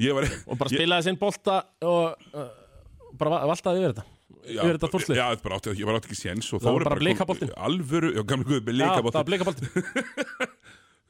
ég 0.01 0.11
var 0.15 0.27
og 0.27 0.59
bara 0.59 0.71
spilaði 0.73 1.07
sinn 1.07 1.19
bolta 1.19 1.61
og 1.87 2.35
uh, 2.35 2.49
bara 3.15 3.31
va- 3.37 3.45
valtaði 3.53 3.83
yfir 3.83 3.93
þetta. 3.95 4.11
Já, 4.45 4.61
Já, 5.17 5.25
bara 5.41 5.57
ég 5.79 5.87
var 5.87 5.97
átti 5.97 6.11
ekki 6.11 6.19
séns 6.19 6.51
og 6.53 6.61
Það 6.61 6.75
var 6.75 6.85
bara 6.89 7.01
blikaboltinn. 7.01 7.53
Alvöru, 7.57 8.11
já, 8.13 8.21
gamli 8.27 8.45
guð, 8.45 8.61
Já, 8.75 8.91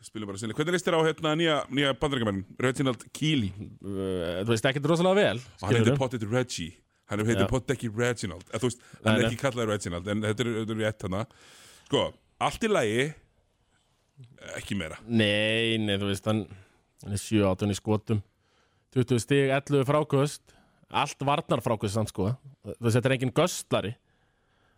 Spilum 0.06 0.30
bara 0.30 0.40
sinni 0.42 0.56
Hvernig 0.58 0.76
leist 0.78 0.86
þér 0.88 0.98
á 0.98 1.08
hérna 1.08 1.34
nýja, 1.40 1.58
nýja 1.74 1.94
bandarækjumenn 1.98 2.44
Reginald 2.62 3.06
Keely 3.16 3.52
uh, 3.58 4.42
Þú 4.46 4.52
veist 4.52 4.68
ekkert 4.70 4.90
rosalega 4.92 5.18
vel 5.22 5.44
Hann 5.64 5.78
heitir 5.80 5.98
pottit 6.00 6.26
Reggie. 6.30 6.76
Hann 7.10 7.22
heitir 7.26 7.46
Já. 7.46 7.50
pottit 7.50 7.76
ekki 7.76 7.90
Reginald. 7.94 8.46
Eða, 8.52 8.62
Þú 8.62 8.70
veist, 8.70 8.86
hann 9.04 9.20
er 9.20 9.28
ekki 9.30 9.42
kallað 9.42 9.72
Reginald 9.74 10.10
En 10.14 10.24
þetta 10.26 10.46
er, 10.46 10.52
þetta 10.62 10.78
rétt 10.82 11.08
hana 11.08 11.24
Sko, 11.88 12.04
allt 12.46 12.66
í 12.66 12.72
lagi 12.72 13.08
ekki 14.56 14.78
meira. 14.80 14.98
Nei, 15.10 15.76
nei, 15.82 15.98
þú 16.00 16.08
veist, 16.12 16.28
hann, 16.30 16.46
hann 17.04 17.16
er 17.18 17.20
7-8 17.20 17.68
í 17.74 17.76
skotum. 17.78 18.22
20 18.96 19.20
stig, 19.22 19.50
11 19.52 19.84
frákvöst 19.90 20.56
Allt 20.96 21.26
varnar 21.28 21.64
frákvöst 21.66 21.98
samt 21.98 22.14
sko. 22.14 22.30
Þú 22.64 22.76
veist, 22.78 22.96
þetta 22.96 23.10
er 23.10 23.16
engin 23.18 23.34
göstlari 23.36 23.92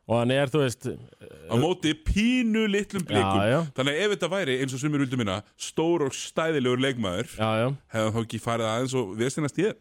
Og 0.08 0.16
hann 0.22 0.32
er, 0.32 0.48
þú 0.48 0.62
veist 0.62 0.86
á 0.88 1.56
móti 1.60 1.92
pínu 1.92 2.64
litlum 2.72 3.04
blikum. 3.04 3.42
Já, 3.44 3.50
já. 3.52 3.60
þannig 3.76 3.98
að 3.98 4.04
ef 4.06 4.14
þetta 4.14 4.30
væri 4.32 4.54
eins 4.64 4.76
og 4.78 4.80
sumir 4.80 5.02
vildu 5.04 5.20
minna 5.20 5.42
stór 5.60 6.06
og 6.06 6.16
stæðilegur 6.16 6.80
leikmaður 6.86 7.34
hann 7.42 7.76
þá 7.92 8.22
ekki 8.22 8.40
farið 8.40 8.70
aðeins 8.72 8.96
og 8.96 9.12
vestinast 9.20 9.60
ég 9.60 9.76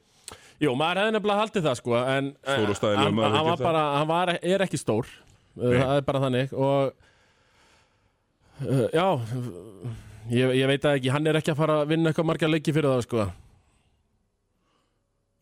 Jú, 0.57 0.73
maður 0.73 1.03
hefði 1.03 1.15
nefnilega 1.19 1.43
haldið 1.45 1.67
það 1.69 1.79
sko 1.79 1.95
En 2.01 2.33
eh, 2.33 2.57
Stór 2.57 2.73
og 2.73 2.79
stæðilegur 2.81 3.05
hann, 3.05 3.17
maður 3.21 3.37
hann 3.37 3.49
gert 3.51 3.65
bara, 3.69 3.85
hann 4.01 4.09
var, 4.09 4.33
er 4.41 4.65
ekki 4.65 4.81
stór. 4.81 5.11
Uh, 5.57 5.67
Nei. 5.69 5.79
Það 5.83 5.95
er 6.01 6.07
bara 6.07 6.23
þannig. 6.25 6.55
Og 6.57 6.81
uh, 8.65 8.87
Já 8.97 9.07
ég, 10.33 10.55
ég 10.59 10.71
veit 10.71 10.83
það 10.83 10.99
ekki, 10.99 11.13
hann 11.15 11.29
er 11.31 11.39
ekki 11.39 11.53
að 11.53 11.61
fara 11.61 11.83
að 11.83 11.93
vinna 11.93 12.11
eitthvað 12.11 12.31
margar 12.33 12.51
leiki 12.51 12.75
fyrir 12.75 12.91
það 12.97 13.05
sko 13.07 13.27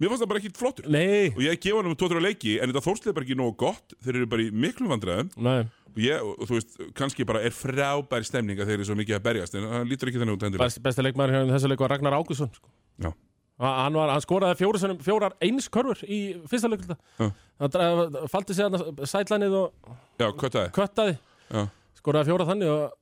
mér 0.01 0.11
fannst 0.11 0.25
það 0.25 0.31
bara 0.33 0.43
ekki 0.43 0.53
flottur. 0.59 0.89
Nei, 0.91 1.31
og 1.33 1.43
ég 1.45 1.61
gef 1.63 1.77
hann 1.79 1.89
um 1.91 1.97
2-3 1.99 2.23
leiki 2.25 2.55
en 2.59 2.73
þetta 2.73 2.85
þórslið 2.85 3.11
er 3.13 3.17
bara 3.19 3.29
ekki 3.29 3.39
nógu 3.39 3.57
gott 3.65 3.97
þeir 4.05 4.21
eru 4.21 4.31
bara 4.35 4.47
í 4.47 4.49
miklu 4.65 4.89
vandræðum. 4.91 5.31
Nei. 5.47 5.61
Og 5.95 6.01
ég, 6.03 6.25
og 6.27 6.49
þú 6.49 6.57
veist, 6.57 6.73
kannski 6.99 7.27
bara 7.29 7.45
er 7.47 7.55
frábær 7.55 8.27
stemning 8.27 8.59
að 8.59 8.73
þeir 8.73 8.81
eru 8.81 8.89
svo 8.89 8.97
mikið 8.99 9.19
að 9.21 9.27
berjast 9.29 9.55
en 9.55 9.69
hann 9.71 9.87
lítur 9.87 10.11
ekki 10.11 10.19
þannig 10.23 10.39
út 10.39 10.49
endilega. 10.49 10.67
Best, 10.67 10.83
Besti 10.83 11.05
leikmaður 11.07 11.37
hérna 11.37 11.53
í 11.53 11.55
þessu 11.55 11.71
leik 11.71 11.85
var 11.85 11.95
Ragnar 11.95 12.17
Ákusson 12.19 12.51
sko. 12.57 12.73
Hann, 13.63 13.95
var, 13.95 14.11
hann 14.11 14.25
skoraði 14.25 14.67
fjórar 15.07 15.37
eins 15.47 15.69
körfur 15.71 16.01
í 16.11 16.19
fyrsta 16.51 16.67
leikulta. 16.73 16.97
Hann 17.63 18.19
faldi 18.33 18.57
sig 18.57 18.67
hann 18.67 19.07
sætlænið 19.07 19.55
og 19.61 19.95
já, 20.19 20.27
köttaði. 20.75 21.15
Já, 21.55 21.63
Skoraði 22.01 22.33
fjóra 22.33 22.49
þannig 22.51 22.73
og 22.73 22.99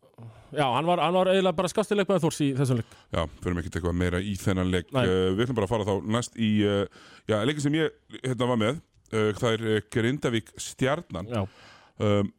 Já, 0.52 0.66
hann 0.68 0.88
var, 0.88 1.00
hann 1.00 1.16
var 1.16 1.30
eiginlega 1.32 1.56
bara 1.56 1.70
skásti 1.72 1.96
leikmaður 1.96 2.26
Þórs 2.26 2.40
í 2.44 2.50
þessum 2.58 2.80
leik. 2.82 2.96
Já 3.14 3.22
fyrir 3.40 3.56
mig 3.56 3.64
ekki 3.64 3.78
eitthvað 3.78 3.98
meira 4.02 4.20
í 4.20 4.34
þennan 4.40 4.72
leik. 4.72 4.92
Nei. 4.92 5.02
uh, 5.06 5.30
við 5.32 5.46
ætlum 5.46 5.58
bara 5.58 5.68
að 5.68 5.72
fara 5.72 5.88
þá 5.88 6.12
næst 6.18 6.36
í 6.36 6.52
uh, 6.68 7.08
já, 7.30 7.38
leikin 7.48 7.64
sem 7.64 7.78
ég 7.78 8.20
hérna 8.20 8.50
var 8.52 8.60
með 8.60 8.78
uh, 8.78 9.32
það 9.40 9.56
er 9.56 9.88
Grindavík 9.96 10.54
Stjarnan. 10.60 11.32
Já, 11.32 11.42
um, 12.04 12.32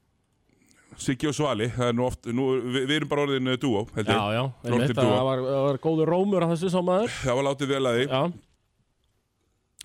Siggi 1.02 1.26
og 1.26 1.34
Svali 1.34 1.68
það 1.74 1.90
er 1.90 1.96
nú 1.98 2.06
oft, 2.06 2.28
nú, 2.30 2.48
við, 2.62 2.84
við 2.86 2.96
erum 3.00 3.10
bara 3.10 3.26
orðin 3.26 3.50
held 3.96 4.10
já, 4.14 4.20
já. 4.36 4.44
Það 4.94 5.24
var, 5.26 5.44
var 5.66 5.80
góður 5.82 6.12
rómur 6.14 6.46
að 6.46 6.54
þessu 6.54 6.74
maður. 6.86 7.16
Það 7.24 7.40
var 7.40 7.48
látið 7.50 7.72
vel 7.74 7.82
að 7.90 7.98
því. 7.98 8.04
Já, 8.12 8.22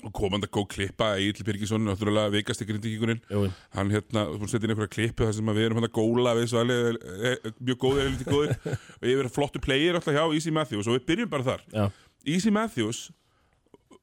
og 0.06 0.12
komandi 0.14 0.46
að 0.46 0.54
góð 0.54 0.66
klippa 0.76 1.08
Egil 1.18 1.46
Birgisson, 1.46 1.82
náttúrulega 1.88 2.30
veikasti 2.30 2.66
grindíkíkurinn 2.68 3.20
jú, 3.32 3.40
hann 3.74 3.90
hérna, 3.90 4.24
þú 4.30 4.38
búin 4.44 4.52
inn 4.60 4.74
einhverja 4.74 4.92
klippu 4.94 5.26
þar 5.26 5.34
sem 5.34 5.50
við 5.50 5.64
erum 5.66 5.80
hérna 5.80 5.90
að 5.90 5.96
góla 5.98 6.34
við 6.38 6.50
Svali 6.52 6.76
eh, 6.78 7.28
eh, 7.32 7.52
mjög 7.58 7.80
góðir, 7.82 8.02
eða 8.04 8.14
lítið 8.14 8.32
góðir. 8.32 8.56
Og 9.00 9.08
ég 9.10 9.20
verið 9.22 9.34
flottu 9.34 9.62
player 9.64 9.98
alltaf 9.98 10.14
hjá 10.14 10.24
Easy 10.38 10.54
Matthews. 10.54 10.86
Og 10.86 10.98
við 11.00 11.06
byrjum 11.10 11.32
bara 11.32 11.48
þar. 11.48 11.64
Já. 11.74 11.86
Easy 12.28 12.52
Matthews 12.54 13.08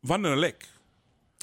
vann 0.05 0.27
hennar 0.27 0.41
leik. 0.41 0.67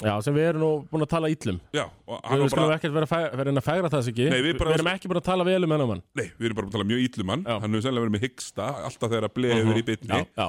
Já, 0.03 0.13
sem 0.25 0.35
við 0.35 0.47
erum 0.49 0.63
nú 0.63 0.69
búin 0.89 1.05
að 1.05 1.11
tala 1.11 1.29
íllum 1.31 1.59
já, 1.71 1.83
og 2.09 2.21
hann 2.25 2.41
Við 2.41 2.49
skulum 2.49 2.65
bara 2.65 2.77
ekkert 2.79 2.95
vera, 2.95 3.19
vera 3.37 3.51
inn 3.53 3.59
að 3.61 3.65
fægra 3.67 3.91
það 3.93 4.07
ekki 4.09 4.25
Nei, 4.33 4.39
við 4.41 4.55
bara- 4.57 4.73
erum 4.73 4.89
ekki 4.89 5.11
búin 5.11 5.19
að 5.21 5.27
tala 5.27 5.45
vel 5.47 5.59
um 5.67 5.75
hennar 5.75 5.89
mann. 5.91 6.01
Nei, 6.17 6.25
við 6.33 6.47
erum 6.49 6.57
bara 6.57 6.67
að 6.67 6.75
tala 6.75 6.87
mjög 6.89 7.03
ítlum 7.05 7.33
hann. 7.33 7.43
Já. 7.45 7.53
hann 7.61 7.75
hefur 7.77 7.85
sennilega 7.85 8.05
verið 8.05 8.15
með 8.15 8.25
hyggsta 8.25 8.69
alltaf 8.89 9.13
þegar 9.13 9.27
að 9.29 9.35
bleið 9.37 9.69
í 9.93 9.97
Já, 10.09 10.25
já. 10.33 10.47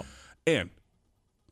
En, 0.54 0.70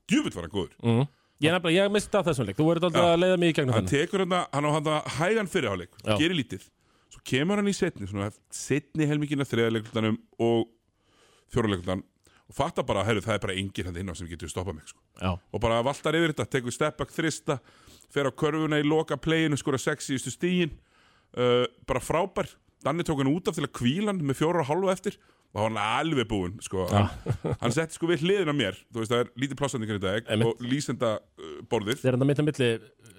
djúvill 0.08 0.34
var 0.34 0.48
hann 0.48 0.54
góður. 0.56 0.72
Mm. 0.82 1.04
Ég 1.42 1.66
ég 1.74 1.90
misti 1.90 2.18
af 2.18 2.28
þessum 2.28 2.46
leik. 2.46 2.56
Þú 2.58 2.68
verður 2.68 2.88
alltaf 2.88 3.08
að 3.08 3.18
leiða 3.18 3.40
mig 3.42 3.50
í 3.50 3.56
gegnum 3.56 3.74
hann 3.74 3.88
þennan 3.88 4.06
tekur 4.06 4.22
hérna, 4.22 4.40
hann 4.52 4.68
á 4.68 4.70
hann 4.76 4.90
hægan 5.16 5.50
fyrirháleik 5.50 5.96
gerir 6.06 6.36
lítið, 6.38 6.68
svo 7.10 7.22
kemur 7.26 7.58
hann 7.58 7.70
í 7.70 7.74
setni 7.74 8.06
svona 8.06 8.28
setni 8.54 9.08
helmingina 9.10 9.46
þriðarleikultanum 9.50 10.20
og 10.38 10.68
fjóraleikultan 11.52 12.04
og 12.52 12.56
fattar 12.56 12.86
bara, 12.86 13.02
herru, 13.08 13.24
það 13.24 13.34
er 13.34 13.42
bara 13.46 13.56
enginn 13.58 13.88
hann 13.90 13.98
inn 14.02 14.12
á 14.12 14.14
sem 14.14 14.30
getur 14.30 14.50
stoppað 14.52 14.78
mig, 14.78 14.86
sko. 14.92 15.02
Já, 15.18 15.32
og 15.34 15.62
bara 15.64 15.82
valtar 15.82 16.18
yfir 16.18 16.34
þetta, 16.34 16.48
tekur 16.52 16.74
step 16.74 16.98
back 17.00 17.14
þrista 17.14 17.58
fer 18.12 18.28
á 18.28 18.32
körfuna 18.32 18.78
í 18.78 18.86
loka 18.86 19.18
playinu 19.18 19.58
skora 19.58 19.80
sex 19.80 20.12
í 20.12 20.20
stíin 20.22 20.74
uh, 21.34 21.64
bara 21.88 22.02
frábær, 22.02 22.50
Danni 22.82 23.04
tók 23.06 23.20
hann 23.22 23.30
út 23.30 23.46
af 23.46 23.54
til 23.54 23.62
að 23.62 23.76
kvíla 23.78 24.10
hann 24.10 24.24
með 24.26 24.40
fjóra 24.40 24.64
og 24.64 24.66
hálfu 24.66 24.90
eftir 24.90 25.18
og 25.52 25.66
hann 25.66 25.76
var 25.76 25.96
alveg 26.00 26.28
búinn 26.30 26.54
sko. 26.64 26.86
hann, 26.88 27.56
hann 27.60 27.74
setti 27.74 27.98
sko 27.98 28.08
við 28.08 28.24
hliðin 28.24 28.52
á 28.52 28.56
mér 28.56 28.78
þú 28.88 29.02
veist 29.02 29.12
það 29.12 29.24
er 29.24 29.32
lítið 29.42 29.58
plássandingar 29.60 29.98
í 29.98 30.04
dag 30.04 30.30
Einmitt. 30.32 30.48
og 30.48 30.62
lýsenda 30.64 31.16
uh, 31.20 31.58
þeir 31.70 32.14
þetta 32.14 32.28
mitt 32.28 32.40
að 32.40 32.48
milli 32.48 32.70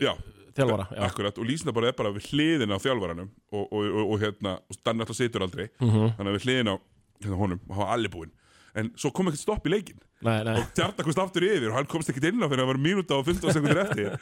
já, 0.02 0.14
þjálfara 0.58 0.88
Já, 0.92 1.02
akkurat, 1.08 1.38
og 1.38 1.50
lýsenda 1.50 1.74
borðið 1.76 1.94
er 1.94 1.98
bara 2.00 2.14
við 2.16 2.30
hliðin 2.32 2.74
á 2.74 2.78
þjálfaranum 2.82 3.30
og, 3.30 3.64
og, 3.64 3.84
og, 3.84 4.06
og 4.06 4.24
hérna, 4.24 4.56
og 4.70 4.80
Danni 4.86 5.06
alltaf 5.06 5.20
situr 5.20 5.46
aldrei. 5.46 5.68
Mhm. 5.82 6.16
þannig 6.18 6.32
að 6.32 6.38
við 6.38 6.48
hliðin 6.48 6.74
á 6.74 6.76
hérna, 7.24 7.42
honum 7.42 7.62
og 7.68 7.76
hann 7.76 7.86
var 7.86 7.94
alveg 7.98 8.16
búinn. 8.16 8.34
En 8.74 8.90
svo 8.98 9.12
kom 9.14 9.30
ekkert 9.30 9.44
stopp 9.44 9.68
í 9.70 9.74
leikin 9.74 10.00
Nei, 10.26 10.40
nei, 10.48 10.56
og 10.58 10.72
Tjarnar 10.74 11.06
komst 11.06 11.20
aftur 11.22 11.46
yfir 11.46 11.70
og 11.70 11.78
hann 11.78 11.90
komst 11.90 12.10
ekkert 12.10 12.32
inn 12.32 12.42
á 12.42 12.50
fyrir 12.50 12.64
að 12.64 12.66
það 12.66 12.72
var 12.72 12.82
mínúta 12.82 13.20
og 13.20 13.28
15 13.28 13.54
sekundir 13.54 13.82
eftir. 13.84 14.16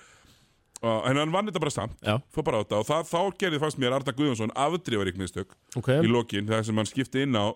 Og, 0.81 1.03
en 1.05 1.19
hann 1.21 1.31
vann 1.31 1.45
þetta 1.45 1.61
bara 1.61 1.71
samt 1.71 1.99
bara 2.41 2.63
og 2.65 2.87
það, 2.87 3.03
þá 3.05 3.19
gerði 3.37 3.59
fannst 3.61 3.77
mér 3.77 3.93
Arda 3.93 4.15
Guðjónsson 4.17 4.53
afdrifarík 4.57 5.19
mistök 5.19 5.53
ok. 5.77 5.91
í 6.01 6.09
lokin 6.09 6.47
þegar 6.49 6.65
sem 6.65 6.81
hann 6.81 6.89
skipti 6.89 7.21
inn 7.27 7.37
á 7.37 7.53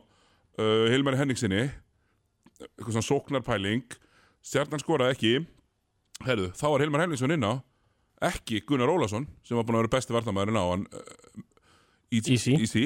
uh, 0.60 0.86
Hilmari 0.92 1.20
Henningsinni 1.20 1.64
eitthvað 2.62 2.96
svona 2.96 3.10
sóknarpæling. 3.10 3.98
Stjarnan 4.46 4.82
skoraði 4.84 5.16
ekki. 5.16 5.34
Herðu, 6.26 6.52
þá 6.56 6.68
var 6.70 6.84
Hilmar 6.86 7.04
Henningsson 7.06 7.36
inn 7.36 7.48
á. 7.48 7.54
Ekki 8.30 8.62
Gunnar 8.68 8.92
Ólason 8.94 9.26
sem 9.44 9.58
var 9.58 9.66
búin 9.68 9.76
að 9.80 9.86
vera 9.86 9.96
besti 9.98 10.16
vartamæðurinn 10.16 10.62
á 10.62 10.66
hann 10.70 10.86
uh, 10.88 11.42
Easy. 12.16 12.56
Easy 12.56 12.86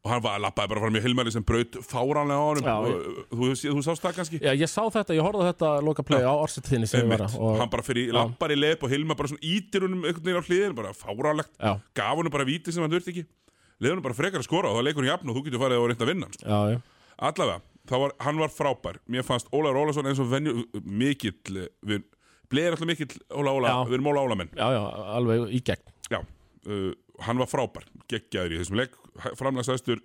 og 0.00 0.08
hann 0.14 0.22
var 0.24 0.38
lappaði 0.40 0.70
bara 0.72 0.80
fram 0.80 0.96
í 0.96 1.00
Hilmari 1.04 1.32
sem 1.34 1.44
braut 1.44 1.76
fáránlega 1.84 2.40
á 2.40 2.48
Já, 2.56 2.72
og, 2.72 2.86
uh, 2.88 3.16
þú, 3.34 3.48
þú, 3.50 3.72
þú 3.74 3.82
sást 3.84 4.04
það 4.04 4.14
kannski? 4.16 4.38
Já, 4.40 4.52
ég 4.56 4.70
sá 4.72 4.80
þetta, 4.94 5.16
ég 5.16 5.26
horfði 5.26 5.48
þetta 5.50 5.72
loka 5.84 6.04
play 6.08 6.24
á 6.24 6.32
orsettinni 6.32 6.88
sem 6.88 7.02
ég 7.02 7.10
var 7.10 7.26
að 7.26 7.34
og, 7.36 7.58
hann 7.60 7.72
bara 7.74 7.84
fyrir 7.84 8.14
lappar 8.16 8.54
í 8.54 8.56
leip 8.56 8.86
og 8.86 8.94
Hilmar 8.94 9.18
bara 9.18 9.32
svona 9.32 9.44
ítir 9.44 9.84
honum 9.84 10.06
einhvern 10.06 10.24
veginn 10.24 10.40
á 10.40 10.48
hliðin 10.48 10.78
bara 10.78 10.94
fáránlegt, 10.96 11.52
Já, 11.60 11.74
gaf 12.00 12.16
honum 12.16 12.32
bara 12.32 12.48
víti 12.48 12.72
sem 12.72 12.86
hann 12.86 12.94
þurfti 12.94 13.12
ekki 13.12 13.26
leði 13.80 13.92
honum 13.94 14.04
bara 14.06 14.14
frekar 14.18 14.42
að 14.42 14.46
skora 14.48 14.70
og 14.70 14.78
þá 14.78 14.86
leikur 14.86 15.04
hann 15.04 15.12
jafn 15.14 15.30
og 15.32 15.36
þú 15.38 15.44
getur 15.48 15.62
farið 15.64 15.80
og 15.82 15.88
reynda 15.90 16.06
að 16.06 16.12
vinna 16.12 16.30
sko. 16.34 16.46
já, 16.46 16.60
já. 16.74 16.80
Allavega, 17.20 17.60
var, 17.90 18.12
hann 18.24 18.38
var 18.40 18.48
frábær. 18.54 18.96
Mér 19.12 19.26
fannst 19.28 19.50
Ólaður 19.52 19.82
Ólason 19.82 20.06
eins 20.08 20.20
og 20.22 20.30
venju 20.30 20.62
mikill, 20.84 21.66
við 21.84 22.04
bleið 22.50 22.70
alltaf 22.72 22.88
mikill 22.88 23.10
Óla 23.36 23.52
Óla, 23.52 23.68
Já. 23.74 23.80
við 23.90 23.98
erum 23.98 24.08
Óla 24.12 24.22
Óla 24.24 24.38
menn. 24.40 24.50
Já, 24.56 24.68
já, 24.72 24.80
alveg 25.18 25.52
í 25.52 25.60
gegn. 25.68 25.92
Já, 26.10 26.20
uh, 26.22 26.94
hann 27.26 27.42
var 27.42 27.50
frábær 27.50 27.84
geggjaður 28.08 28.56
í 28.56 28.62
þessum 28.62 28.80
leik, 28.80 28.96
framlagsæstur 29.36 30.00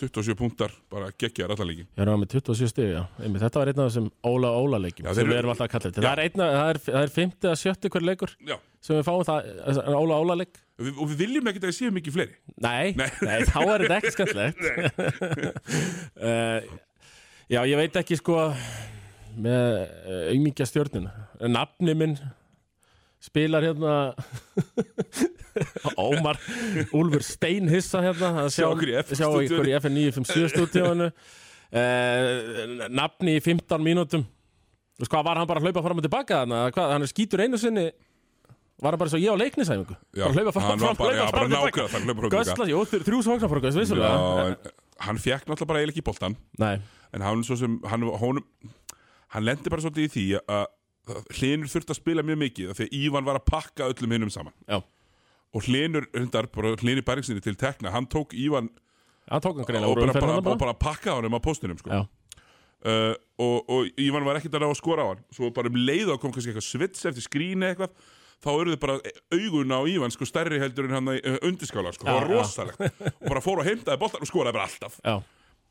27 0.00 0.34
punktar, 0.34 0.72
bara 0.90 1.12
geggjaður 1.14 1.54
allan 1.54 1.68
leikin 1.70 1.86
Ég 1.94 2.02
er 2.02 2.10
á 2.10 2.16
með 2.18 2.32
27 2.40 2.70
stig, 2.72 2.88
já. 2.96 3.04
Einmitt, 3.22 3.44
Þetta 3.44 3.60
var 3.60 3.70
einn 3.70 3.82
af 3.84 3.90
þessum 3.92 4.08
Óla 4.26 4.50
Óla 4.58 4.80
Já, 4.88 5.12
sem 5.14 5.28
við 5.28 5.28
eru- 5.28 5.38
erum 5.38 5.52
alltaf 5.52 5.68
að 5.68 5.74
kalla 5.74 5.90
þetta 5.90 6.02
Það 6.02 6.12
er, 6.14 6.22
einn, 6.24 6.40
af- 6.40 6.54
það 6.56 6.70
er, 6.72 6.80
það 6.88 7.02
er 7.04 7.12
50 7.14 7.50
að 7.52 7.60
70 7.62 7.92
hver 7.94 8.06
leikur 8.08 8.32
já, 8.42 8.56
sem 8.80 8.96
við 8.98 9.04
fáum 9.06 9.22
það, 9.28 9.52
Óla 9.94 10.18
Óla 10.24 10.34
leik 10.40 10.58
við, 10.80 10.94
og 10.96 11.10
við 11.10 11.20
viljum 11.24 11.50
ekki 11.50 11.60
að 11.62 11.66
það 11.68 11.76
séu 11.78 11.92
mikið 11.94 12.16
fleiri. 12.16 12.38
Nei, 12.64 12.94
Nei. 12.98 13.10
nei. 13.22 13.36
þá 13.50 13.60
er 13.64 13.84
þetta 13.84 14.00
ekki 14.00 14.14
skemmtilegt. 14.16 14.58
Uh, 16.14 16.60
Já, 17.52 17.60
ég 17.68 17.76
veit 17.76 17.96
ekki 18.00 18.16
sko 18.16 18.38
með 19.36 19.64
uh, 19.84 20.30
aumingja 20.30 20.64
stjörnun 20.68 21.10
Nafni 21.52 21.92
minn 21.98 22.14
spilar 23.24 23.64
hérna 23.66 24.14
Ómar 26.00 26.38
Úlfur 26.96 27.22
Steinhissa 27.24 28.00
hérna. 28.04 28.46
Sjá 28.52 28.66
okkur 28.70 28.90
í 28.90 28.96
F 29.02 29.12
sjá 29.16 29.26
ykkur 29.28 29.68
í 29.68 29.74
FN 29.76 29.94
957 29.98 30.54
stúdíónu 30.54 31.10
uh, 31.10 32.88
Nafni 32.88 33.36
í 33.38 33.44
15 33.44 33.84
mínútum. 33.84 34.24
Veist 34.98 35.10
hvað, 35.12 35.26
var 35.26 35.40
hann 35.40 35.50
bara 35.50 35.60
að 35.60 35.68
hlaupa 35.68 35.84
fram 35.84 36.00
og 36.00 36.06
tilbaka 36.06 36.42
þannig 36.44 36.80
að 36.80 36.92
hann 36.94 37.08
skýtur 37.10 37.44
einu 37.44 37.60
sinni 37.60 37.88
Var 38.82 38.90
hann 38.90 38.98
bara 38.98 39.10
svo 39.12 39.20
ég 39.22 39.30
á 39.30 39.36
leiknisæfingu? 39.38 39.94
Bara 40.18 40.32
hlaupa 40.34 40.52
fram, 40.52 40.64
hann 40.66 40.80
og 40.82 40.96
tilbaka. 40.98 41.84
Gösla, 42.34 42.66
jú, 42.72 42.80
þr- 42.90 43.04
þrjú 43.06 43.20
sóknarfrákvæðs, 43.28 43.76
vissulega. 43.78 44.56
Hann 45.04 45.18
fekk 45.22 45.46
náttúrulega 45.46 45.68
bara 45.70 45.78
eiginlega 45.82 45.94
ekki 45.94 46.04
boltan 46.06 46.36
Nei, 46.58 46.74
en 47.14 47.20
hann 47.22 47.44
svo 47.46 47.56
sem 47.58 47.76
hann, 47.90 48.02
honum, 48.20 48.44
hann 49.34 49.44
lendi 49.46 49.70
bara 49.70 49.82
svolítið 49.82 50.08
í 50.08 50.12
því 50.14 50.24
að 50.42 50.66
að 51.04 51.18
Hlinur 51.36 51.68
þurfti 51.68 51.92
að 51.92 51.98
spila 51.98 52.22
mjög 52.24 52.38
mikið 52.40 52.70
því 52.78 52.84
að 52.86 52.94
Ívan 52.96 53.26
var 53.26 53.36
að 53.36 53.44
pakka 53.50 53.88
öllum 53.92 54.14
hinnum 54.16 54.30
saman. 54.32 54.54
Já, 54.70 54.78
og 55.54 55.66
Hlinur, 55.66 56.06
Hlinur 56.16 57.04
Bergsinni 57.04 57.42
til 57.44 57.54
tekna, 57.60 57.90
hann 57.92 58.06
tók 58.08 58.32
Ívan 58.32 58.70
hann 59.28 59.40
tók 59.44 59.58
hann 59.60 59.68
greina 59.68 59.86
og 59.90 59.98
bara, 60.00 60.14
bara, 60.16 60.40
bara, 60.40 60.56
bara 60.56 60.74
pakka 60.74 61.18
honum 61.18 61.36
á 61.36 61.40
postunum 61.44 61.76
sko. 61.78 61.90
Já, 61.92 62.06
uh, 62.88 63.14
og, 63.38 63.68
og 63.68 64.00
Ívan 64.00 64.24
var 64.24 64.40
ekkert 64.40 64.56
að 64.56 64.64
ná 64.64 64.70
að 64.72 64.80
skora 64.80 65.04
á 65.04 65.08
hann. 65.12 65.20
Svo 65.34 65.50
bara 65.52 65.68
um 65.68 65.76
leið 65.76 66.14
og 66.14 66.20
kom 66.24 66.32
kannski 66.32 66.54
eitthvað 66.54 66.68
svits 66.70 67.04
eftir 67.10 67.26
skríni 67.28 67.68
eitthvað 67.68 67.92
þá 68.44 68.50
eru 68.52 68.74
þið 68.74 68.80
bara 68.84 68.98
augun 69.34 69.72
á 69.74 69.80
Ívan 69.90 70.12
sko 70.14 70.28
stærri 70.28 70.60
heldur 70.62 70.88
en 70.90 70.98
hann 70.98 71.12
uh, 71.14 71.38
undirskála 71.48 71.94
sko, 71.96 72.08
það 72.08 72.20
var 72.20 72.28
rosalegt. 72.30 72.84
Og 73.14 73.30
bara 73.30 73.42
fór 73.44 73.62
og 73.62 73.68
heimtaði 73.68 74.00
boltan 74.02 74.24
og 74.26 74.30
skoraði 74.30 74.56
bara 74.58 74.68
alltaf. 74.68 75.00
Já, 75.00 75.16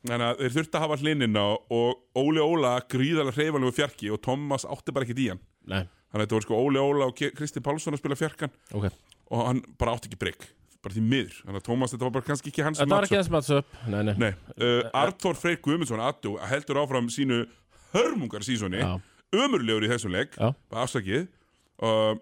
Þannig 0.04 0.26
að 0.28 0.42
þeir 0.42 0.56
þurfti 0.58 0.76
að 0.76 0.84
hafa 0.84 0.96
hlinnin 1.00 1.38
á 1.40 1.48
og 1.72 2.20
Óli 2.20 2.42
Óla 2.44 2.74
gríðarlega 2.92 3.38
hreyfanlegu 3.38 3.76
fjarki 3.78 4.10
og 4.12 4.20
Thomas 4.26 4.66
átti 4.68 4.92
bara 4.96 5.08
ekkert 5.08 5.22
í 5.24 5.30
hann. 5.32 5.40
nei, 5.64 5.86
Þannig 6.12 6.18
að 6.18 6.26
þetta 6.26 6.36
voru 6.36 6.48
sko 6.48 6.58
Óli 6.60 6.82
Óla 6.82 7.08
og 7.08 7.22
Kristi 7.38 7.64
Pálsson 7.64 7.96
að 7.96 8.02
spila 8.02 8.18
fjarkan. 8.20 8.52
Ok. 8.76 8.90
Og 9.32 9.46
hann 9.48 9.62
bara 9.80 9.96
átti 9.96 10.12
ekki 10.12 10.20
breyk. 10.20 10.50
bara 10.84 10.98
því 10.98 11.06
miður. 11.08 11.38
Þannig 11.46 11.62
að 11.62 11.68
Tómas, 11.70 11.94
þetta 11.94 12.04
var 12.04 12.14
bara 12.18 12.28
kannski 12.28 12.52
ekki 12.52 12.66
hans 12.68 12.82
Þetta 12.82 12.98
var 12.98 13.08
ekki 13.08 13.20
nei, 14.04 14.16
Nei, 14.20 14.32
uh, 14.60 14.90
Arthur 15.00 15.40
Freyr 15.40 15.62
Guðmundsson 15.64 16.04
Addu, 16.04 16.34
heldur 16.52 16.82
áfram 16.82 17.08
sínu 17.08 17.38
hörmungar 17.94 18.44
sísoni 18.44 18.84
ömurlegur 19.34 19.88
í 19.88 19.92
þessum 19.94 20.12
bara 20.36 20.84
afsakið. 20.84 21.30
Uh, 21.80 22.18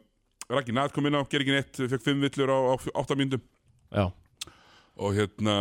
Raggi 0.52 0.76
Nat 0.76 0.94
kom 0.96 1.08
inn 1.08 1.18
á, 1.18 1.22
ger 1.32 1.44
ekki 1.44 1.56
neitt 1.56 1.82
fekk 1.82 2.06
fimm 2.06 2.24
villur 2.26 2.52
á, 2.52 2.58
á 2.72 2.74
átta 3.02 3.18
myndum 3.20 3.44
já. 3.92 4.10
Og 5.02 5.16
hérna 5.16 5.56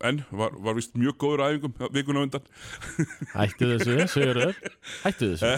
en 0.00 0.22
var, 0.30 0.54
var 0.64 0.76
vist 0.76 0.96
mjög 0.98 1.16
góður 1.20 1.42
á 1.44 1.46
æfingum 1.52 1.74
vikuna 1.92 2.22
á 2.22 2.24
undan. 2.26 2.44
Hættu 3.36 3.70
þessu, 3.74 3.96
Sigurður. 4.10 4.58
Hættu 5.02 5.32
þessu. 5.34 5.52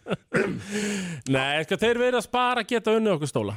Nei, 1.34 1.64
sko, 1.64 1.78
þeir 1.80 2.00
verið 2.00 2.20
að 2.20 2.26
spara 2.26 2.64
geta 2.66 2.96
unnið 2.98 3.16
okkur 3.16 3.30
stóla. 3.30 3.56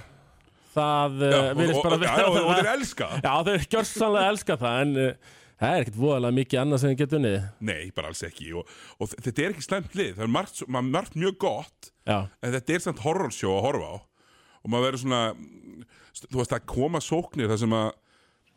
Það 0.74 1.19
uh, 1.22 1.38
og, 1.38 1.48
virðist 1.60 1.80
og, 1.80 1.86
bara 1.86 1.96
og, 1.96 2.04
og, 2.04 2.38
og, 2.38 2.50
og 2.50 2.60
þeir 2.60 2.72
elska. 2.74 3.10
Já, 3.22 3.34
þeir 3.50 3.65
gjörsanlega 3.76 4.34
elska 4.34 4.60
það 4.62 4.80
En 4.84 4.96
uh, 4.98 5.34
það 5.63 5.78
er 5.78 5.86
ekkert 5.86 5.99
voðalega 6.02 6.38
mikið 6.39 6.62
annað 6.62 6.82
sem 6.82 6.91
þeir 6.91 6.99
geta 6.99 7.17
unnið. 7.19 7.36
Nei, 7.69 7.82
bara 7.95 8.10
alls 8.12 8.23
ekki. 8.28 8.49
Og, 8.60 8.71
og 8.99 9.12
þetta 9.13 9.43
er 9.43 9.54
ekki 9.54 9.65
slæmt 9.65 9.97
lið. 9.97 10.15
Það 10.17 10.26
er 10.26 10.32
margt, 10.34 10.63
margt 10.67 11.19
mjög 11.19 11.38
gott 11.43 11.91
Já, 12.04 12.17
en 12.43 12.56
þetta 12.58 12.76
er 12.76 12.84
samt 12.84 13.04
horrorsjó 13.04 13.58
að 13.58 13.67
horfa 13.67 13.91
á. 13.95 13.97
Og 14.63 14.71
maður 14.71 14.88
verður 14.89 15.04
svona 15.04 15.21
þú 16.23 16.39
veist 16.39 16.56
að 16.56 16.65
koma 16.73 17.02
sóknir 17.04 17.52
þar 17.52 17.62
sem 17.63 17.78
að 17.78 17.91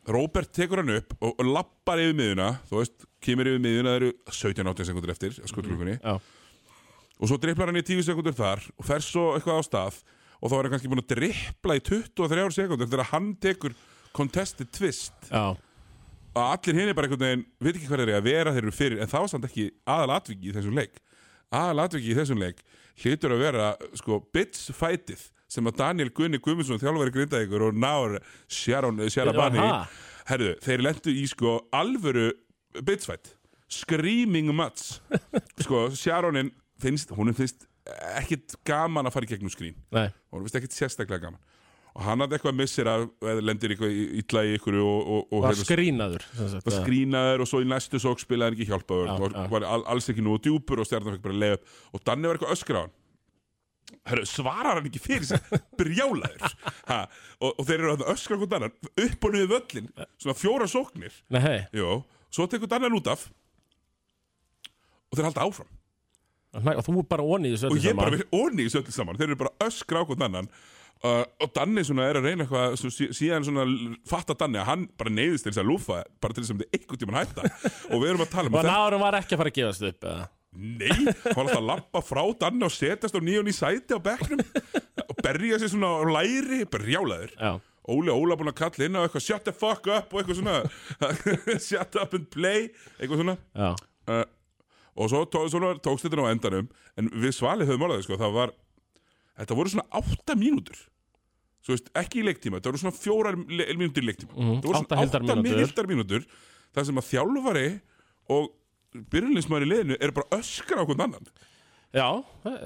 Róbert 0.07 0.53
tekur 0.55 0.79
hann 0.79 0.93
upp 0.93 1.17
og, 1.17 1.33
og 1.33 1.47
lappar 1.51 1.99
yfir 1.99 2.13
miðuna 2.15 2.45
þú 2.69 2.77
veist, 2.79 3.01
kemur 3.19 3.49
yfir 3.49 3.59
miðuna 3.59 3.91
það 3.91 3.97
eru 3.99 4.11
17-18 4.37 4.87
sekundur 4.87 5.11
eftir 5.11 5.33
skutlugunni 5.51 5.95
já, 5.97 6.13
og 7.17 7.27
svo 7.27 7.35
dripplar 7.43 7.73
hann 7.73 7.81
í 7.81 7.83
10 7.83 8.05
sekundur 8.07 8.37
þar 8.37 8.63
og 8.77 8.87
fer 8.87 9.03
svo 9.03 9.33
eitthvað 9.35 9.59
á 9.59 9.63
stað. 9.67 9.99
Og 10.37 10.51
þá 10.51 10.55
er 10.55 10.67
hann 10.67 10.73
kannski 10.75 10.91
búin 10.93 11.01
að 11.01 11.11
drippla 11.11 11.75
í 11.75 11.83
23 11.89 12.55
sekundur 12.55 12.87
þegar 12.91 13.11
hann 13.11 13.31
tekur 13.41 13.75
contested 14.15 14.71
twist. 14.71 15.17
Já 15.27 15.57
að 16.37 16.51
allir 16.55 16.79
hinn 16.79 16.91
er 16.91 16.97
bara 16.97 17.07
einhvern 17.09 17.25
veginn 17.25 17.45
veit 17.63 17.75
ekki 17.75 17.87
hvað 17.87 18.01
þeir 18.01 18.07
eru 18.07 18.17
að 18.17 18.27
vera 18.27 18.53
þeir 18.55 18.63
eru 18.65 18.75
fyrir 18.75 19.01
en 19.03 19.11
það 19.11 19.23
var 19.25 19.31
samt 19.33 19.47
ekki 19.49 19.65
aðal 19.95 20.13
atviki 20.17 20.49
í 20.49 20.55
þessum 20.57 20.77
leik. 20.77 20.99
Aðal 21.57 21.83
atviki 21.85 22.11
í 22.11 22.17
þessum 22.17 22.41
leik 22.41 22.61
hlýtur 22.97 23.33
að 23.35 23.43
vera 23.45 23.67
sko 23.99 24.19
bitch 24.33 24.71
fightið 24.75 25.23
sem 25.47 25.69
að 25.69 25.77
Daniel 25.79 26.11
Gunni 26.11 26.41
Guðmundsson 26.43 26.81
þjálfari 26.81 27.13
grindaðingur 27.15 27.67
og 27.69 27.77
Náur 27.79 28.17
Sharon 28.51 28.99
Sharabani 29.13 29.61
Aha. 29.63 29.85
herðu, 30.27 30.55
þeir 30.65 30.83
lendu 30.83 31.13
í 31.13 31.23
sko 31.31 31.57
alvöru 31.75 32.31
bitch 32.83 33.07
fight. 33.07 33.31
Screaming 33.71 34.51
match 34.55 34.97
sko 35.63 35.87
Sharonin 35.95 36.51
finnst, 36.81 37.11
hún 37.15 37.31
finnst 37.35 37.65
ekkit 38.17 38.57
gaman 38.67 39.07
að 39.07 39.15
fara 39.15 39.27
í 39.27 39.31
gegnum 39.31 39.51
skrín 39.51 39.75
Nei, 39.95 40.09
hún 40.31 40.43
finnst 40.43 40.57
ekkit 40.59 40.75
sérstaklega 40.75 41.27
gaman 41.29 41.39
og 41.97 42.03
hann 42.05 42.21
hafði 42.21 42.37
eitthvað 42.37 42.55
missir 42.59 42.87
eða 42.91 43.33
lendir 43.41 43.71
eitthvað 43.73 43.95
illa 44.21 44.43
í 44.45 44.51
ykkur 44.59 44.75
og, 44.83 44.99
og, 45.15 45.23
og 45.33 45.41
var 45.47 45.55
hefur- 45.55 45.65
skrínaður 45.71 46.25
var 46.67 46.75
skrýnaður 46.75 47.43
og 47.45 47.49
svo 47.49 47.61
í 47.63 47.67
næstu 47.71 48.01
sók 48.03 48.21
spilaði 48.21 48.51
hann 48.51 48.57
ekki 48.59 48.67
hjálpaður 48.69 49.09
Já, 49.09 49.15
var, 49.23 49.35
var 49.55 49.65
all, 49.75 49.83
alls 49.95 50.09
ekki 50.13 50.25
nú 50.25 50.35
djúpur 50.45 50.83
og 50.83 50.87
stjarnan 50.89 51.15
fekk 51.17 51.25
bara 51.25 51.39
leið 51.41 51.55
upp. 51.57 51.71
Og 51.97 52.03
Danni 52.05 52.29
var 52.29 52.37
eitthvað 52.37 52.53
öskra 52.57 52.77
á 52.77 52.83
hann. 52.85 52.93
Herru, 54.11 54.25
svarar 54.29 54.77
hann 54.77 54.87
ekki 54.91 54.99
fyrir 55.01 55.25
sig? 55.25 55.41
Brjálaður. 55.79 56.53
Ha, 56.91 56.99
og, 57.39 57.49
og 57.57 57.65
þeir 57.65 57.79
eru 57.81 57.93
að 57.95 58.05
öskra 58.13 58.37
hvort 58.41 58.53
annan 58.59 58.75
upp 58.85 59.25
og 59.29 59.33
niður 59.33 59.51
völlin 59.55 59.89
svona 60.19 60.37
fjóra 60.37 60.67
sóknir. 60.69 61.17
Jó, 61.81 61.97
svo 62.29 62.45
tekur 62.51 62.69
Danni 62.71 62.89
hann 62.91 62.99
út 62.99 63.09
af. 63.15 63.25
Og 65.07 65.17
þeir 65.17 65.29
halda 65.31 65.45
áfram. 65.47 65.73
Og 66.57 66.85
þú 66.87 67.01
bara 67.09 67.23
onni 67.25 67.51
í 67.51 67.55
þessu 67.55 67.69
og 67.69 67.75
öllu 67.77 67.83
ég 67.89 67.97
bara 67.97 68.17
saman. 68.17 68.29
onni 68.43 68.65
í 68.67 68.71
söllu 68.73 68.93
saman. 68.95 69.17
Þeir 69.19 69.29
eru 69.31 69.39
bara 69.39 69.51
að 69.55 69.67
öskra 69.71 70.01
á 70.01 70.07
hvort 70.07 70.23
annan 70.25 70.47
uh, 71.03 71.23
og 71.43 71.51
Danni 71.55 71.83
svona 71.85 72.07
er 72.09 72.19
að 72.19 72.27
reyna 72.29 72.45
eitthvað 72.45 72.77
svo 72.81 72.91
sí- 72.93 73.09
síðan 73.17 73.45
svona 73.47 73.65
fatta 74.09 74.35
Danni 74.39 74.61
að 74.61 74.69
hann 74.71 74.87
bara 74.97 75.13
neyðist 75.13 75.45
til 75.47 75.53
þess 75.53 75.61
að 75.63 75.69
lúfa 75.71 75.99
bara 76.23 76.33
til 76.37 76.43
þess 76.45 76.55
að 76.55 76.63
þið 76.63 76.79
einhvern 76.79 77.01
tímann 77.03 77.19
hætta. 77.21 77.51
Og 77.91 78.01
við 78.01 78.09
erum 78.13 78.25
að 78.25 78.33
tala 78.33 78.51
um 78.51 78.57
Og 78.57 78.63
að 78.63 78.69
nárum 78.71 79.05
var 79.05 79.19
ekki 79.21 79.37
að 79.37 79.41
fara 79.43 79.53
að 79.53 79.59
gefast 79.61 79.87
upp 79.91 80.09
eða? 80.11 80.27
Nei, 80.57 80.89
hann 80.89 81.35
var 81.35 81.43
alltaf 81.43 81.57
að 81.59 81.67
lappa 81.69 82.01
frá 82.01 82.21
Danni 82.41 82.65
og 82.65 82.73
setjast 82.73 83.17
á 83.17 83.21
nýjón 83.21 83.49
í 83.51 83.53
sæti 83.53 83.93
á 83.93 83.99
bekknum. 84.01 84.41
Og 85.07 85.19
berja 85.21 85.59
sér 85.61 85.69
svona 85.75 85.91
á 86.01 86.03
læri 86.17 86.63
brjálaður. 86.71 87.33
Já, 87.37 87.51
Óli 87.87 88.11
Óla 88.11 88.35
búin 88.39 88.49
að 88.51 88.57
kalla 88.63 88.87
inn 88.87 88.97
á 88.97 89.03
eitthvað 89.05 89.23
shut 89.23 89.45
the 89.45 89.53
fuck 89.55 89.85
up 89.87 90.11
og 90.11 90.23
eitthvað 90.23 90.41
svona. 90.41 90.57
Shut 91.67 91.99
up 92.01 92.15
and 92.17 92.25
play 92.33 92.65
eitthvað 92.97 93.21
svona. 93.21 93.37
Uh, 94.07 94.25
og 94.97 95.11
svo, 95.13 95.21
tókst 95.29 96.07
þetta 96.07 96.25
á 96.25 96.31
endanum 96.33 96.67
en 96.97 97.11
við 97.13 97.35
svalið 97.37 97.69
höfum 97.69 97.85
orðið 97.87 98.07
sko, 98.07 98.17
það 98.19 98.33
var 98.39 98.53
þetta 99.37 99.57
voru 99.59 99.69
svona 99.73 99.87
átta 100.01 100.35
mínútur. 100.39 100.77
Svo 101.65 101.75
veist, 101.75 101.89
ekki 101.99 102.21
í 102.21 102.25
leiktíma 102.27 102.59
þetta 102.59 102.71
voru 102.71 102.81
svona 102.83 102.95
fjórar 102.97 103.35
le- 103.49 103.67
mínútur 103.75 104.03
í 104.05 104.07
leiktíma. 104.11 104.31
Mhm, 104.33 104.61
það 104.61 104.69
voru 104.69 104.81
svona 104.83 105.01
heildarmínútur. 105.01 105.61
heildarmínútur 105.63 106.25
þar 106.77 106.85
sem 106.85 107.01
að 107.01 107.09
þjálfari 107.11 107.67
og 108.29 108.49
byrjulinsmaður 109.11 109.65
í 109.65 109.69
liðinu 109.71 109.97
eru 110.01 110.11
bara 110.17 110.39
öskra 110.39 110.81
á 110.81 110.85
hvern 110.87 111.05
annan. 111.07 111.27
Já 111.93 112.07
það- 112.43 112.63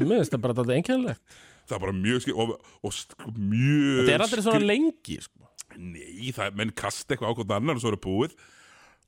Mér 0.00 0.18
finnst 0.18 0.34
það 0.34 0.40
bara 0.44 0.54
þetta 0.54 0.74
einkennilegt. 0.78 1.20
Það 1.64 1.76
er 1.76 1.80
bara 1.86 1.92
mjög 1.96 2.20
skil 2.24 2.34
og, 2.36 2.50
og 2.84 2.92
mjög 3.38 4.02
Þetta 4.04 4.14
er 4.14 4.24
aldrei 4.26 4.42
svona 4.44 4.66
lengi 4.68 5.16
sko. 5.24 5.40
Nei, 5.76 6.30
það 6.30 6.46
er 6.46 6.58
menn 6.60 6.70
kasta 6.76 7.14
eitthvað 7.16 7.32
á 7.32 7.36
hvern 7.40 7.56
annan 7.56 7.76
og 7.78 7.82
svo 7.82 7.90
er 7.92 7.96
það 7.96 8.04
búið. 8.04 8.34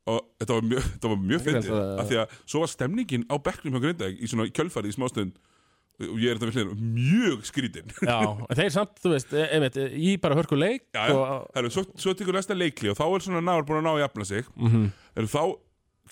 Og 0.07 0.21
þetta 0.41 0.55
var 0.57 0.63
mjög, 0.71 0.87
þetta 0.95 1.11
mjög 1.27 1.45
fyndið 1.47 1.99
af 2.01 2.09
því 2.09 2.17
að 2.23 2.35
svo 2.47 2.63
var 2.63 2.71
stemningin 2.73 3.27
á 3.27 3.35
bekknum 3.43 3.75
hjá 3.77 3.83
Grindag 3.85 4.19
í 4.23 4.27
svona 4.31 4.47
kjölfarið 4.55 4.93
í 4.95 4.97
smástund 4.97 5.33
og 6.05 6.19
ég 6.21 6.29
er 6.31 6.37
þetta 6.39 6.49
við 6.51 6.57
hliðin 6.59 6.81
mjög 6.97 7.45
skrítin 7.49 7.93
Já, 8.05 8.19
en 8.51 8.59
þeir 8.59 8.73
samt, 8.75 8.99
þú 9.03 9.13
veist, 9.15 9.31
e- 9.33 9.49
einmitt, 9.57 9.79
í 9.81 10.17
bara 10.23 10.37
hörku 10.39 10.59
leik 10.59 10.85
Já, 10.93 11.07
og, 11.15 11.47
Heru, 11.57 11.73
svo, 11.73 11.87
svo 11.97 12.17
tekur 12.17 12.37
næsta 12.37 12.57
leikli 12.57 12.93
og 12.93 12.99
þá 12.99 13.07
er 13.09 13.27
svona 13.27 13.45
náður 13.45 13.69
búin 13.71 13.81
að 13.81 13.87
ná 13.87 13.93
að 13.95 14.03
jafna 14.05 14.29
sig. 14.29 14.51
Mm. 14.57 14.69
-hmm. 14.73 15.31
þá 15.33 15.43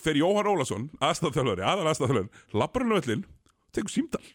fer 0.04 0.18
Jóhann 0.18 0.50
Ólason 0.50 0.90
aðstæðþjálfari, 0.98 1.62
aðan 1.62 1.90
aðstæðþjálfari 1.92 2.58
lappar 2.58 2.82
hann 2.82 2.96
á 2.96 3.00
öllin, 3.00 3.26
tekur 3.72 3.92
símdal 3.92 4.24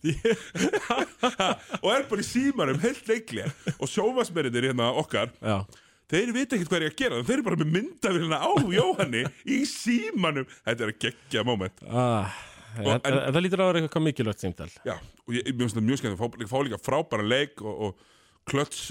og 1.82 1.90
er 1.92 2.06
bara 2.08 2.22
í 2.22 2.26
símanum 2.26 2.80
heilt 2.82 3.08
leikli 3.08 3.44
og 3.76 3.88
sjófasmerinir 3.90 4.70
hérna 4.70 4.90
okkar 5.00 5.28
Já, 5.40 5.64
þeir 6.10 6.32
vita 6.36 6.56
ekkert 6.56 6.70
hvað 6.72 6.80
er 6.82 6.86
að 6.90 6.98
gera 7.00 7.22
þeir 7.24 7.36
eru 7.38 7.46
bara 7.48 7.58
með 7.62 7.72
myndafélina 7.78 8.38
á 8.42 8.50
Jóhanni 8.74 9.24
í 9.46 9.58
símanum. 9.70 10.46
Þetta 10.66 10.86
er 10.86 10.92
að 10.94 11.02
gegja 11.06 11.44
moment. 11.46 11.82
Ah, 11.88 12.38
Og- 12.78 12.92
en, 12.94 13.00
en, 13.02 13.32
það 13.34 13.42
lítur 13.42 13.62
að 13.64 13.68
vera 13.72 13.80
eitthvað 13.82 14.04
mikilvægt 14.06 14.42
símdal 14.44 14.68
Já, 14.86 14.92
og 15.26 15.34
ég, 15.34 15.48
finnst 15.58 15.74
það 15.74 15.86
mjög 15.88 15.98
skemmt 15.98 16.14
að 16.14 16.20
fá, 16.22 16.44
fá 16.52 16.58
líka 16.62 16.78
frábæra 16.78 17.24
leik 17.26 17.62
og, 17.66 17.80
og 17.88 18.46
klöts 18.46 18.84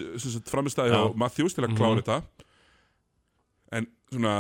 framistæði 0.51 0.99
á 0.99 1.03
Matthews 1.15 1.55
til 1.55 1.63
að 1.63 1.77
klára 1.79 2.01
þetta. 2.01 2.17
En 3.79 3.87
svona 4.11 4.33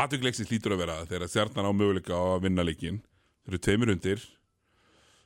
aðtökleiksins 0.00 0.50
lítur 0.50 0.74
að 0.74 0.82
vera 0.84 0.98
þegar 1.06 1.30
stjarnan 1.30 1.70
á 1.70 1.72
möguleika 1.74 2.14
á 2.18 2.24
að 2.34 2.44
vinna 2.48 2.64
leikin 2.66 3.00
þeir 3.44 3.54
eru 3.54 3.62
tveimur 3.66 3.94
undir 3.94 4.26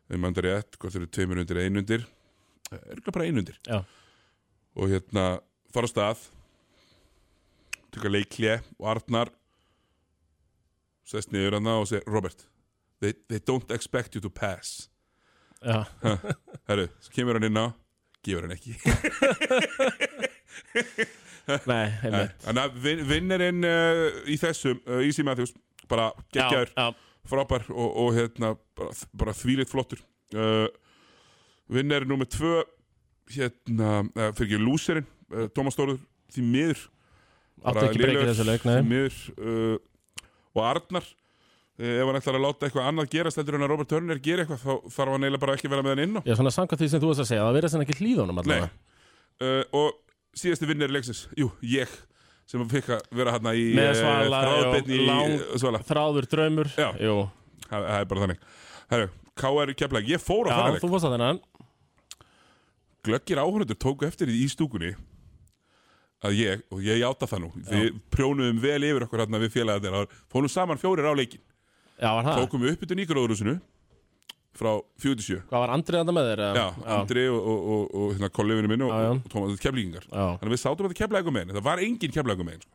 þeir 0.09 1.01
eru 1.01 1.09
tveimur 1.09 1.41
undir 1.43 1.61
einu 1.65 1.83
undir 1.83 2.05
er 2.75 2.99
ekki 2.99 3.13
bara 3.15 3.29
einu 3.29 3.43
undir. 3.43 3.59
Já, 3.69 3.81
og 4.75 4.91
hérna 4.91 5.39
fara 5.75 5.87
á 5.87 5.91
stað. 5.91 6.19
Tökka 7.95 8.11
leiklje 8.11 8.59
og 8.79 8.87
Arnar 8.95 9.29
sest 11.09 11.33
niður 11.35 11.53
hann 11.59 11.69
og 11.69 11.87
segir 11.89 12.05
Robert, 12.11 12.47
they, 13.01 13.13
they 13.29 13.39
don't 13.39 13.71
expect 13.75 14.15
you 14.17 14.21
to 14.25 14.31
pass. 14.31 14.89
Já, 15.65 15.85
Herru, 16.69 16.89
svo 17.01 17.11
kemur 17.15 17.35
hann 17.39 17.49
inn 17.49 17.61
á? 17.61 17.67
Gefur 18.25 18.43
hann 18.47 18.57
ekki. 18.57 18.73
Nei, 21.69 21.87
einmitt. 22.01 22.33
Þannig 22.45 22.63
að 22.63 22.71
vin, 22.85 23.01
vinnirinn 23.09 23.63
uh, 23.69 24.07
í 24.33 24.35
þessum, 24.41 24.79
uh, 24.89 25.01
Easy 25.05 25.23
Matthews 25.25 25.53
bara 25.89 26.11
geggjaður, 26.33 26.71
frábær 27.29 27.63
og, 27.73 27.89
og 28.01 28.09
hérna, 28.17 28.49
bara, 28.77 28.93
bara 29.13 29.33
þvílitt 29.37 29.73
flottur. 29.73 30.01
Uh, 30.33 30.69
vinnirinn 31.73 32.09
nummer 32.13 32.29
tvö 32.29 32.63
hérna, 33.33 33.91
uh, 34.05 34.31
fyrir 34.37 34.51
ekki 34.51 34.63
lúserinn 34.63 35.09
uh, 35.33 35.49
Tómas 35.57 35.77
Stóruður, 35.77 36.03
því 36.35 36.47
miður 36.53 36.87
áttu 37.65 37.85
ekki 37.89 38.03
breykið 38.05 38.31
þessu 38.33 38.49
leik, 38.49 38.65
því 38.65 38.75
nei 38.75 38.89
miður 38.91 39.21
uh, 39.35 39.77
og 40.55 40.65
Arnar 40.69 41.13
ef 41.75 42.07
hann 42.07 42.17
ætlar 42.21 42.37
að 42.39 42.45
láta 42.45 42.69
eitthvað 42.69 42.87
annað 42.87 43.09
gerast 43.11 43.39
heldur 43.41 43.57
en 43.59 43.65
að 43.67 43.73
Robert 43.73 43.89
Turner 43.91 44.19
gera 44.23 44.45
eitthvað 44.45 44.61
þá 44.63 44.93
þarf 44.95 45.15
hann 45.17 45.25
eiginlega 45.27 45.43
bara 45.43 45.55
ekki 45.57 45.67
að 45.67 45.73
vera 45.75 45.83
með 45.83 45.95
hann 45.97 46.03
inn 46.05 46.19
á. 46.19 46.21
Já, 46.23 46.35
svona 46.39 46.53
samkvæmt 46.55 46.83
því 46.85 46.89
sem 46.93 47.03
þú 47.03 47.09
varst 47.11 47.23
að 47.25 47.31
segja, 47.33 47.47
það 47.49 47.57
verðast 47.59 47.75
hann 47.75 47.83
ekki 47.83 47.97
hlýðunum 47.99 48.39
allavega. 48.45 48.69
Uh, 49.43 49.63
og 49.75 49.89
síðasti 50.39 50.69
vinnir 50.71 50.95
leiksins, 50.95 51.25
jú, 51.39 51.49
ég 51.67 51.91
sem 52.51 52.63
fikk 52.71 52.93
að 52.95 53.19
vera 53.19 53.35
hérna 53.35 53.55
í 53.57 53.65
eh, 53.73 53.81
í 53.81 53.89
eh, 53.89 55.57
Svala, 55.59 55.81
Þráður 55.89 56.29
draumur 56.31 56.71
Já. 56.77 56.91
Það 57.65 57.87
það 57.89 57.99
er 57.99 58.09
bara 58.11 58.25
þannig. 58.25 58.47
Herru, 58.93 59.11
K.R. 59.41 59.75
Keflag, 59.81 60.09
ég 60.13 60.23
fór 60.23 60.47
á 60.47 60.53
Já, 60.53 60.57
þennan 60.59 60.77
leik 60.77 60.85
þú 60.85 60.91
varst 60.93 61.09
að 61.09 61.15
þennan 61.17 61.43
Glöggir 63.05 63.41
áhörundur 63.43 63.77
tóku 63.77 64.07
eftir 64.09 64.31
í 64.33 64.47
stúkunni 64.49 64.95
að 66.25 66.39
ég, 66.39 66.63
og 66.73 66.81
ég 66.85 67.03
játa 67.03 67.29
það 67.29 67.43
nú 67.45 67.51
við 67.69 67.99
prjónuðum 68.15 68.61
vel 68.63 68.81
yfir 68.89 69.05
okkur 69.07 69.25
hérna 69.25 69.41
við 69.43 69.53
félagarnir 69.59 70.15
fórum 70.33 70.49
saman 70.53 70.81
fjórir 70.81 71.09
á 71.09 71.13
leikin 71.13 71.43
Já, 72.01 72.11
það? 72.25 72.39
tókum 72.41 72.65
upp 72.71 72.85
yfir 72.87 72.99
nýgróðurúsinu 72.99 73.59
frá 74.55 74.71
47 75.03 75.43
Hvað 75.51 75.65
var 75.65 75.73
Andrið 75.75 76.01
þarna 76.01 76.15
með 76.17 76.31
þér? 76.31 76.43
Já, 76.57 76.65
Andri 76.97 77.27
og, 77.29 77.41
og, 77.43 77.67
og, 77.75 77.85
og 77.99 78.15
hérna 78.15 78.31
kollifinu 78.39 78.71
minn 78.71 78.87
og, 78.87 78.95
Já, 78.95 79.05
já. 79.05 79.13
Tómas 79.35 79.63
keflíkingar 79.63 80.07
Já, 80.09 80.25
Þannig 80.39 80.49
að 80.49 80.55
við 80.55 80.63
sátum 80.63 80.89
þetta 80.89 81.01
keflægum 81.03 81.37
megin 81.37 81.55
Það 81.59 81.67
var 81.69 81.85
engin 81.85 82.15
keflægum 82.15 82.49
megin 82.51 82.65
sko. 82.65 82.73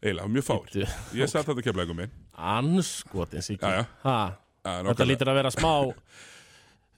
Eiginlega, 0.00 0.30
mjög 0.32 0.46
Bíddu. 0.64 0.84
Ég 1.20 1.28
satt 1.28 1.48
þetta 1.50 1.66
keflægum 1.66 1.98
megin 2.00 2.14
anskotin 2.40 3.44
sík 3.44 3.60
Já, 3.66 3.82
já. 3.82 3.84
ha, 4.06 4.18
Já, 4.64 4.72
Þetta 4.90 5.08
lítur 5.10 5.32
að 5.32 5.40
vera 5.42 5.52
smá 5.52 5.72
sm- 5.90 5.98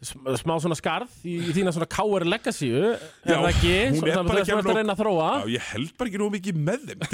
smá 0.03 0.55
svona 0.59 0.77
skarð 0.79 1.13
í, 1.23 1.37
í 1.39 1.53
þína 1.55 1.73
svona 1.75 1.87
káir 1.91 2.25
legacy 2.27 2.71
er 2.75 3.03
það 3.23 3.49
ekki? 3.53 3.75
hún 3.95 4.09
er 4.09 4.17
það 4.17 4.29
bara 4.31 4.43
ekki 4.43 4.57
að 4.57 4.71
reyna 4.79 4.97
að 4.97 5.03
þróa? 5.03 5.29
Já, 5.31 5.53
ég 5.55 5.69
held 5.71 5.93
bara 5.99 6.11
ekki 6.11 6.21
nú 6.23 6.29
mikið 6.35 6.59
með 6.69 6.87
þeim. 6.89 7.05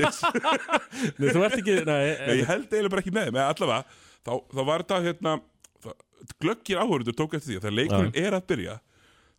Nei, 1.18 1.26
þú 1.28 1.44
ert 1.44 1.56
ekki 1.58 1.76
nei, 1.84 2.02
Ég 2.38 2.48
held 2.48 2.66
eiginlega 2.70 2.92
bara 2.94 3.04
ekki 3.04 3.14
með 3.18 3.28
þeim. 3.28 3.40
Allavega, 3.44 4.00
þá, 4.24 4.32
þá 4.54 4.62
var 4.70 4.84
þetta 4.84 5.00
hérna 5.04 5.34
það, 5.84 5.96
glöggir 6.44 6.80
áhörður 6.80 7.18
tók 7.20 7.36
eftir 7.36 7.50
því 7.50 7.58
að 7.58 7.66
þegar 7.66 7.78
leikurinn 7.82 8.18
er 8.24 8.38
að 8.38 8.48
byrja 8.52 8.80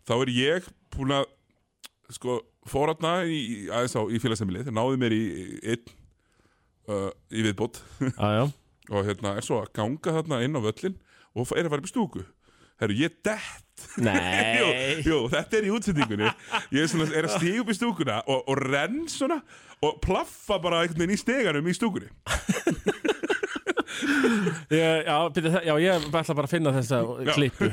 þá 0.10 0.16
er 0.20 0.34
ég 0.36 0.72
búin 0.94 1.18
að 1.18 1.28
sko, 2.14 2.40
fóratna 2.70 3.14
í, 3.26 3.40
í, 3.40 3.60
aðeins 3.74 3.98
á 3.98 4.02
í 4.06 4.22
félagsemilið, 4.22 4.72
náði 4.74 5.02
mér 5.02 5.16
í 5.18 5.24
einn 5.74 5.94
uh, 6.90 7.10
í 7.34 7.46
viðbót. 7.46 7.82
Og 8.90 9.06
hérna 9.06 9.36
er 9.38 9.46
svo 9.46 9.60
að 9.62 9.74
ganga 9.78 10.16
þarna 10.16 10.40
inn 10.46 10.58
á 10.58 10.62
völlin 10.66 10.96
og 11.38 11.52
er 11.54 11.68
að 11.68 11.74
fara 11.76 11.84
upp 11.84 11.90
í 11.90 11.92
stúku 11.92 12.24
Herru, 12.80 12.96
ég 12.96 13.18
dett 13.26 13.66
jú, 14.60 14.68
jú, 15.08 15.18
þetta 15.32 15.58
er 15.60 15.66
í 15.70 15.72
útsendingunni. 15.72 16.28
Ég 16.76 16.84
er, 16.84 16.90
svona, 16.92 17.08
er 17.16 17.28
að 17.30 17.38
stíga 17.40 17.62
upp 17.64 17.70
í 17.72 17.76
stúkuna 17.78 18.18
og, 18.28 18.42
og 18.52 18.60
renn 18.68 19.06
svona 19.12 19.40
og 19.86 20.02
plaffa 20.04 20.58
bara 20.60 20.82
einhvern 20.84 21.00
veginn 21.06 21.16
í 21.16 21.20
steganum 21.22 21.70
í 21.72 21.76
stúkunni. 21.78 22.10
Ég, 24.70 25.02
já, 25.08 25.16
byrju, 25.34 25.50
það- 25.52 25.66
já, 25.66 25.74
ég 25.82 26.04
ætla 26.14 26.36
bara 26.38 26.48
að 26.48 26.52
finna 26.54 26.72
þessa 26.76 27.00
Já. 27.26 27.34
klippu. 27.36 27.68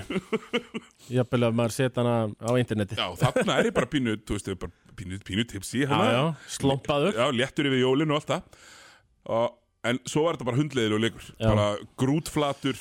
Jafnvel 1.12 1.46
að 1.46 1.57
maður 1.59 1.74
setja 1.76 2.02
hana 2.02 2.14
á 2.40 2.50
interneti. 2.59 2.96
Já, 2.98 3.07
þarna 3.20 3.59
er 3.61 3.68
ég 3.68 3.74
bara 3.76 3.90
pínu, 3.92 4.14
þú 4.26 4.38
veist, 4.38 4.48
bara 4.59 4.94
pínu, 4.98 5.18
pínu 5.28 5.44
tipsi 5.50 5.84
já, 5.84 5.92
já, 5.92 6.22
slompaður. 6.57 7.14
Já, 7.18 7.26
léttur 7.36 7.68
yfir 7.70 7.82
jólin 7.84 8.11
og 8.14 8.18
allt 8.22 8.32
það. 8.32 9.54
En 9.86 10.00
svo 10.09 10.24
var 10.26 10.34
þetta 10.38 10.48
bara 10.48 10.59
hundleiðilega 10.62 11.04
leikur. 11.04 11.28
Bara 11.38 11.66
grútflatur 12.00 12.80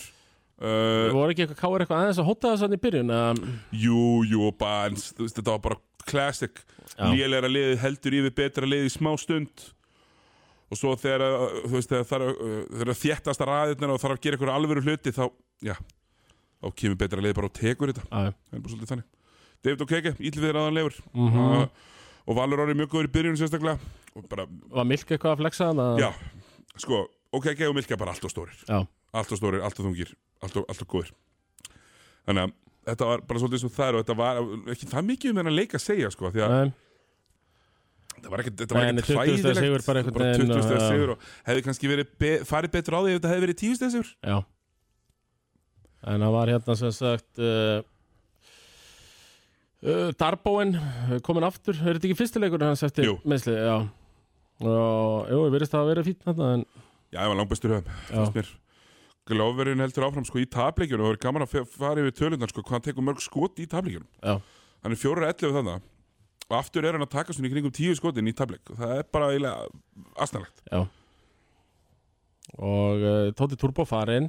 uh, 0.61 1.11
voru 1.15 1.33
ekki 1.33 1.45
eitthvað 1.45 1.59
káir 1.61 1.83
eitthvað 1.85 2.01
aðeins 2.03 2.19
að 2.23 2.29
hóta 2.29 2.51
þess 2.53 2.65
að 2.67 2.75
í 2.77 2.81
byrjun 2.85 3.13
að, 3.15 3.41
Jú, 3.85 4.01
jú, 4.29 4.51
bara, 4.59 4.89
en, 4.91 4.95
þú 4.95 5.25
veist, 5.25 5.39
þetta 5.39 5.55
var 5.55 5.63
bara 5.65 5.79
classic. 6.05 6.61
Já. 6.95 7.07
Lélegra 7.11 7.49
liðið 7.49 7.79
heldur 7.81 8.13
yfir 8.19 8.35
betra 8.37 8.69
liðið 8.69 8.85
í 8.91 8.93
smá 8.93 9.11
stund. 9.19 9.65
Og 10.71 10.77
svo 10.79 10.95
þegar, 10.97 11.21
þegar 11.69 12.89
það 12.89 13.01
þéttast 13.01 13.41
að 13.43 13.49
ræðirnar 13.51 13.91
og 13.93 13.99
þarf 14.01 14.15
að 14.15 14.21
gera 14.23 14.37
eitthvað 14.37 14.55
alvöru 14.55 14.81
hluti 14.85 15.11
Þá, 15.13 15.25
já, 15.61 15.75
þá 16.61 16.67
kemur 16.81 16.97
betra 17.03 17.21
liðið 17.21 17.37
bara 17.37 17.49
og 17.51 17.57
tekur 17.59 17.91
þetta. 17.93 18.05
Að, 18.09 18.31
Það 18.49 18.57
er 18.57 18.63
bara 18.65 18.73
svolítið 18.73 18.91
þannig. 18.93 19.09
David 19.65 19.83
og 19.85 19.91
Keke, 19.91 20.13
íllviðir 20.19 20.59
aðanlegur 20.61 20.97
Mhm. 21.13 21.45
uh, 21.51 21.91
Og 22.25 22.33
Valur 22.39 22.57
árið 22.65 22.79
mjög 22.79 22.89
góður 22.89 23.05
í 23.05 23.13
byrjun 23.13 23.35
sérstaklega. 23.37 23.77
Og 24.17 24.23
bara, 24.29 24.47
var 24.73 24.85
Milk 24.89 25.05
eitthvað 25.13 25.35
að 25.35 25.41
flexa 25.43 25.67
hana 25.69 25.85
já, 26.01 26.07
sko, 26.81 27.03
og 27.33 27.43
Keke 27.45 27.67
og 27.69 27.75
Milka 27.77 27.97
bara 28.01 28.15
allt 28.15 28.25
og 28.25 28.31
stórir. 28.33 28.57
Já, 28.65 28.79
allt 29.13 29.31
og 29.35 29.37
stórir, 29.37 29.61
allt 29.61 29.77
og 29.79 29.85
þungir 29.85 30.15
allt 30.43 30.57
og, 30.61 30.65
allt 30.69 30.81
og 30.85 30.89
góðir. 30.95 31.11
Þannig 32.25 32.41
að 32.47 32.55
þetta 32.85 33.05
var 33.11 33.21
bara 33.29 33.39
svolítið 33.41 33.61
svo 33.63 33.69
það 33.75 33.87
er 33.87 33.95
og 33.99 34.03
þetta 34.03 34.17
var 34.19 34.41
ekki 34.75 34.89
það 34.91 35.07
mikið 35.11 35.31
um 35.31 35.39
þennan 35.41 35.55
leik 35.57 35.71
að 35.77 35.83
segja 35.85 36.11
sko 36.13 36.29
því 36.33 36.43
að 36.45 36.51
Nei, 36.55 36.73
þetta 38.15 38.33
var 38.33 38.43
ekkert 38.43 38.59
þetta 38.61 38.75
var 38.77 38.83
Nei, 38.85 38.91
ekkert 38.91 39.09
nei, 39.09 39.25
20 39.25 39.39
stiga 39.41 39.55
sigur 39.61 39.85
bara 39.87 40.01
einhvern 40.03 40.21
veginn 40.25 40.51
20 40.51 40.55
og- 40.59 40.67
stegar 40.67 40.85
sigur 40.91 41.13
og 41.15 41.25
hefði 41.49 41.63
kannski 41.65 41.89
verið 41.91 42.11
be, 42.21 42.31
farið 42.45 42.75
betur 42.75 42.97
á 42.97 42.99
því 43.01 43.09
ef 43.15 43.17
þetta 43.19 43.31
hefði 43.33 43.45
verið 43.47 43.59
10 43.63 43.79
stegar 43.79 43.93
sigur. 43.95 44.11
Já. 44.21 44.37
En 46.05 46.21
það 46.21 46.35
var 46.37 46.51
hérna 46.53 46.75
sem 46.77 46.91
sagt 46.93 47.41
uh, 47.41 47.79
uh, 49.85 50.09
Darbóin 50.21 50.75
komin 51.25 51.47
aftur, 51.47 51.77
er 51.81 51.97
þetta 51.97 52.09
ekki 52.11 52.19
fyrstileikur 52.19 52.65
hans 52.67 52.83
eftir 52.85 53.07
Jú. 53.09 53.15
meðsli, 53.25 53.55
já. 53.57 53.77
Og 54.61 55.25
jú, 55.31 55.39
ég 55.47 55.55
verðist 55.57 55.73
það 55.73 55.81
að 55.81 55.89
vera 55.91 56.03
fýtt 56.05 56.21
þarna 56.29 56.51
en 56.59 56.61
já, 57.11 57.17
það 57.17 57.31
var 57.33 57.39
langbæstur 57.41 57.73
höfum 57.75 57.89
já, 57.89 58.13
fannst 58.13 58.37
mér 58.37 58.53
Glóverinn 59.25 59.81
heldur 59.81 60.05
áfram 60.05 60.25
sko 60.27 60.37
í 60.37 60.45
tapleikjunum 60.53 61.07
og 61.07 61.11
það 61.11 61.15
er 61.17 61.23
gaman 61.25 61.45
að 61.47 61.55
fara 61.73 62.03
yfir 62.03 62.13
tölundan 62.19 62.51
sko 62.51 62.61
hvað 62.61 62.75
hann 62.77 62.85
tekur 62.89 63.05
mörg 63.07 63.23
skot 63.25 63.57
í 63.63 63.65
tapleikjunum 63.71 64.09
já, 64.21 64.35
hann 64.85 64.93
er 64.93 65.01
fjóra 65.01 65.31
11 65.33 65.55
þannig 65.57 65.87
og 66.45 66.57
aftur 66.59 66.85
er 66.85 66.93
hann 66.93 67.05
að 67.07 67.13
taka 67.15 67.33
svona 67.33 67.49
í 67.49 67.53
kringum 67.55 67.73
10 67.73 67.97
skotin 67.97 68.29
í 68.29 68.35
tapleik 68.37 68.69
og 68.69 68.77
það 68.77 68.91
er 68.99 69.07
bara 69.15 69.31
eiginlega 69.33 69.65
astanlegt 70.21 70.61
já. 70.69 70.83
Og 72.61 73.01
uh, 73.01 73.31
Tóti 73.35 73.57
Turbo 73.59 73.83
farinn. 73.89 74.27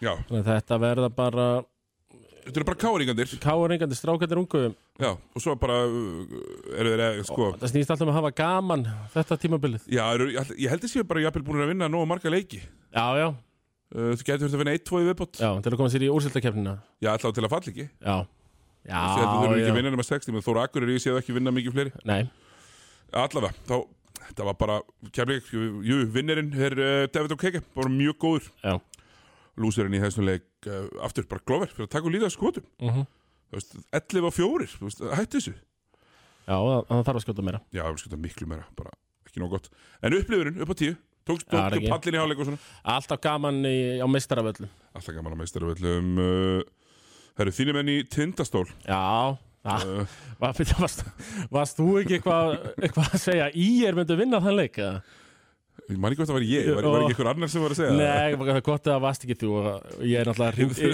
Þetta 0.00 0.76
verða 0.80 1.08
bara 1.12 1.46
þetta 2.46 2.60
eru 2.60 2.66
bara 2.68 2.78
káringandir 2.78 3.32
káringandi 3.42 3.96
strákættir 3.98 4.38
ungu. 4.38 4.60
Já, 5.02 5.10
og 5.16 5.42
svo 5.42 5.56
bara 5.58 5.80
uh, 5.90 6.36
eru 6.78 6.92
þeir 6.92 7.02
að, 7.08 7.18
sko 7.26 7.48
það 7.58 7.72
snýst 7.72 7.90
alltaf 7.92 8.06
um 8.06 8.12
að 8.14 8.18
hafa 8.20 8.30
gaman 8.38 8.86
þetta 9.16 9.38
tímabilið. 9.42 9.88
Já, 9.90 10.04
ég 10.54 10.70
held- 10.70 10.86
að 10.86 10.92
séu 10.94 11.04
bara 11.08 11.24
jafnvel 11.26 11.44
búin 11.48 11.64
að 11.66 11.72
vinna 11.74 11.90
nógu 11.90 12.06
marga 12.12 12.30
leiki. 12.32 12.62
Já, 12.94 13.06
já, 13.18 13.26
Þú 13.92 14.24
getur 14.26 14.42
þurft 14.42 14.56
að 14.56 14.62
vinna 14.62 14.74
1-2 14.76 15.02
í 15.02 15.06
viðbót. 15.06 15.38
Já, 15.38 15.50
til 15.62 15.70
að 15.72 15.78
koma 15.78 15.90
sér 15.92 16.02
í 16.02 16.08
úrsildakefnina 16.10 16.72
Já, 17.04 17.10
alltaf 17.12 17.34
til 17.36 17.44
að 17.46 17.52
falla 17.52 17.70
ekki. 17.72 17.86
Já, 18.02 18.16
já, 18.86 18.98
Þú 18.98 19.36
þurfum 19.36 19.54
ekki 19.56 19.70
að 19.70 19.78
vinna 19.78 19.92
nema 19.94 20.06
60 20.08 20.34
menn 20.34 20.44
Þóra 20.46 20.64
Akkur 20.66 20.86
er 20.86 20.90
ég 20.90 21.04
séð 21.04 21.20
ekki 21.20 21.36
vinna 21.36 21.52
mikið 21.54 21.76
fleiri. 21.76 21.92
Nei, 22.08 22.26
Allavega, 23.14 23.54
þá, 23.68 23.76
þetta 24.26 24.46
var 24.48 24.56
bara 24.58 24.80
kemleik, 25.14 25.52
jú, 25.54 26.00
vinnirinn 26.12 26.50
er 26.58 26.74
uh, 26.74 27.06
David 27.14 27.36
O'Keke, 27.36 27.62
bara 27.76 27.92
mjög 27.92 28.18
góður. 28.24 28.48
Já. 28.66 28.74
Lúserinn 29.62 29.94
í 29.94 30.02
þessum 30.02 30.26
leik 30.26 30.66
uh, 30.66 30.90
aftur 31.06 31.28
bara 31.30 31.46
glóver 31.46 31.70
fyrir 31.70 31.86
að 31.86 31.94
taka 31.94 32.10
lítið 32.10 32.28
að 32.30 32.34
skotum. 32.34 32.66
Uh 32.82 33.04
Þú 33.46 33.54
veist, 33.60 33.76
11 33.94 34.26
og 34.26 34.32
4, 34.34 34.64
þú 34.74 34.88
veist, 34.88 35.02
hætti 35.14 35.38
þessu. 35.38 35.52
Já, 36.50 36.56
það, 36.56 36.80
það 36.88 37.02
þarf 37.06 37.18
að 37.20 37.22
skjóta 37.22 37.44
meira. 37.46 37.60
Já, 37.70 37.84
við 41.26 41.34
skutum 41.34 41.34
miklu 41.34 41.34
meira, 41.34 41.34
bara 41.34 41.34
ekki 41.34 41.34
nóg 41.34 41.34
gott 41.34 41.34
En 41.34 41.34
upplifurinn 41.34 41.34
upp 41.34 41.34
á 41.34 41.34
10, 41.34 41.34
tókst 41.34 41.46
Já, 41.46 41.56
það 41.56 41.66
er 41.66 41.72
tók 41.72 41.80
ekki. 41.80 41.90
pallin 41.94 42.16
í 42.16 42.20
hálfleik 42.22 42.38
og 42.38 42.48
svona 42.48 42.60
alltaf 42.96 43.20
gaman 43.26 43.58
í, 43.66 43.76
á 43.98 44.06
meistaravöllum 44.06 44.70
Alltaf 44.96 45.14
gaman 45.16 45.34
að 45.34 45.40
meistaröfellum 45.42 46.10
uh, 46.22 46.60
Það 47.36 47.44
eru 47.46 47.54
þínir 47.58 47.76
menn 47.76 47.92
í 47.92 47.98
tindastól 48.08 48.66
já, 48.86 49.00
það 49.66 49.86
uh, 49.92 50.16
var, 50.40 50.60
varst, 50.80 51.04
varst 51.52 51.80
þú 51.80 51.88
ekki 52.00 52.18
eitthvað 52.20 52.54
eitthva 52.78 53.08
að 53.10 53.22
segja 53.26 53.50
í 53.52 53.68
er 53.86 53.98
myndu 53.98 54.16
vinna 54.20 54.40
þann 54.44 54.60
leik 54.60 54.78
eða? 54.80 55.02
Ég 55.86 55.98
man 56.02 56.10
ekki 56.10 56.18
hvað 56.18 56.30
það 56.30 56.36
var 56.36 56.46
ég, 56.50 56.68
var, 56.74 56.86
var 56.90 57.02
ekki 57.04 57.14
einhver 57.14 57.28
annar 57.30 57.50
sem 57.52 57.62
var 57.62 57.72
að 57.74 57.78
segja 57.78 57.90
það? 57.92 58.00
Nei, 58.00 58.36
það 58.40 58.56
er 58.56 58.64
gott 58.66 58.86
að 58.86 58.92
það 58.92 59.02
varst 59.04 59.26
ekki 59.26 59.36
þú 59.38 59.50
og 59.60 59.66
ég 60.02 60.18
er 60.18 60.30
náttúrulega 60.30 60.56
hringdi, 60.56 60.88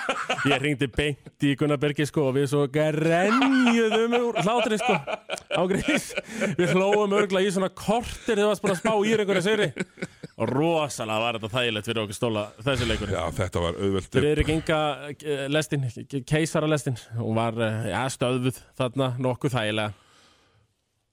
ég 0.52 0.62
hringdi 0.62 0.88
beint 0.94 1.46
í 1.48 1.54
Gunnarbergi 1.60 2.06
sko 2.08 2.24
og 2.30 2.36
við 2.38 2.46
svo 2.54 2.62
grenjuðum 2.72 4.16
úr 4.22 4.40
hlátri 4.40 4.80
sko 4.80 4.96
ágrís, 5.58 6.08
við 6.56 6.72
hlóum 6.72 7.16
örgla 7.18 7.44
í 7.44 7.52
svona 7.52 7.68
kortir 7.68 8.38
þegar 8.38 8.44
við 8.44 8.50
varst 8.52 8.64
búin 8.64 8.74
að 8.76 8.80
spá 8.80 8.92
í 8.94 9.14
einhverja 9.18 9.44
sigri. 9.50 9.68
Og 10.38 10.50
rosalega 10.52 11.22
var 11.22 11.36
þetta 11.38 11.48
þægilegt 11.56 11.88
fyrir 11.88 12.02
okkur 12.04 12.16
stóla 12.16 12.42
þessi 12.62 12.86
leikur 12.86 13.10
Já, 13.10 13.22
þetta 13.34 13.62
var 13.64 13.78
auðvelt 13.82 14.12
Friðrik 14.14 14.52
Inga 14.54 14.82
eh, 15.10 15.46
lestin, 15.50 15.86
keisara 16.22 16.68
lestin 16.70 16.98
hún 17.18 17.34
var 17.38 17.58
eh, 17.58 17.88
ja, 17.90 18.04
stöðvuð 18.14 18.60
þarna 18.78 19.16
nokkuð 19.18 19.56
þægilega 19.56 20.07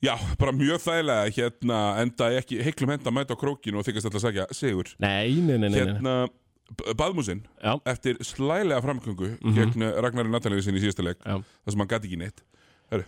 Já, 0.06 0.14
bara 0.40 0.54
mjög 0.56 0.82
þægilega 0.84 1.36
hérna 1.36 1.80
enda 2.04 2.32
ekki 2.40 2.60
heiklum 2.66 2.92
henda 2.94 3.10
að 3.10 3.16
mæta 3.18 3.38
á 3.38 3.42
krókinu 3.42 3.80
og 3.82 3.88
þykast 3.88 4.10
alltaf 4.10 4.22
að 4.22 4.26
sagja 4.28 4.48
Sigur. 4.54 4.92
Nei, 5.02 5.34
nei, 5.42 5.56
nei, 5.58 5.70
nei. 5.70 5.80
Hérna, 5.80 6.16
B- 6.76 6.94
Baðmúsin 7.00 7.42
Já, 7.62 7.74
eftir 7.90 8.20
slælega 8.26 8.82
framgöngu 8.86 9.32
gegn 9.56 9.88
Ragnari 10.06 10.34
Natalíu 10.34 10.62
sinni 10.66 10.82
í 10.82 10.86
síðasta 10.86 11.06
leik 11.06 11.24
þar 11.26 11.44
sem 11.74 11.82
hann 11.84 11.92
gæti 11.96 12.12
ekki 12.12 12.22
neitt. 12.22 12.46
Heru, 12.94 13.08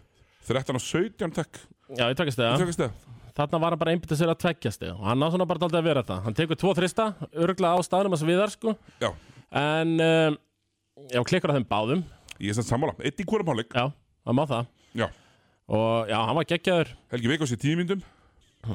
13 0.50 0.80
og 0.80 0.86
17 0.88 1.38
takk. 1.38 1.62
Já, 1.94 2.08
ég 2.08 2.18
takast 2.18 2.42
ja. 2.42 2.56
það. 2.58 2.92
Þarna 3.38 3.62
var 3.62 3.76
hann 3.76 3.82
bara 3.84 3.94
einbyttið 3.94 4.18
sér 4.24 4.34
að 4.34 4.40
tveggjast 4.42 4.86
og 4.90 5.04
hann 5.06 5.22
á 5.22 5.28
svona 5.30 5.46
bara 5.46 5.62
daldið 5.62 5.80
að 5.84 5.90
vera 5.92 6.06
það. 6.08 6.24
Hann 6.26 6.38
tekur 6.38 6.58
tvo 6.58 6.72
þrista, 6.78 7.12
örgla 7.38 7.76
á 7.78 7.80
staðnum 7.86 8.18
að 8.18 8.26
viðar 8.32 8.54
sko. 8.54 8.74
Já, 9.04 9.12
En, 9.52 9.94
um, 10.02 10.38
já, 11.08 11.22
klikkar 11.24 11.54
á 11.54 11.58
þeim 11.58 11.68
báðum. 11.70 12.02
Ég 12.42 12.52
er 12.52 12.58
samt 12.58 12.68
sammála. 12.68 12.98
Eitt 13.00 13.22
í 13.22 13.26
hvorum 13.28 13.48
hálfleik. 13.48 13.72
Já, 13.72 13.94
það 14.28 14.36
má 14.36 14.44
það. 14.50 14.68
Já, 14.98 15.08
Og 15.68 16.08
já, 16.08 16.18
hann 16.24 16.38
var 16.38 16.46
geggjaður. 16.48 16.94
Helgi 17.12 17.32
Veikos 17.34 17.52
í 17.52 17.58
tímyndum 17.60 18.04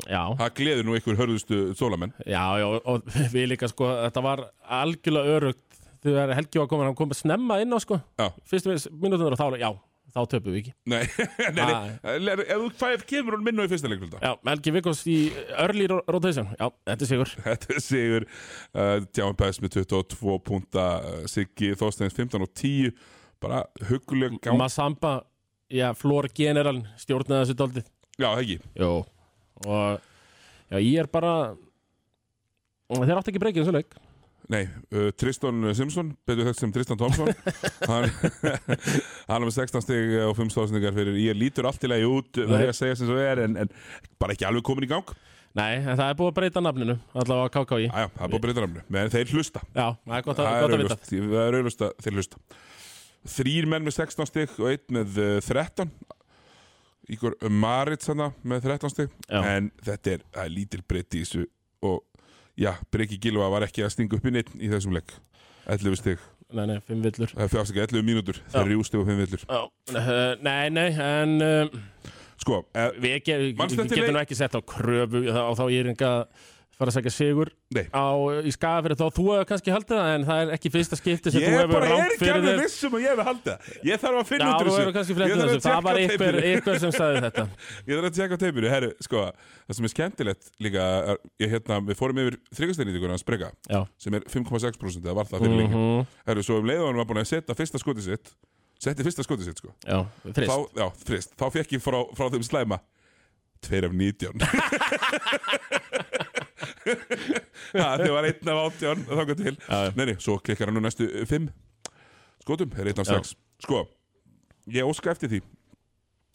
Já, 0.09 0.22
Það 0.38 0.51
gleður 0.57 0.86
nú 0.88 0.95
ykkur 0.97 1.16
hörðustu 1.18 1.57
sólamenn. 1.76 2.12
Já, 2.24 2.43
já, 2.61 2.66
og 2.68 3.07
við 3.34 3.49
líka 3.51 3.68
sko 3.68 3.88
Þetta 4.07 4.22
var 4.24 4.43
algjörlega 4.80 5.38
örugt 5.38 5.80
Þegar 6.03 6.32
Helgi 6.38 6.61
var 6.62 6.68
komin, 6.70 6.88
hann 6.88 6.97
kom 6.99 7.12
að 7.14 7.20
snemma 7.20 7.59
inn 7.62 7.70
á 7.72 7.78
sko. 7.82 7.99
Já, 8.18 8.28
Fyrstu 8.51 8.74
mínútur 8.99 9.34
og 9.36 9.38
þá, 9.38 9.55
já, 9.61 9.68
þá 10.16 10.20
töpum 10.32 10.51
við 10.51 10.59
ekki. 10.64 10.72
Nei, 10.90 11.03
nei, 11.55 11.66
nei. 11.68 12.32
Ef 12.43 12.57
þú 12.64 12.70
fæð 12.80 13.05
kemur 13.12 13.36
hún 13.36 13.45
minna 13.47 13.66
í 13.68 13.70
fyrsta 13.70 13.90
leikulta 13.93 14.18
Já, 14.18 14.32
Helgi 14.49 14.72
Vikos 14.74 15.05
í 15.07 15.16
early 15.62 15.86
ro- 15.93 16.03
rotation. 16.11 16.51
Já, 16.59 16.66
þetta 16.90 17.07
er 17.07 17.11
sigur. 17.12 17.34
Þetta 17.47 17.76
er 17.76 17.84
sigur. 17.86 18.26
Uh, 18.74 18.95
Tjáman 19.14 19.38
Pæs 19.38 19.62
með 19.62 19.76
22 19.78 20.38
púnta 20.49 20.86
uh, 21.07 21.20
Siggi 21.30 21.70
Þorsteins 21.78 22.18
15 22.18 22.49
og 22.49 22.51
10 22.59 22.90
Bara 23.43 23.62
huguleg 23.88 24.36
gang 24.43 24.59
Masamba, 24.59 25.20
já, 25.72 25.88
Flór 25.98 26.28
General 26.36 26.78
stjórnaði 27.00 27.46
þessu 27.46 27.58
doldið 27.58 27.90
Já, 28.20 28.30
Jó 28.76 28.92
Og 29.62 30.00
já, 30.68 30.78
ég 30.78 31.02
er 31.02 31.08
bara 31.10 31.34
og 32.92 33.04
Þeir 33.06 33.18
átti 33.18 33.32
ekki 33.32 33.40
breykið 33.40 33.64
þessu 33.64 33.74
leik. 33.76 33.94
Nei, 34.52 34.66
uh, 34.92 35.08
Tristan 35.16 35.68
Simpson, 35.76 36.10
betur 36.28 36.48
þekkt 36.48 36.60
sem 36.60 36.72
Tristan 36.74 36.98
Thompson. 37.00 37.30
Hann 37.88 38.08
hann 39.30 39.38
er 39.38 39.46
með 39.46 39.54
16 39.54 39.84
stig 39.86 40.16
og 40.26 40.34
5 40.36 40.50
stóðsendingar 40.52 40.96
fyrir 40.96 41.20
Ég 41.22 41.38
lítur 41.38 41.68
allt 41.70 41.84
í 41.86 41.88
lagi 41.88 42.08
út, 42.08 42.40
verður 42.40 42.72
að 42.74 42.76
segja 42.76 42.98
sem 43.00 43.08
svo 43.08 43.20
er 43.22 43.44
en, 43.46 43.56
en 43.62 43.70
bara 44.20 44.36
ekki 44.36 44.48
alveg 44.48 44.66
komin 44.66 44.88
í 44.88 44.90
gang. 44.90 45.14
Nei, 45.56 45.78
en 45.78 45.94
það 45.94 46.06
er 46.08 46.18
búið 46.18 46.30
að 46.30 46.36
breyta 46.38 46.60
nafninu 46.64 46.94
Allavega 47.12 47.48
á 47.48 47.52
KKÍ 47.52 47.78
Æja, 47.84 48.04
það 48.14 48.22
er 48.24 48.30
búið 48.32 48.38
að 48.38 48.44
breyta 48.46 48.62
namnu, 48.64 48.84
menn 48.96 49.10
þeir 49.12 49.32
hlusta. 49.36 49.60
Já, 49.76 49.86
það 49.92 50.14
er 50.16 50.26
gott 50.28 50.38
að, 50.40 50.46
er 50.52 50.76
að 50.76 50.82
vita 50.82 50.96
það 51.12 51.42
er 51.42 51.56
auðvist 51.58 51.84
að 51.84 51.98
þeir 52.06 52.16
hlusta 52.16 52.40
Þrýr 53.28 53.68
menn 53.70 53.86
með 53.86 53.98
16 54.00 54.30
stig 54.30 54.56
og 54.58 54.72
einn 54.72 54.98
með 54.98 55.20
uh, 55.22 55.36
13 55.46 55.90
Ígor 57.12 57.34
Marit 57.50 58.04
með 58.42 58.68
13 58.68 58.92
stig. 58.92 59.14
Já. 59.26 59.40
En 59.42 59.72
þetta 59.82 60.16
er, 60.16 60.24
er 60.44 60.52
lítil 60.52 60.82
breytt 60.86 61.18
í 61.18 61.24
þessu 61.24 61.46
Og 61.82 62.02
já, 62.58 62.76
Breki 62.94 63.18
Gilva 63.22 63.48
var 63.50 63.66
ekki 63.66 63.82
að 63.82 63.94
stinga 63.96 64.18
upp 64.18 64.26
í 64.28 64.34
neitt 64.34 64.52
í 64.54 64.70
þessum 64.70 64.94
leik. 64.94 65.14
11 65.70 65.98
stig, 65.98 66.22
Nei, 66.52 66.66
nei, 66.68 66.78
fimm 66.84 67.00
villur. 67.00 67.30
Það 67.32 67.52
fjárst 67.54 67.72
ekki 67.72 67.80
11 67.86 68.04
mínútur. 68.04 68.38
Það 68.52 68.60
er 68.60 68.70
rjústig 68.74 69.00
og 69.00 69.06
5 69.08 69.20
villur. 69.22 69.44
Nei, 70.44 70.66
nei, 70.74 70.88
en 71.00 71.32
uh, 71.46 72.10
Sko, 72.42 72.58
eh, 72.74 72.90
við, 72.98 73.30
við 73.54 73.94
getum 73.94 74.18
ekki 74.18 74.36
sett 74.36 74.56
á 74.58 74.60
kröfu 74.66 75.22
á 75.30 75.52
þá 75.54 75.62
ég 75.70 75.84
er 75.84 75.90
enga 75.92 76.10
fara 76.83 76.93
að 76.93 76.97
segja 76.99 77.12
sigur 77.14 77.51
á, 77.95 78.07
í 78.43 78.53
skafir 78.55 78.95
þá 78.99 79.05
þú 79.16 79.24
hefur 79.33 79.49
kannski 79.53 79.72
haldið 79.74 79.97
það 80.03 80.11
en 80.16 80.26
það 80.28 80.43
er 80.43 80.53
ekki 80.57 80.72
fyrsta 80.74 80.99
skipti 81.01 81.33
sem 81.33 81.43
ég 81.43 81.49
þú 81.49 81.59
hefur 81.62 81.72
bara 81.72 81.87
er 81.87 81.93
rangt 81.95 82.12
ekki 82.12 82.20
fyrir 82.22 82.37
alveg 82.37 82.53
þér. 82.53 82.62
vissum 82.66 82.97
að 82.99 83.03
ég 83.03 83.11
hefði 83.12 83.26
haldið 83.30 83.53
það. 83.53 83.59
Ég 83.89 84.03
þarf 84.03 84.18
að 84.22 84.28
finna 84.33 84.49
út 84.49 84.53
úr 84.53 84.66
þú 84.66 84.72
þessu. 84.72 84.83
hefur 84.83 84.97
Ég 85.33 85.62
það 85.62 85.80
var 85.87 86.01
teipinu. 86.03 86.43
einhver 86.53 86.78
sem 86.83 86.93
sagði 86.99 87.22
þetta. 87.26 87.45
Ég 87.87 87.93
þarf 87.97 88.09
að 88.11 88.16
tjekka 88.18 88.35
á 88.35 88.43
teipinu, 88.43 88.68
herru, 88.72 88.91
sko 89.07 89.24
Það 89.62 89.76
sem 89.78 89.85
er 89.89 89.93
skemmtilegt 89.95 90.49
líka 90.66 90.87
er- 91.12 91.20
ég, 91.43 91.49
hérna, 91.57 91.78
Við 91.87 91.97
fórum 92.03 92.18
yfir 92.22 92.37
þryggasteinýtinguna 92.59 93.14
að 93.16 93.22
sprega 93.22 93.49
Já, 93.70 93.80
sem 94.03 94.16
er 94.18 94.26
5,6% 94.28 95.07
eða 95.07 95.14
var 95.20 95.28
það 95.30 95.45
fyrir 95.47 95.59
lengi. 95.62 95.76
Mhm, 95.78 96.07
Herru, 96.28 96.43
svo 96.47 96.59
um 96.61 96.66
leiðan 96.68 96.99
var 96.99 97.07
búin 97.09 97.22
að 97.22 97.30
setja 97.30 97.55
fyrsta 97.59 97.78
skotið 97.83 98.09
sitt 98.11 98.33
setti 98.83 99.05
fyrsta 99.07 99.22
skotið 99.22 99.47
sitt, 99.53 99.61
sko. 99.62 99.70
Já, 99.87 100.01
frist 100.35 100.51
þá, 100.51 100.57
Já, 100.83 100.87
frist, 101.07 101.37
þá 106.62 106.92
fekk 106.92 107.12
ég 107.12 107.32
frá, 107.32 107.40
frá 107.42 107.72
þeim 107.72 107.72
slæma 107.72 107.72
2 107.72 107.72
af 107.72 107.72
19 107.72 107.78
Já, 107.78 107.86
þið 108.02 108.12
var 108.16 108.28
1 108.28 108.52
af 108.52 108.60
18 108.62 109.04
þangað 109.08 109.42
til. 109.42 109.54
Já, 109.56 109.78
já. 109.86 109.92
Nei, 109.96 110.04
nei, 110.08 110.14
svo 110.22 110.36
klikkar 110.42 110.70
hann 110.70 110.78
nú 110.78 110.84
næstu 110.84 111.08
5 111.30 111.48
skotum, 112.42 112.72
er 112.78 112.92
1 112.92 113.02
af. 113.02 113.10
6 113.12 113.34
Sko, 113.62 113.84
ég 114.74 114.88
óska 114.88 115.12
eftir 115.14 115.30
því. 115.30 115.42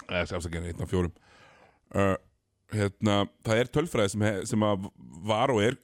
Eða 0.08 0.38
afsakið, 0.40 0.70
1 0.72 0.84
af 0.86 0.92
4 0.94 1.10
uh, 1.98 2.14
hérna, 2.74 3.18
það 3.46 3.62
er 3.62 3.72
tölfræði 3.78 4.14
sem, 4.14 4.28
sem 4.54 4.68
að 4.68 4.88
var 5.28 5.52
og 5.54 5.64
er 5.64 5.78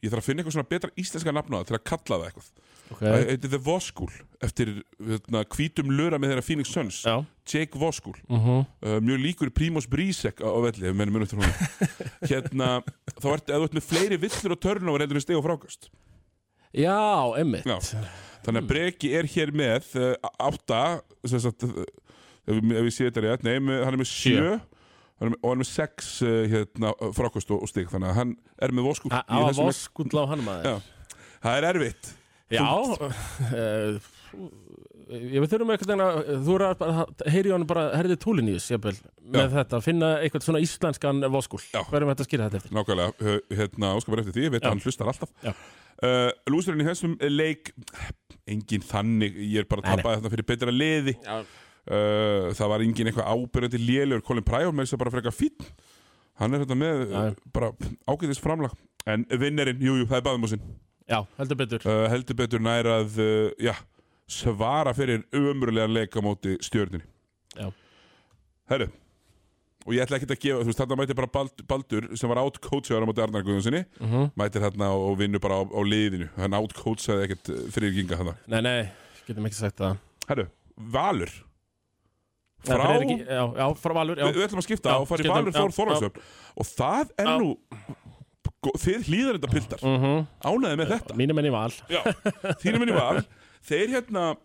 ég 0.00 0.12
þarf 0.12 0.22
að 0.22 0.26
finna 0.26 0.42
eitthvað 0.42 0.56
svona 0.56 0.70
betra 0.70 0.92
íslenska 1.00 1.34
nafn 1.34 1.56
á 1.56 1.60
það 1.60 1.68
til 1.70 1.76
að 1.76 1.86
kalla 1.90 2.18
það 2.20 2.26
eitthvað 2.30 2.50
ok. 2.90 3.00
Það 3.02 3.26
heitir 3.30 3.52
The 3.54 3.60
Voskúl 3.64 4.10
eftir 4.40 4.72
hérna, 4.98 5.44
hvítum 5.54 5.92
löra 5.92 6.18
með 6.20 6.34
þeirra 6.34 6.46
Phoenix 6.46 6.72
Suns. 6.74 7.02
Já, 7.04 7.18
Jake 7.50 7.78
Voskúl 7.78 8.16
mhm, 8.28 8.64
uh, 8.82 8.98
mjög 9.04 9.20
líkur 9.24 9.50
Primoz 9.54 9.88
Brísek 9.90 10.40
á, 10.42 10.48
á 10.48 10.58
velli 10.64 10.92
hérna, 12.30 12.70
þá 13.18 13.28
ert, 13.34 13.50
ef 13.50 13.56
þú 13.56 13.66
ert 13.66 13.76
með 13.78 13.86
fleiri 13.86 14.18
villur 14.22 14.54
og 14.54 14.60
törnóver 14.62 15.04
heldur 15.04 15.18
en 15.20 15.24
steg 15.24 15.38
og 15.38 15.46
frákast 15.46 15.90
já, 16.76 16.96
emmitt 17.40 17.66
þannig 18.44 18.62
að 18.62 18.68
Breki 18.70 19.12
er 19.18 19.28
hér 19.34 19.52
með 19.56 19.88
uh, 20.00 20.12
átta 20.46 20.82
sagt, 21.26 21.66
uh, 21.66 21.82
ef, 22.46 22.54
ef 22.54 22.84
við 22.86 22.92
séum 22.94 23.10
þetta 23.10 23.24
rétt, 23.26 23.46
nei, 23.46 23.56
með, 23.58 23.82
hann 23.86 23.96
er 23.96 24.02
með 24.04 24.12
sjö. 24.12 24.36
með, 24.46 24.54
og 25.20 25.26
hann 25.26 25.56
er 25.56 25.60
með 25.64 25.70
sex 25.72 26.12
uh, 26.24 26.38
hérna, 26.54 26.94
frákast 27.16 27.52
og, 27.52 27.66
og 27.66 27.72
stig 27.72 27.90
þannig 27.92 28.12
að 28.12 28.20
hann 28.22 28.36
er 28.62 28.76
með 28.76 28.90
Voskúl 28.92 29.12
Það 29.12 29.20
í 29.26 29.42
var 29.42 29.50
þessum 29.50 29.66
leik. 29.66 29.74
voskull 29.74 30.22
á 30.22 30.24
hann 30.30 30.46
maður. 30.46 30.70
Já. 30.70 31.18
það 31.44 31.58
er 31.58 31.70
erfitt 31.74 32.14
Já, 32.50 32.66
uh, 32.66 33.98
ég 35.10 35.42
við 35.42 35.48
þurfum 35.52 35.72
eitthvað 35.74 36.02
að 36.04 36.30
þú 36.46 36.56
er 36.56 36.64
að 36.66 37.24
heyri 37.34 37.52
hann 37.54 37.66
bara 37.70 37.84
herði 37.98 38.16
túlinís 38.22 38.66
jafnvel, 38.70 38.96
með 39.34 39.54
þetta, 39.58 39.80
finna 39.84 40.10
eitthvað 40.20 40.46
svona 40.46 40.62
íslenskan 40.64 41.22
voskúl, 41.34 41.62
verðum 41.92 42.12
þetta 42.12 42.26
að 42.26 42.30
skýra 42.30 42.48
þetta 42.48 42.60
eftir. 42.62 42.74
Nákvæmlega, 42.78 43.36
hérna, 43.60 43.94
óskar 43.98 44.16
bara 44.16 44.24
eftir 44.24 44.36
því, 44.36 44.48
ég 44.48 44.54
veit 44.56 44.64
að 44.64 44.74
hann 44.74 44.84
hlustar 44.84 45.12
alltaf. 45.12 45.54
Uh, 46.00 46.28
Lústurinn 46.48 46.82
í 46.82 46.88
þessum 46.88 47.16
leik 47.28 47.72
engin 48.50 48.86
þannig, 48.86 49.34
ég 49.50 49.64
er 49.64 49.70
bara 49.70 49.84
að 49.84 49.98
tapa 49.98 50.14
þetta 50.16 50.34
fyrir 50.34 50.48
betra 50.48 50.74
liði. 50.74 51.16
Já, 51.26 51.40
uh, 51.40 52.50
það 52.56 52.74
var 52.74 52.86
engin 52.86 53.10
eitthvað 53.10 53.34
ábyrjandi 53.34 53.82
lélur 53.82 54.24
Colin 54.26 54.46
Pryor 54.46 54.74
með 54.74 54.88
þess 54.88 54.96
að 54.96 55.02
bara 55.04 55.14
frekar 55.18 55.36
fín 55.36 55.72
hann 56.40 56.56
er 56.56 56.64
þetta 56.64 56.78
með 56.78 57.02
Já. 57.10 57.24
bara 57.54 57.72
ágæðis 58.08 58.40
framlag. 58.42 58.76
En 59.08 59.24
vinnerinn, 59.28 59.80
jú, 59.80 59.96
jú, 60.00 60.06
það 60.08 60.20
er 60.20 60.24
baðumúsin 60.28 60.64
já 61.10 61.18
heldur 61.40 61.58
betur. 61.60 61.84
Uh, 61.84 62.06
heldur 62.12 62.38
betur 62.38 62.62
nær 62.64 62.88
að 63.00 63.20
uh, 63.20 63.50
já, 63.60 63.74
svara 64.30 64.94
fyrir 64.96 65.26
umröðlega 65.34 65.90
leik 65.90 66.14
á 66.16 66.20
móti 66.24 66.56
stjörnunni. 66.64 67.04
Já. 67.58 67.68
Herru 68.70 68.90
og 69.88 69.94
ég 69.96 70.04
ætla 70.04 70.18
ekki 70.18 70.28
að 70.28 70.42
gefa, 70.42 70.60
þú 70.60 70.68
veist, 70.68 70.80
þarna 70.82 70.96
mæti 71.00 71.14
bara 71.16 71.30
Bald, 71.32 71.62
Baldur 71.66 72.08
sem 72.20 72.30
var 72.30 72.42
outcoachaður 72.42 73.06
á 73.06 73.08
móti 73.08 73.22
Arnar 73.24 73.44
Guðjónsinni 73.46 73.80
mm 73.96 74.32
mætir 74.38 74.62
þarna 74.66 74.90
og 74.92 75.14
vinnur 75.18 75.42
bara 75.42 75.56
á, 75.56 75.62
á 75.64 75.80
liðinu. 75.82 76.28
Hann 76.36 76.56
outcoachaði 76.58 77.26
ekkert 77.26 77.52
fyrir 77.74 77.94
ginga 77.96 78.18
þarna. 78.20 78.34
Nei, 78.52 78.60
nei, 78.66 79.22
getum 79.26 79.48
ekki 79.48 79.58
sagt 79.58 79.80
það. 79.80 80.02
Herru, 80.28 80.44
Valur. 80.76 81.32
Nei, 82.60 82.74
frá, 82.76 82.84
eru 82.92 83.04
ekki, 83.06 83.16
já, 83.24 83.42
já, 83.56 83.66
frá 83.80 83.92
Valur 83.96 84.20
já. 84.20 84.26
við, 84.28 84.36
við 84.36 84.46
ætlum 84.46 84.60
að 84.60 84.66
skipta 84.66 84.92
Já, 84.92 84.96
og 85.00 85.06
fara 85.08 85.24
í 85.24 85.30
Valur 85.32 85.54
Þór 85.54 85.70
Þorvarsöfn 85.72 86.24
og 86.60 86.66
það 86.68 87.12
er 87.22 87.30
nú 87.40 87.46
þið 88.60 89.06
hlýðar 89.08 89.38
þetta 89.38 89.52
piltar. 89.54 89.80
Mm 89.82 89.98
-hmm. 90.02 90.26
ánæði 90.44 90.76
með 90.82 90.90
þetta. 90.94 91.16
Mínum 91.16 91.38
enn 91.40 91.48
í 91.48 91.52
Val. 91.54 91.72
Já, 91.88 92.02
þínum 92.60 92.78
minni 92.84 92.92
val. 92.92 93.22
Þeir 93.64 93.88
hérna 93.94 94.36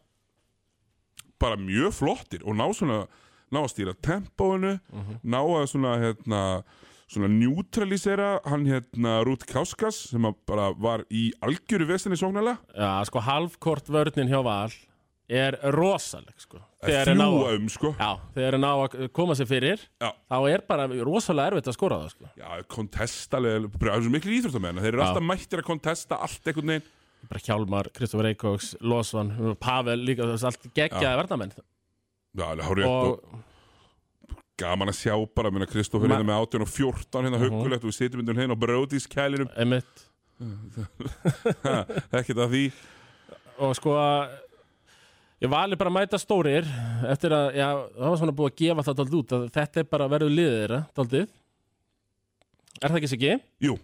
bara 1.40 1.58
mjög 1.60 1.94
flottir 1.94 2.42
og 2.48 2.56
ná 2.56 2.66
svona 2.74 3.06
ná 3.52 3.60
að 3.62 3.72
stýra 3.74 3.94
tempóinu 4.02 4.80
Mhm. 4.92 5.20
ná 5.24 5.40
að 5.44 5.68
svona 5.70 5.98
hérna 6.00 6.64
svona 7.08 7.28
neutralisera 7.30 8.40
hann 8.46 8.66
hérna 8.66 9.24
Rút 9.24 9.46
Káskas 9.46 10.08
sem 10.10 10.22
bara 10.48 10.72
var 10.74 11.04
í 11.12 11.32
algjöru 11.42 11.86
vesinni 11.86 12.16
sóknarlega. 12.18 12.58
Já, 12.76 13.04
sko, 13.06 13.20
halvkort 13.20 13.86
vörnin 13.88 14.28
hjá 14.30 14.42
Val 14.44 14.72
er 15.30 15.56
rosaleg, 15.74 16.36
sko. 16.38 16.60
Er 16.86 17.08
þrjúa 17.10 17.54
um 17.58 17.70
sko. 17.74 17.94
Já, 17.98 18.12
þegar 18.36 18.54
er 18.54 18.62
ná 18.62 18.70
að 18.84 18.98
koma 19.16 19.34
sér 19.38 19.48
fyrir 19.50 19.80
Já. 20.02 20.12
þá 20.30 20.36
er 20.52 20.62
bara 20.68 20.86
rosalega 21.08 21.52
erfitt 21.56 21.70
að 21.72 21.78
skora 21.80 21.98
það, 22.04 22.12
sko. 22.14 22.30
Já, 22.38 22.50
kontestalega, 22.70 23.72
bara 23.80 23.96
þessu 23.98 24.12
miklu 24.14 24.36
íþróttamenn 24.38 24.82
þeir 24.84 24.92
eru 24.94 25.02
Já. 25.02 25.08
alltaf 25.08 25.26
mættir 25.26 25.64
að 25.64 25.70
kontesta 25.72 26.20
allt 26.22 26.46
einhvern 26.52 26.74
veginn. 26.76 26.92
Bara 27.26 27.42
Hjálmar, 27.42 27.90
Kristoffer 27.96 28.28
Eikóks, 28.30 28.76
Losvan 28.86 29.32
Pavel 29.58 29.98
líka, 30.06 30.28
þú 30.28 30.36
veist, 30.36 30.46
allt 30.46 30.68
geggjaði 30.78 31.18
verðamenn 31.24 31.56
Já, 31.58 32.46
alveg 32.52 32.66
hárið 32.70 32.86
og... 32.86 33.24
og 33.34 34.36
gaman 34.62 34.92
að 34.94 35.00
sjá 35.02 35.16
bara, 35.36 35.50
minna 35.52 35.66
Kristoffer 35.68 36.08
Ma- 36.08 36.20
hérna 36.20 36.30
með 36.30 36.44
18 36.46 36.62
og 36.62 36.70
14 36.70 37.26
hérna 37.26 37.40
Mhm. 37.40 37.48
huggulegt 37.50 37.82
og 37.84 37.90
við 37.90 37.98
sitjum 37.98 38.30
hérna 38.30 38.54
á 38.54 38.62
Brodís 38.62 39.08
kælinum 39.10 39.50
emitt 39.58 40.06
ekkert 42.14 42.42
að 42.46 42.52
því. 42.54 42.64
Og 43.66 43.72
sko 43.78 43.94
ég 45.46 45.52
vali 45.54 45.78
bara 45.80 45.92
að 45.92 45.98
mæta 46.00 46.20
stórir 46.22 46.68
eftir 47.12 47.34
að, 47.36 47.48
já, 47.60 47.68
það 47.96 48.12
var 48.12 48.22
svona 48.22 48.36
búið 48.38 48.52
að 48.52 48.62
gefa 48.64 48.86
það 48.88 49.00
daldið 49.02 49.18
út 49.22 49.36
að 49.38 49.48
þetta 49.58 49.82
er 49.82 49.90
bara 49.96 50.12
verður 50.12 50.36
liðið 50.36 50.60
þeirra 50.62 50.80
daldið 50.98 51.26
er 52.82 52.92
það 52.92 53.00
ekki 53.00 53.12
Siggi? 53.14 53.34
Jú, 53.64 53.78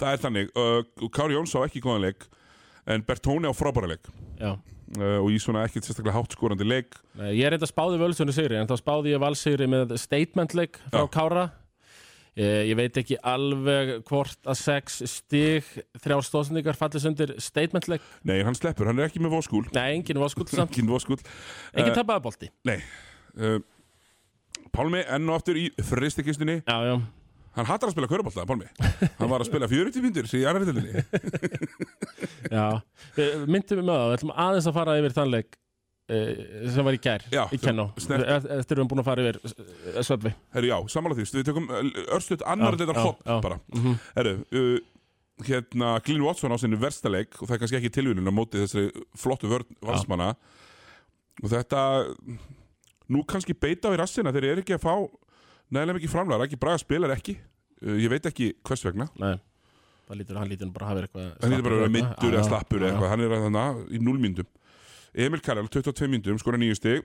það 0.00 0.10
er 0.10 0.22
þannig. 0.24 0.52
Uh, 0.58 1.08
Kári 1.14 1.36
Jóns 1.36 1.54
á 1.56 1.64
ekki 1.64 1.82
góðan 1.84 2.04
leik 2.08 2.26
en 2.90 3.04
Bertóni 3.06 3.48
á 3.48 3.54
frábæra 3.56 3.88
leik. 3.94 4.08
Já. 4.36 4.52
Uh, 4.94 5.18
og 5.22 5.30
í 5.32 5.38
svona 5.40 5.64
ekkert 5.64 5.86
sérstaklega 5.88 6.18
hátt 6.18 6.34
skorandi 6.36 6.66
leik. 6.66 6.98
Nei, 7.16 7.30
Ég 7.38 7.48
er 7.48 7.56
eitthvað 7.56 7.72
spáði 7.72 8.00
völsunni 8.02 8.34
sigri 8.36 8.58
en 8.60 8.68
þá 8.68 8.76
spáði 8.82 9.14
ég 9.14 9.22
valsigri 9.22 9.68
með 9.70 9.94
statement 10.02 10.56
leik 10.58 10.76
frá 10.90 11.06
Já. 11.06 11.12
Kára 11.14 11.46
ég, 12.36 12.68
ég 12.70 12.76
veit 12.78 12.96
ekki 13.02 13.16
alveg 13.22 13.92
hvort 14.08 14.40
að 14.50 14.58
sex 14.60 15.00
stig 15.10 15.66
þrjár 16.02 16.24
stóðsendingar 16.26 16.78
fallist 16.78 17.06
undir 17.10 17.34
statement 17.42 17.86
leik 17.92 18.02
Nei, 18.26 18.40
hann 18.46 18.56
sleppur, 18.58 18.86
hann 18.90 18.98
er 19.02 19.08
ekki 19.10 19.22
með 19.22 19.36
voskúl 19.38 19.64
Nei, 19.74 19.94
enginn 19.98 20.18
var 20.22 20.32
skull 20.34 20.48
samt. 20.50 20.72
Engin 20.74 20.90
voskúl 20.90 21.18
Enginn 21.74 21.92
Eh, 21.92 21.98
tapaði 22.00 22.24
bolti. 22.26 22.50
uh, 22.70 23.58
Pálmi 24.74 25.04
enn 25.06 25.28
og 25.30 25.36
aftur 25.38 25.54
í 25.60 25.68
fristikistunni. 25.86 26.56
Já, 26.66 26.78
já. 26.88 26.96
Hann 27.54 27.68
hattar 27.68 27.86
að 27.86 27.92
spila 27.94 28.08
körubólta, 28.10 28.42
Pálmi. 28.48 28.66
Hann 29.20 29.28
var 29.30 29.38
að 29.44 29.46
spila 29.46 29.68
40 29.70 30.02
myndir 30.02 30.26
í 30.34 30.40
annar 30.42 30.64
tildinni 30.66 31.04
Já, 32.56 32.64
Við 33.14 33.44
myndum 33.46 33.78
við 33.78 33.84
með 33.86 33.94
það, 34.00 34.08
við 34.08 34.16
ætlum 34.18 34.32
aðeins 34.44 34.66
að 34.70 34.74
fara 34.80 34.96
yfir 34.98 35.14
þann 35.14 35.30
leik. 35.36 35.54
uh, 35.54 35.63
sem 36.04 36.84
var 36.84 36.96
í 36.96 36.98
gær 37.00 37.22
Já, 37.32 37.46
í 37.48 37.58
Kennó, 37.62 37.86
eftir 37.96 38.74
við 38.74 38.74
erum 38.76 38.88
búin 38.90 39.00
að 39.00 39.06
fara 39.06 39.22
yfir 39.24 39.38
uh, 39.40 40.00
Söpvi 40.04 40.34
Herru, 40.52 40.68
já, 40.68 40.76
samanlega 40.92 41.22
því, 41.22 41.38
við 41.38 41.46
tökum 41.48 41.70
örstuðt 42.12 42.44
annar 42.44 42.76
hot 42.76 43.22
já. 43.24 43.38
bara. 43.40 43.56
Mhm. 43.72 43.94
Herru, 44.18 44.34
uh, 44.52 44.74
hérna 45.48 45.94
Glyn 46.04 46.26
Watson 46.26 46.52
á 46.52 46.60
sinni 46.60 46.76
versta 46.80 47.08
leik 47.08 47.40
og 47.40 47.48
það 47.48 47.56
er 47.56 47.62
kannski 47.62 47.78
ekki 47.80 47.92
tilvíðun 47.96 48.28
á 48.28 48.34
móti 48.36 48.60
þessari 48.60 48.92
flottu 49.18 49.48
valsmanna. 49.48 50.34
Og 51.42 51.48
þetta 51.50 51.80
nú 53.10 53.24
kannski 53.26 53.56
beita 53.56 53.90
í 53.94 53.98
rassina 53.98 54.32
þeir 54.34 54.50
eru 54.52 54.64
ekki 54.64 54.76
að 54.76 54.84
fá 54.84 54.94
nægilega 55.72 55.96
mikið 55.98 56.12
framlega, 56.12 56.46
ekki 56.46 56.60
braga 56.60 56.84
spilar 56.84 57.16
ekki. 57.16 57.38
Uh, 57.80 57.96
ég 57.96 58.12
veit 58.12 58.28
ekki 58.28 58.52
hvers 58.60 58.84
vegna. 58.84 59.08
Nei, 59.16 59.38
Það 60.04 60.18
lítur, 60.20 60.36
hann 60.36 60.50
lítur 60.52 60.68
bara 60.68 60.84
að 60.84 60.90
hafa 60.92 61.02
eitthvað 61.06 61.28
hann 61.40 61.52
lítur 61.54 61.64
bara 61.64 61.76
að 61.76 61.80
vera 61.80 61.92
myndur 61.94 62.34
eða 62.36 62.44
slappur 62.44 62.82
eða 62.82 62.90
eitthvað, 62.92 63.10
hann 63.14 63.22
er 63.24 63.32
að 63.32 63.44
þannig 63.46 63.78
í 63.88 64.00
0 64.04 64.18
myndum 64.20 64.48
Emil 65.14 65.40
Karel, 65.40 65.68
22 65.70 66.08
myndum, 66.10 66.38
skora 66.42 66.58
9 66.58 66.74
stig. 66.78 67.04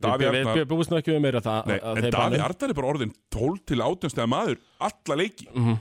Við- 0.00 0.64
nú 0.90 0.96
ekki 0.98 1.12
við 1.12 1.20
meira 1.20 1.40
það 1.44 1.66
Nei, 1.68 1.76
að 1.78 1.98
en 1.98 2.10
Daví. 2.14 2.38
Arnar 2.40 2.70
er 2.70 2.74
bara 2.78 2.88
orðin 2.88 3.12
12 3.30 3.58
til 3.68 3.82
18 3.84 4.10
stega 4.10 4.26
maður 4.30 4.56
alla 4.80 5.16
leiki. 5.20 5.48
Mhm. 5.52 5.80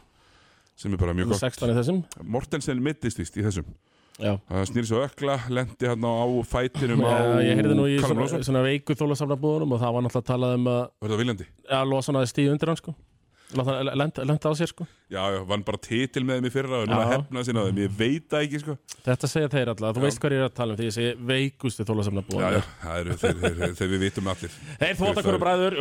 sem 0.75 0.93
er 0.93 0.97
bara 0.97 1.13
mjög 1.13 1.29
gott. 1.29 1.39
16 1.39 1.69
í 1.69 1.73
þessum. 1.77 2.03
Mortensen 2.25 2.81
mittist 2.81 3.17
víst 3.17 3.37
í 3.37 3.43
þessum. 3.45 3.65
Já, 4.19 4.37
það 4.49 4.65
snýri 4.69 4.85
svo 4.89 4.99
ökla, 5.07 5.37
lendi 5.49 5.87
hann 5.89 6.01
á 6.05 6.25
fætinum 6.45 7.01
á 7.01 7.13
Já, 7.13 7.49
ég 7.49 7.57
heyrði 7.57 7.75
nú 7.77 7.85
í 7.89 7.97
svona, 8.01 8.43
svona 8.45 8.61
veiku 8.61 8.93
þólasafnabúðunum 8.93 9.73
og 9.73 9.79
það 9.81 9.93
var 9.95 10.03
náttúrulega 10.05 10.29
talað 10.29 10.53
um 10.53 10.67
að 10.69 11.17
viljandi? 11.17 11.45
að 11.69 11.89
Lawson 11.89 12.15
aðeins 12.19 12.33
stíð 12.33 12.51
undir 12.53 12.67
hann 12.69 12.77
sko 12.77 12.93
Lenda 13.53 14.49
á 14.49 14.53
sér 14.57 14.71
sko. 14.71 14.85
Já, 15.13 15.21
já, 15.35 15.39
vann 15.49 15.63
bara 15.65 15.79
titil 15.83 16.23
með 16.25 16.39
þeim 16.39 16.47
í 16.49 16.51
fyrra 16.53 16.79
og 16.81 16.87
nú 16.89 16.95
Já. 16.95 17.01
að 17.03 17.11
hefna 17.13 17.43
sinna 17.47 17.65
þeim, 17.67 17.81
ég 17.83 17.95
veit 17.99 18.27
það 18.31 18.45
ekki 18.47 18.61
sko. 18.63 18.75
Þetta 19.05 19.29
segja 19.29 19.51
þeir 19.53 19.71
alltaf, 19.73 19.97
þú 19.97 20.03
veist 20.05 20.21
hvað 20.23 20.35
ég 20.35 20.41
er 20.41 20.47
að 20.47 20.55
tala 20.57 20.73
um 20.73 20.79
því 20.79 20.87
ég 20.87 20.95
segi 20.97 21.11
veikustu 21.31 21.79
Já, 21.79 21.83
já, 21.83 21.89
þólasafnabúðunum 21.91 22.67
það 22.83 23.01
eru 23.03 23.17
þeir, 23.23 23.61
þeir, 23.77 23.91
við 23.93 24.03
vitum 24.07 24.31
allir. 24.33 24.57
Þeir 24.81 24.97
þvóttakonu 25.01 25.41
bræður, 25.43 25.77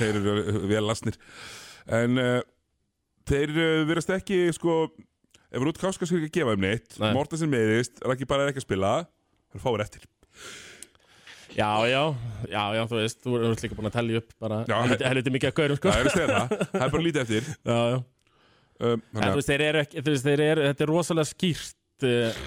þeir 0.00 0.20
eru 0.20 0.36
vel 0.74 0.84
lasnir. 0.88 1.18
En 2.00 2.20
uh, 2.20 2.36
þeir 3.30 3.54
uh, 3.56 3.80
verðast 3.88 4.14
ekki 4.18 4.42
sko, 4.56 4.78
ef 5.54 5.64
Rút 5.64 5.80
Káska 5.80 6.08
skal 6.08 6.20
ekki 6.20 6.40
gefa 6.40 6.54
þeim 6.54 6.66
neitt 6.66 6.98
Nei. 7.00 7.10
Mortensen 7.16 7.52
meðist, 7.52 8.02
Raki 8.04 8.28
bara 8.28 8.44
er 8.44 8.52
ekki 8.52 8.62
að 8.64 8.68
spila 8.68 8.94
þeir 9.54 9.64
fáir 9.64 9.84
eftir 9.86 10.08
Já, 11.54 11.68
já, 11.86 12.00
já, 12.50 12.62
já, 12.74 12.82
þú 12.90 12.98
veist, 12.98 13.20
þú 13.22 13.36
erum 13.38 13.54
líka 13.62 13.76
búin 13.78 13.88
að 13.90 13.94
tellja 13.98 14.20
upp 14.22 14.32
bara 14.42 14.56
Já, 14.66 14.74
helviti, 15.06 15.32
mikið 15.36 15.50
að 15.52 15.56
gaurum, 15.60 15.78
sko. 15.78 15.92
Það 15.92 16.00
er 16.00 16.08
að 16.10 16.16
segja 16.16 16.34
það, 16.34 16.54
er 16.82 16.92
bara 16.96 17.04
lítið 17.06 17.22
eftir. 17.24 17.48
Já, 17.70 17.78
já. 17.94 17.98
Um, 18.84 19.02
En 19.14 19.22
þú 19.28 19.34
veist, 19.38 19.50
þeir 19.52 19.62
eru 19.68 19.80
ekki, 19.84 20.02
þú 20.02 20.12
veist, 20.16 20.24
þeir 20.26 20.40
eru, 20.48 20.62
þetta 20.66 20.82
er 20.84 20.90
rosalega 20.90 21.30
skýrt 21.30 22.06
uh, 22.08 22.40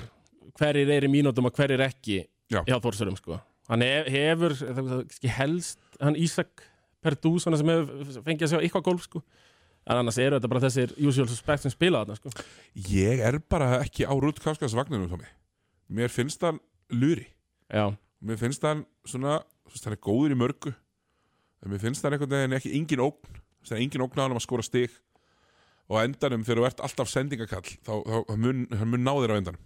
hverjir 0.60 0.90
eru 0.98 1.08
í 1.08 1.12
mínútum 1.14 1.48
og 1.48 1.56
hverjir 1.56 1.84
ekki 1.86 2.18
Já. 2.52 2.60
hjá 2.68 2.76
Þórsurum, 2.84 3.16
sko. 3.22 3.38
Hann 3.72 3.84
hef, 3.88 4.10
hefur, 4.12 4.56
það 4.60 4.82
er 4.98 5.06
ekki 5.06 5.32
helst, 5.38 5.80
hann 6.04 6.20
Ísak 6.20 6.66
Perdú, 7.08 7.32
svona 7.40 7.60
sem 7.62 7.70
hefur 7.72 8.20
fengið 8.26 8.44
að 8.48 8.52
sjá 8.52 8.60
eitthvað 8.66 8.86
golf, 8.90 9.06
sko. 9.08 9.22
En 9.88 10.02
annars 10.02 10.18
eru 10.20 10.36
þetta 10.36 10.50
bara 10.52 10.64
þessir 10.66 10.92
usual 11.00 11.30
suspects 11.32 11.64
sem 11.64 11.72
spila 11.72 12.02
þarna, 12.04 12.18
sko. 12.20 12.48
Ég 12.92 13.22
er 13.24 13.38
bara 13.48 13.78
ekki 13.86 14.04
á 14.04 14.12
Rút 14.20 14.42
Káskas 14.44 14.76
vagninu 14.76 15.08
Tómi. 15.08 15.30
mér 15.88 16.12
finnst 16.12 16.42
hann 16.44 16.58
luri 16.92 17.24
Já, 17.72 17.94
mér 18.20 18.36
finnst 18.42 18.66
hann 18.68 18.82
svona 19.10 19.40
hann 19.42 19.96
er 19.96 20.02
góður 20.04 20.36
í 20.36 20.40
mörgu. 20.40 20.74
En 21.64 21.72
mér 21.72 21.82
finnst 21.82 22.06
hann 22.06 22.16
einhvern 22.16 22.34
veginn 22.34 22.58
ekki 22.58 22.74
engin 22.78 23.04
ógn. 23.04 23.40
Það 23.66 23.78
er 23.78 23.84
engin 23.84 24.06
ógn 24.06 24.22
á 24.22 24.24
hann 24.26 24.38
að 24.38 24.46
skora 24.46 24.66
stig. 24.66 24.94
Og 25.88 26.02
endanum 26.02 26.44
þegar 26.44 26.62
þú 26.62 26.68
ert 26.68 26.84
alltaf 26.84 27.10
sendingakall 27.12 27.64
þá, 27.64 27.94
þá 28.04 28.18
hann 28.28 28.44
mun, 28.44 28.68
mun 28.92 29.04
ná 29.04 29.14
þér 29.16 29.34
á 29.34 29.40
endanum. 29.40 29.66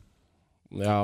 Já. 0.82 0.98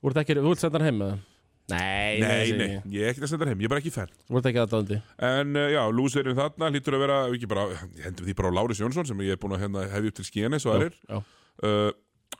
Þú 0.00 0.10
ert 0.10 0.22
ekki, 0.22 0.38
þú 0.40 0.54
ert 0.54 0.62
senda 0.62 0.80
hann 0.80 0.88
heim 0.88 1.00
með 1.00 1.12
það? 1.12 1.26
Nei, 1.70 2.18
nei, 2.18 2.50
nei, 2.58 2.70
ég. 2.90 3.04
er 3.04 3.12
ekki 3.12 3.22
að 3.22 3.30
senda 3.30 3.46
hann 3.46 3.52
heim, 3.52 3.60
ég 3.62 3.68
er 3.68 3.72
bara 3.72 3.82
ekki 3.82 3.92
fenn. 3.94 4.12
Þú 4.26 4.38
ert 4.40 4.48
ekki 4.50 4.60
að 4.62 4.72
dóndi 4.72 4.96
en 5.28 5.52
uh, 5.54 5.66
já, 5.70 5.80
lúserinn 5.94 6.38
þarna 6.38 6.70
hlýtur 6.72 6.96
að 6.96 7.04
vera 7.04 7.18
ekki 7.28 7.50
bara, 7.50 7.66
ég 7.94 8.08
hendur 8.08 8.26
því 8.26 8.34
bara 8.40 8.50
á 8.50 8.56
Láris 8.58 8.80
Jónsson 8.82 9.06
sem 9.06 9.22
ég 9.22 9.36
er 9.36 9.40
búin 9.40 9.54
að 9.54 9.62
hérna, 9.66 9.84
hefði 9.92 10.10
upp 10.10 10.18
til 10.18 10.26
skíðan 10.26 10.56
eins 10.56 10.66
og 10.66 10.74
aðrir. 10.74 10.96
Já, 11.06 11.20
uh, 11.68 11.90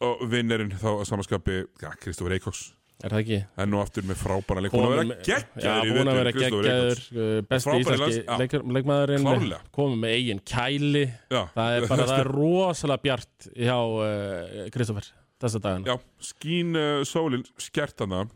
og 0.09 0.25
vinnerinn 0.33 0.75
þá 0.81 0.91
að 0.97 1.07
samaskapi 1.13 1.61
ja, 1.63 1.95
Kristofur 2.03 2.35
Eikóks 2.35 2.65
er 3.05 3.15
það 3.15 3.21
ekki? 3.23 3.39
enn 3.65 3.75
og 3.77 3.83
aftur 3.85 4.07
með 4.09 4.19
frábæra 4.21 4.63
leik. 4.65 4.73
Búin 4.75 4.87
að 4.87 4.95
vera 4.97 5.19
geggjaður 5.29 5.87
í 5.91 5.95
búin 5.95 6.11
að 6.11 6.19
vetur, 6.19 6.19
vera 6.21 6.33
Kristófer 6.37 6.67
geggjaður 6.67 7.01
Eikóks. 7.01 7.13
uh, 7.17 7.47
Besti 7.51 7.77
íslenski 7.81 8.61
leikmaðurinn. 8.77 9.55
Komið 9.77 10.03
með 10.05 10.17
eigin 10.19 10.43
kæli. 10.53 11.05
Já, 11.33 11.41
Það 11.55 11.77
er 11.79 11.87
bara, 11.93 12.07
það 12.11 12.23
er 12.25 12.31
rosalega 12.37 13.05
bjart 13.07 13.49
hjá 13.57 13.77
uh, 13.79 14.69
Kristoffer 14.75 15.11
þessa 15.41 15.63
dagana. 15.65 15.89
Já, 15.89 15.97
skín 16.33 16.77
uh, 16.77 17.01
sólin 17.09 17.47
skert 17.61 18.05
hana 18.05 18.27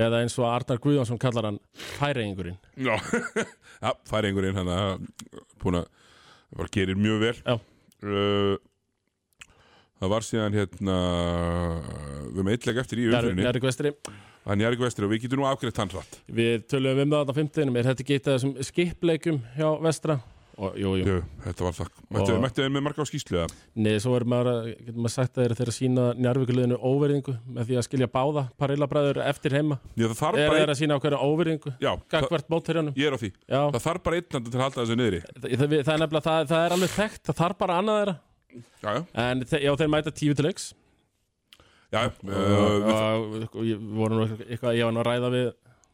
Eða 0.00 0.20
eins 0.22 0.36
og 0.38 0.46
Arnar 0.46 0.78
Guðjónsson 0.78 1.18
kallar 1.18 1.48
hann 1.48 1.56
færeingurinn 1.98 2.54
Já, 2.78 2.94
ja, 3.84 3.90
færi 4.06 4.30
einhverjinn 4.30 4.60
hann 4.60 4.70
að 4.70 5.02
búin 5.60 5.80
að 5.80 5.88
bara 6.54 6.70
gerir 6.72 6.96
mjög 6.98 7.18
vel. 7.24 7.32
Já. 7.42 7.56
uh, 8.06 8.54
Það 10.00 10.12
var 10.14 10.24
síðan 10.24 10.54
hérna 10.56 10.96
við 12.30 12.38
erum 12.40 12.50
eitthvað 12.54 12.78
eftir 12.80 13.02
í 13.02 13.06
umfyrinni 13.10 13.44
Njárvík 13.44 13.66
Vestri 13.68 13.90
Það 14.40 14.52
er 14.54 14.58
Njarvík 14.62 14.80
Vestur 14.86 15.04
og 15.04 15.10
við 15.12 15.24
getum 15.26 15.42
nú 15.42 15.46
afgreitt 15.50 15.76
hann 15.82 15.90
rætt 15.92 16.14
Við 16.32 16.62
tölum 16.72 17.00
um 17.04 17.10
það 17.12 17.28
á 17.28 17.34
15. 17.36 17.76
Er 17.76 17.88
þetta 17.90 18.06
af 18.30 18.38
þessum 18.38 18.54
skipleikum 18.64 19.42
hjá 19.58 19.68
Vestra? 19.84 20.16
Og, 20.60 20.74
jú, 20.76 20.90
jú. 21.00 21.04
Jú, 21.08 21.18
þetta 21.44 21.64
var 21.64 21.72
það 21.76 21.90
Mættu 22.12 22.32
Og- 22.34 22.40
mættu 22.42 22.60
þeir 22.60 22.72
með 22.74 22.82
marga 22.84 23.00
á 23.00 23.06
skýslu 23.08 23.36
eða? 23.40 23.48
Nei, 23.80 23.96
svo 24.00 24.12
er 24.16 24.24
maður, 24.28 24.48
að- 24.50 24.66
getur 24.86 25.00
maður 25.00 25.14
sagt 25.14 25.32
að 25.36 25.44
þeir 25.44 25.52
eru 25.64 25.72
að 25.72 25.78
sína 25.78 26.04
Njarvíkuliðinu 26.20 26.76
óverðingu 26.80 27.34
með 27.48 27.64
því 27.70 27.74
að 27.80 27.86
skilja 27.86 28.08
báða 28.12 28.42
parillabræður 28.60 29.20
eftir 29.24 29.52
heima. 29.56 29.78
Já, 29.96 30.04
það 30.08 30.20
þarf 30.20 30.36
bara 30.48 30.60
einn 30.60 30.74
að 30.74 30.80
sína 30.82 30.98
okkur 31.00 31.16
óverðingu? 31.16 31.70
Já, 31.80 31.92
það, 31.96 32.20
er 32.20 32.28
Það 33.72 33.84
þarf 37.40 37.56
bara 37.58 37.76
einn 37.80 38.20
Já, 38.82 38.90
já, 38.94 39.00
En 39.24 39.44
þe 39.46 39.60
já, 39.64 39.72
þeir 39.80 39.92
mæta 39.92 40.12
tíu 40.14 40.36
til 40.36 40.46
leiks. 40.48 40.70
já 41.90 42.04
og, 42.06 42.22
uh, 42.22 42.34
við, 42.34 43.44
og, 43.44 43.46
og 43.50 43.66
ég, 43.66 43.82
voru 43.98 44.18
nú 44.20 44.26
eitthvað, 44.28 44.76
ég 44.78 44.86
var 44.86 44.94
nú 44.94 45.02
að 45.02 45.08
ræða 45.08 45.30
við 45.34 45.48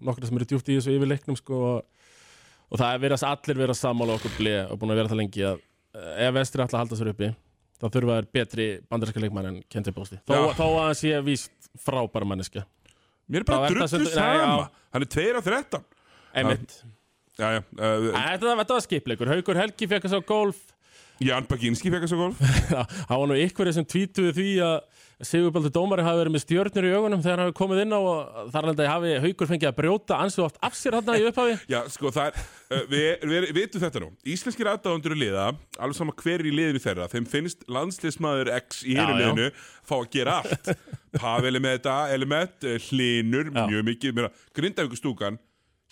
nokkra 0.07 0.29
sem 0.29 0.37
eru 0.37 0.49
djúpt 0.51 0.69
í 0.69 0.77
þessu 0.77 0.93
yfir 0.93 1.09
leiknum 1.09 1.39
sko, 1.41 1.61
og, 1.71 2.11
og 2.69 2.83
það 2.83 2.93
er 2.93 3.03
verið 3.07 3.25
að 3.25 3.33
allir 3.33 3.61
vera 3.63 3.77
sammála 3.79 4.19
okkur 4.19 4.37
blei 4.37 4.59
og 4.67 4.77
búin 4.81 4.93
að 4.93 5.01
vera 5.01 5.13
það 5.13 5.21
lengi 5.23 5.47
að 5.49 5.63
eh, 5.97 6.27
ef 6.27 6.35
vestri 6.37 6.65
að 6.67 6.77
halda 6.77 7.01
sér 7.01 7.13
uppi 7.15 7.31
þá 7.81 7.87
þurfa 7.89 8.19
þær 8.19 8.29
betri 8.37 8.67
bandarinska 8.91 9.25
leikmann 9.25 9.49
en 9.51 9.59
Kendri 9.73 9.97
Bósti 9.97 10.21
þó, 10.29 10.53
þó 10.57 10.67
að 10.67 10.83
hann 10.83 10.99
sé 11.01 11.17
víst 11.25 11.71
frábæra 11.81 12.29
manneska 12.29 12.67
Mér 13.27 13.43
er 13.43 13.49
bara 13.49 13.71
drullu 13.73 14.11
sama. 14.13 14.69
Hann 14.95 15.03
er 15.03 15.11
2 15.11 15.25
á 15.35 15.43
13 15.43 15.83
einmitt. 16.37 16.77
Já, 17.37 17.49
já, 17.57 17.61
uh, 17.61 18.07
Þetta, 18.15 18.53
þetta 18.63 18.77
var 18.77 18.85
skipleikur, 18.85 19.31
Haukur 19.35 19.59
Helgi 19.61 19.89
fekk 19.91 20.07
að 20.09 20.15
sá 20.15 20.21
golf 20.25 20.61
Jan 21.23 21.47
Baginski 21.49 21.91
fekk 21.93 22.05
þessu 22.05 22.19
golf. 22.21 22.41
Það 22.69 23.13
var 23.13 23.29
nú 23.31 23.37
ykkur 23.41 23.73
sem 23.73 23.87
tvítuði 23.89 24.33
því 24.37 24.49
að 24.67 24.79
Sigurbaldur 25.25 25.73
Dómari 25.73 26.05
hafi 26.05 26.19
verið 26.21 26.35
með 26.35 26.43
stjörnur 26.43 26.87
í 26.87 26.91
augunum 26.93 27.23
þegar 27.25 27.41
hann 27.41 27.49
hafi 27.49 27.55
komið 27.57 27.79
inn 27.87 27.95
á 27.97 28.01
og 28.05 28.51
þar 28.53 28.67
landi 28.69 28.89
hafi 28.91 29.13
Haukur 29.25 29.49
fengið 29.49 29.71
að 29.71 29.79
brjóta 29.79 30.19
ansið 30.21 30.45
oft 30.45 30.59
af 30.67 30.77
sér 30.77 30.99
hann 30.99 31.09
í 31.17 31.25
upphafi. 31.31 31.55
Já, 31.73 31.79
sko, 31.95 32.13
það 32.13 32.29
er, 32.29 32.43
uh, 32.69 32.83
við, 32.91 33.09
við 33.31 33.47
vitum 33.57 33.85
þetta 33.87 34.03
nú. 34.05 34.11
Íslenskir 34.29 34.71
aðdáðundur 34.75 35.17
í 35.17 35.21
liða 35.23 35.47
Alveg 35.81 35.97
sama 35.97 36.17
hver 36.21 36.45
er 36.45 36.51
í 36.51 36.53
liðinu 36.53 36.85
þeirra 36.85 37.09
Þeim 37.15 37.31
finnst 37.33 37.65
landsliðsmaður 37.73 38.53
X 38.59 38.85
í 38.85 38.99
hinu 38.99 39.17
liðinu 39.17 39.49
Fá 39.89 39.97
að 39.97 40.11
gera 40.19 40.37
allt. 40.43 40.73
Pavel 41.17 41.55
er 41.55 41.65
með 41.65 41.79
þetta, 41.79 41.99
element, 42.13 42.69
uh, 42.69 42.77
hlinur. 42.91 43.53
Mjög 43.57 43.89
mikið, 43.89 44.17
mér 44.19 44.29
að 44.29 44.47
Grindavíkur 44.61 45.01
stúkan 45.01 45.41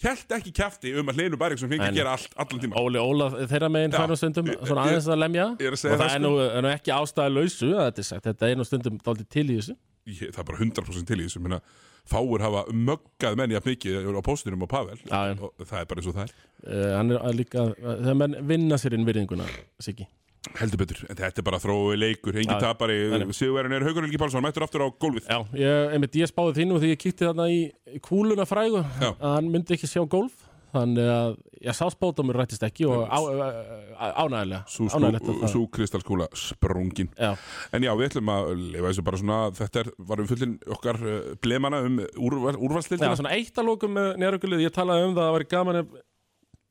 Hjælt 0.03 0.33
ekki 0.35 0.51
kjafti 0.59 0.91
um 0.99 1.07
að 1.13 1.21
hlinur 1.21 1.39
Bæriksson 1.39 1.71
fengi 1.71 1.85
En- 1.87 1.93
að 1.95 1.99
gera 2.01 2.15
allt, 2.17 2.33
allan 2.35 2.61
tíma 2.65 2.81
Óli 2.81 2.99
Óla 2.99 3.29
þeirra 3.47 3.69
meginn 3.71 3.93
Já. 3.95 3.99
fær 4.01 4.11
nú 4.11 4.17
stundum 4.19 4.49
svona 4.67 4.87
aðeins 4.89 5.07
að 5.07 5.21
lemja. 5.23 5.47
og 5.55 5.77
það 5.79 5.99
það, 6.01 6.15
er 6.15 6.23
nú, 6.25 6.33
er 6.51 6.63
nú 6.67 6.71
ekki 6.75 6.91
ástæða 6.97 7.35
lausu 7.35 7.69
að 7.79 7.93
þetta 8.01 8.21
þetta 8.27 8.51
er 8.51 8.57
nú 8.59 8.67
stundum 8.67 8.99
dálítið 8.99 9.29
til 9.31 9.47
í 9.47 9.59
þessu. 9.61 9.77
Ég, 10.05 10.35
Það 10.35 10.39
er 10.43 10.49
bara 10.51 10.59
100% 10.59 11.07
til 11.07 11.21
í 11.21 11.29
þessu. 11.29 11.41
Minna, 11.41 11.61
Fáur 12.05 12.43
hafa 12.45 12.65
möggað 12.75 13.37
menn 13.39 13.55
jafn 13.55 13.71
mikið 13.71 14.11
á 14.13 14.23
póstinum 14.27 14.67
á 14.67 14.69
Pavel. 14.69 14.99
Og 15.41 15.63
það 15.65 15.79
er 15.81 15.87
bara 15.87 16.01
eins 16.03 16.11
og 16.11 16.19
það 16.19 16.27
er. 16.27 16.35
Uh, 16.65 16.99
er 16.99 18.03
þegar 18.03 18.19
menn 18.19 18.37
vinna 18.47 18.77
sér 18.77 18.99
inn 18.99 19.07
virðinguna, 19.07 19.47
Siggi 19.81 20.09
Heldur 20.55 20.81
betur, 20.85 21.01
en 21.09 21.19
þetta 21.19 21.41
er 21.41 21.47
bara 21.47 21.59
þrói 21.63 21.97
leikur 21.99 22.37
Engin 22.39 22.61
tapari. 22.63 22.99
Sigurverðin 23.35 23.79
er 23.79 23.87
Haukur 23.89 24.05
Helgi 24.07 24.21
Pálsson 24.21 24.45
Mættur 24.45 24.67
aftur 24.67 24.85
á 24.85 24.89
gólfið. 24.93 25.27
Já, 25.31 25.39
ég, 25.59 25.93
einmitt, 25.97 26.19
ég 26.21 26.31
spáði 26.31 26.59
þínu 26.61 26.81
því 26.83 26.91
ég 26.93 27.01
kíkti 27.01 27.27
þarna 27.29 27.47
í 27.51 27.61
kúluna 28.05 28.47
frægu 28.49 28.83
Já. 29.01 29.11
að 29.15 29.31
hann 29.39 29.49
myndi 29.55 29.75
ekki 29.79 29.91
sjá 29.91 30.03
golf 30.05 30.45
þannig 30.75 31.11
að 31.11 31.35
ég 31.65 31.77
sá 31.79 31.85
spátumur 31.95 32.37
rættist 32.39 32.65
ekki 32.67 32.87
og 32.91 33.05
ánægilega 33.15 34.65
Sú, 34.71 34.89
að 34.91 35.45
sú, 35.53 35.63
kristalskúla 35.73 36.27
sprungin. 36.35 37.11
Já, 37.15 37.35
En 37.73 37.87
já, 37.87 37.93
við 37.95 38.09
ætlum 38.11 38.33
að 38.35 38.51
lifa 38.75 38.91
þessu 38.91 39.05
bara 39.07 39.21
svona 39.21 39.39
Þetta 39.55 39.85
er, 39.85 39.93
varum 40.11 40.31
fullin 40.31 40.57
okkar 40.75 40.99
uh, 40.99 41.21
blemana 41.43 41.83
um 41.87 42.01
úrval, 42.19 42.57
Já, 42.57 42.63
úrvalstildina 42.67 43.15
svona 43.21 43.37
eitt 43.37 43.55
að 43.61 43.71
lókum 43.71 43.95
með 43.95 44.11
njárugulið, 44.23 44.67
ég 44.67 44.75
talaði 44.75 45.07
um 45.09 45.15
það 45.15 45.23
að 45.23 45.31
það 45.31 45.39
væri 45.39 45.51
gaman 45.55 45.81
ef 45.85 45.95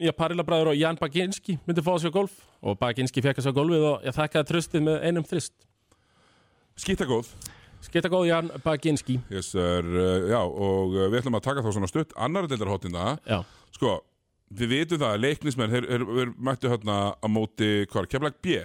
ég 0.03 0.15
Parilla 0.17 0.45
bræður 0.45 0.73
og 0.73 0.77
Jan 0.79 0.99
Baginski 0.99 1.57
myndi 1.67 1.83
fá 1.85 1.93
að 1.95 2.05
sjá 2.05 2.13
golf. 2.13 2.37
Og 2.63 2.77
Baginski 2.79 3.23
fekk 3.23 3.41
að 3.41 3.47
sjá 3.47 3.55
golfið 3.55 3.87
og 3.89 4.05
ég 4.07 4.15
þakkaði 4.15 4.49
tröstið 4.49 4.85
með 4.87 4.97
einum 5.07 5.27
þrist. 5.27 5.53
Skýta 6.79 7.07
góð. 7.09 7.29
Skita 7.83 8.11
góð 8.11 8.29
Jan 8.29 8.51
Baginski. 8.63 9.17
Yes, 9.33 9.53
er, 9.59 9.87
uh, 9.87 10.29
Já, 10.31 10.39
og 10.39 10.95
uh, 10.95 11.07
við 11.09 11.19
ætlum 11.21 11.39
að 11.39 11.45
taka 11.49 11.65
þá 11.65 11.71
svona 11.75 11.91
stutt 11.91 12.15
Annar 12.15 12.47
deildarhóttina 12.47 13.17
Já, 13.27 13.41
Sko, 13.75 13.97
við 14.55 14.71
vitum 14.77 15.01
það, 15.03 15.17
leiknismenn 15.25 15.73
Þeir, 15.73 15.89
þeir, 15.91 16.07
þeir 16.19 16.31
mættu 16.47 16.71
hérna 16.71 16.97
á 17.19 17.27
móti 17.27 17.73
Hvar, 17.91 18.07
kemlag 18.11 18.39
B? 18.39 18.63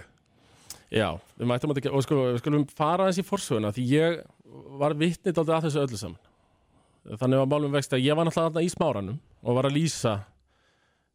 Já, 0.88 1.18
við 1.36 1.50
mættum 1.50 1.74
að 1.74 1.90
og 1.90 2.04
sko, 2.04 2.18
við 2.30 2.40
skulum 2.40 2.64
fara 2.72 3.04
aðeins 3.04 3.20
í 3.20 3.26
forsöguna 3.28 3.74
því 3.76 3.82
ég 3.90 4.20
var 4.80 4.94
vitnið 4.96 5.40
aldrei 5.42 5.56
að 5.58 5.66
þessu 5.66 5.82
öllu 5.82 5.98
saman. 6.00 6.20
Þannig 7.20 7.42
var 7.42 7.50
málum 7.52 7.74
vext 7.74 7.92
að 7.92 8.04
ég 8.06 8.16
var 8.16 8.28
náttúrulega 8.28 8.64
í 8.64 8.70
smáranum 8.72 9.18
og 9.42 9.58
var 9.58 9.68
að 9.68 9.76
lýsa 9.76 10.14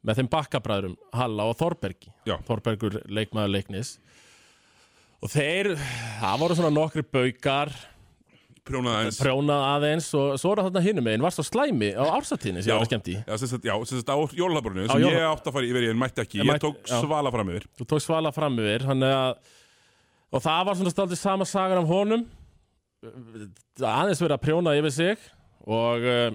með 0.04 0.20
þeim 0.20 0.30
bakkabræðurum 0.34 0.98
Halla 1.16 1.46
og 1.52 1.58
Þorbergi. 1.60 2.12
Já. 2.28 2.36
Þorbergur 2.48 3.00
leikmaður 3.08 3.54
leiknis. 3.56 3.96
Og 5.24 5.32
þeir, 5.32 5.74
það 6.20 6.40
voru 6.44 6.56
svona 6.60 6.74
nokkri 6.76 7.04
baukar. 7.08 7.72
Prjónaði 8.64 8.96
aðeins. 9.02 9.18
Prjónað 9.20 9.62
aðeins 9.74 10.06
og 10.16 10.28
svo 10.40 10.52
er 10.54 10.62
þarna 10.64 10.82
hinum 10.86 11.04
megin. 11.04 11.24
Varst 11.24 11.40
á 11.40 11.44
slæmi 11.44 11.90
á 12.00 12.04
ársatíðinni 12.16 12.62
sem 12.64 12.72
ég 12.72 12.80
var 12.80 12.88
skemmt 12.88 13.10
í? 13.12 13.16
Já, 13.28 13.34
sem 13.42 13.50
sagt, 13.52 13.66
já, 13.68 13.74
sem 13.88 14.00
sagt 14.00 14.12
á 14.12 14.16
jólaborinu 14.40 14.86
sem 14.88 15.02
jóla- 15.04 15.18
ég 15.20 15.26
átti 15.28 15.52
að 15.52 15.56
fara 15.58 15.68
yfir, 15.68 15.84
ég 15.90 15.98
mætti 16.00 16.24
ekki. 16.24 16.38
Ég 16.40 16.46
Ég 16.46 16.52
mætti- 16.52 16.64
tók 16.70 16.80
já. 16.88 17.00
svala 17.04 17.32
fram 17.36 17.50
yfir. 17.52 17.66
Þú 17.80 17.88
tók 17.92 18.04
svala 18.06 18.32
fram 18.32 18.56
yfir 18.64 18.86
hann 18.88 19.04
að 19.04 19.36
og 20.34 20.42
það 20.42 20.66
var 20.66 20.76
svona 20.80 20.94
staldið 20.96 21.20
sama 21.20 21.46
sagan 21.46 21.84
af 21.84 21.88
honum. 21.92 22.24
Aðeins 23.84 24.22
verið 24.24 24.38
að 24.38 24.44
prjóna 24.48 24.76
yfir 24.80 24.92
sig 24.96 25.18
og 25.68 26.00
uh, 26.08 26.32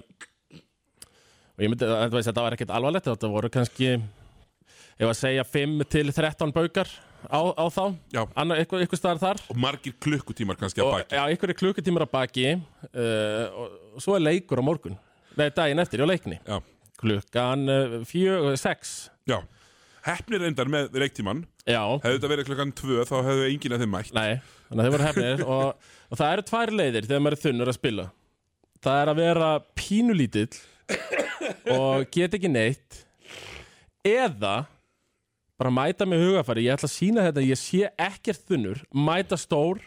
og 1.59 1.65
ég 1.65 1.73
myndi 1.73 1.87
að 1.91 2.13
þetta 2.15 2.43
var 2.45 2.55
ekkert 2.55 2.71
alvarlegt 2.71 3.07
þetta 3.09 3.29
voru 3.33 3.49
kannski 3.51 3.89
ef 4.99 5.07
að 5.09 5.17
segja 5.19 5.43
5 5.43 5.81
til 5.91 6.11
13 6.15 6.53
baukar 6.55 6.87
á, 7.27 7.39
á 7.51 7.65
þá. 7.67 7.83
Já, 8.15 8.21
Anna, 8.31 8.55
eitthvað, 8.61 8.85
eitthvað 8.85 9.01
staðar 9.01 9.19
þar. 9.19 9.41
Og 9.51 9.59
margir 9.59 9.95
klukkutímar 9.99 10.59
kannski 10.59 10.79
að 10.79 10.87
og, 10.87 10.95
baki. 10.95 11.17
já, 11.17 11.21
einhverju 11.25 11.57
klukkutímar 11.59 12.05
að 12.07 12.11
baki 12.13 12.45
uh, 12.55 13.45
og, 13.51 13.77
og 13.91 14.05
svo 14.05 14.15
er 14.15 14.23
leikur 14.23 14.63
á 14.63 14.63
morgun. 14.63 14.95
Nei, 15.35 15.49
daginn 15.51 15.83
eftir, 15.83 15.99
já, 15.99 16.07
leikni. 16.07 16.39
Já, 16.47 16.61
klukkan 17.03 17.67
uh, 17.75 17.99
fjö, 18.07 18.39
sex. 18.59 19.09
Já. 19.27 19.41
Heppnir 20.07 20.39
reyndar 20.45 20.69
með 20.71 20.93
reiktíman 20.95 21.41
já, 21.67 21.81
Hefði 21.99 22.13
þetta 22.13 22.29
verið 22.31 22.45
klukkan 22.47 22.69
tvö 22.71 23.03
þá 23.03 23.15
hefðu 23.17 23.47
enginn 23.49 23.75
af 23.75 23.81
þeim 23.83 23.91
mætt. 23.97 24.11
Nei, 24.15 24.39
þannig 24.69 24.79
að 24.79 24.87
þau 24.87 24.93
voru 24.95 25.07
hefnir 25.09 25.43
og, 25.57 25.89
og 26.07 26.21
það 26.21 26.35
eru 26.37 26.45
tvær 26.47 26.71
leiðir 26.79 27.09
þegar 27.09 27.23
maður 27.25 27.35
er 27.35 27.43
þunnur 27.43 27.71
að 27.71 27.77
spila. 27.77 28.05
Það 28.79 29.01
er 29.01 29.11
að 29.11 29.19
vera 29.19 29.49
pínulítill 29.75 30.61
og 31.75 32.09
get 32.13 32.35
ekki 32.37 32.51
neitt. 32.51 33.03
Eða 34.05 34.65
bara 35.59 35.71
mæta 35.75 36.07
með 36.07 36.23
hugafæri 36.25 36.67
ég 36.69 36.77
ætla 36.77 36.87
að 36.87 36.95
sína 36.95 37.25
þetta, 37.27 37.43
ég 37.43 37.59
sé 37.59 37.89
ekkert 37.99 38.45
þunnur 38.47 38.83
mæta 38.95 39.37
stór 39.39 39.81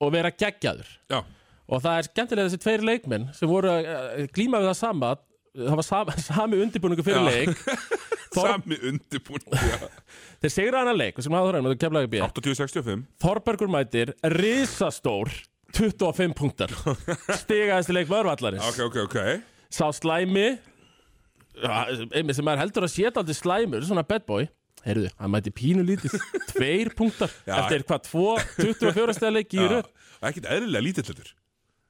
og 0.00 0.12
vera 0.14 0.30
geggjaður. 0.32 0.88
Já, 1.12 1.20
og 1.68 1.82
það 1.84 1.98
er 1.98 2.08
skemmtilega 2.08 2.48
þessi 2.48 2.62
tveir 2.64 2.84
leikmenn 2.88 3.26
sem 3.36 3.50
voru 3.50 3.72
að 3.72 3.88
eh, 3.90 4.28
glíma 4.32 4.62
við 4.62 4.70
það 4.70 4.78
sama 4.80 5.10
það 5.58 5.76
var 5.80 5.88
sami, 5.92 6.16
sami 6.22 6.62
undirbúningu 6.64 7.04
fyrir 7.06 7.20
Já. 7.20 7.28
leik. 7.28 7.62
Þor, 8.34 8.48
sami 8.54 8.80
undirbúin 8.90 9.44
Já. 9.52 9.76
þeir 10.44 10.54
sigra 10.54 10.82
hana 10.84 10.96
leik 10.96 11.20
sem 11.24 11.36
áður 11.36 11.60
hann, 11.60 11.70
kemlaði 11.80 12.12
B. 12.14 12.24
80-65 12.24 13.06
Þorbergur 13.22 13.72
mætir 13.72 14.14
risastór 14.36 15.32
25 15.76 16.32
punktar. 16.32 16.72
Stigaðist 17.42 17.92
leik 17.92 18.08
vörvallarins 18.08 18.64
Ok, 18.70 18.78
ok, 18.88 19.00
ok 19.04 19.57
sá 19.72 19.88
slæmi 19.94 20.46
ja, 21.62 21.80
einmitt 22.12 22.38
sem 22.38 22.46
maður 22.46 22.64
heldur 22.64 22.86
að 22.86 22.94
séta 22.94 23.22
aldrei 23.22 23.36
slæmur 23.36 23.86
svona 23.88 24.06
bad 24.06 24.26
boy. 24.28 24.46
Heyrðu, 24.84 25.10
hann 25.18 25.32
mæti 25.32 25.50
pínu 25.52 25.82
lítið 25.84 26.14
tveir 26.52 26.92
punktar 26.96 27.32
Já. 27.42 27.56
eftir 27.58 27.82
hvað, 27.88 28.04
tvo 28.06 28.28
24 28.60 29.16
stæða 29.16 29.34
leik 29.34 29.56
í 29.58 29.64
röð. 29.64 29.88
Ekkert 30.22 30.46
eðlilega 30.54 30.84
þetta 31.10 31.34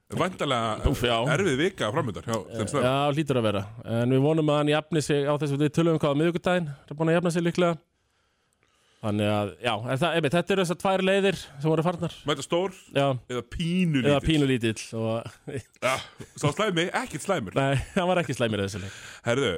Væntalega 0.09 0.89
Úff, 0.89 1.03
já. 1.05 1.17
erfið 1.35 1.59
vika 1.61 1.91
framöndar 1.93 2.25
Já, 2.25 3.13
hlýtur 3.13 3.41
að 3.43 3.45
vera. 3.45 3.63
En 3.85 4.15
við 4.15 4.23
vonum 4.25 4.49
að 4.49 4.61
hann 4.63 4.71
jafni 4.73 5.03
sig 5.05 5.29
á 5.29 5.37
þessu 5.37 5.59
Við 5.61 5.75
tölum 5.77 5.99
um 5.99 6.01
hvað 6.01 6.15
á 6.17 6.19
miðvikudaginn 6.23 6.71
Það 6.73 6.95
er 6.95 6.99
búin 7.01 7.13
að 7.13 7.19
jafna 7.19 7.33
sig 7.35 7.45
líklega 7.45 7.77
Þannig 8.99 9.29
að, 9.31 9.51
já, 9.63 9.73
það, 9.87 10.05
einmitt, 10.19 10.35
þetta 10.35 10.53
eru 10.55 10.63
þessar 10.65 10.79
tvær 10.83 11.03
leiðir 11.07 11.37
sem 11.39 11.69
voru 11.71 11.83
farnar. 11.87 12.15
Mæta 12.27 12.43
stór? 12.43 12.73
Já, 12.91 13.05
eða 13.31 13.43
pínu 13.55 14.01
eða 14.03 14.17
lítill 14.19 14.27
pínu 14.27 14.49
lítill 14.51 14.87
og, 14.99 15.29
Já, 15.87 15.93
Sá 16.35 16.47
slæmi, 16.57 16.89
ekkert 16.91 17.23
slæmur. 17.29 17.55
Nei, 17.55 17.77
hann 17.95 18.09
var 18.11 18.21
ekki 18.25 18.35
slæmir 18.35 18.65
þessu 18.65 18.81
leik. 18.83 18.97
Herðu, 19.29 19.53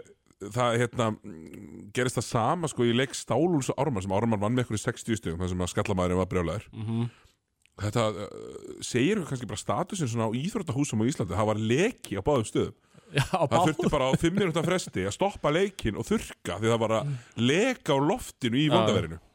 það 0.58 0.76
hérna 0.82 1.06
mm, 1.14 1.86
gerist 1.96 2.20
það 2.20 2.26
sama 2.28 2.68
sko 2.72 2.84
í 2.84 2.92
leik 2.96 3.16
Stálúls 3.16 3.72
og 3.72 3.80
Ármann 3.80 4.04
sem 4.04 4.12
Ármann 4.18 4.42
vann 4.44 4.52
með 4.58 4.66
ykkur 4.66 4.76
í 4.76 4.82
60 4.84 5.20
stugum 5.22 5.40
þar 5.40 5.52
sem 5.54 5.64
að 5.64 5.72
skallamæðurinn 5.74 6.20
var 6.20 6.30
brjálæður 6.34 6.68
Mhm. 6.76 7.08
Þetta 7.80 8.02
uh, 8.12 8.24
segir 8.84 9.22
kannski 9.24 9.46
bara 9.48 9.56
statusin 9.62 10.10
svona 10.12 10.26
á 10.28 10.36
íþróttahúsum 10.36 11.00
á 11.00 11.08
Íslandi. 11.08 11.32
Það 11.32 11.46
var 11.48 11.60
leki 11.70 12.18
á 12.20 12.22
báðum 12.26 12.44
stöðum. 12.44 12.74
Já, 13.16 13.24
það 13.32 13.54
þurfti 13.70 13.90
bara 13.94 14.08
á 14.12 14.12
5 14.20 14.36
minúta 14.36 14.62
fresti 14.66 15.06
að 15.08 15.14
stoppa 15.16 15.50
leikin 15.54 15.96
og 15.96 16.04
þurka 16.04 16.58
því 16.60 16.68
það 16.74 16.82
var 16.84 16.92
að 16.98 17.14
leka 17.40 17.96
á 17.96 17.98
loftinu 18.04 18.60
í 18.60 18.66
Já. 18.68 18.74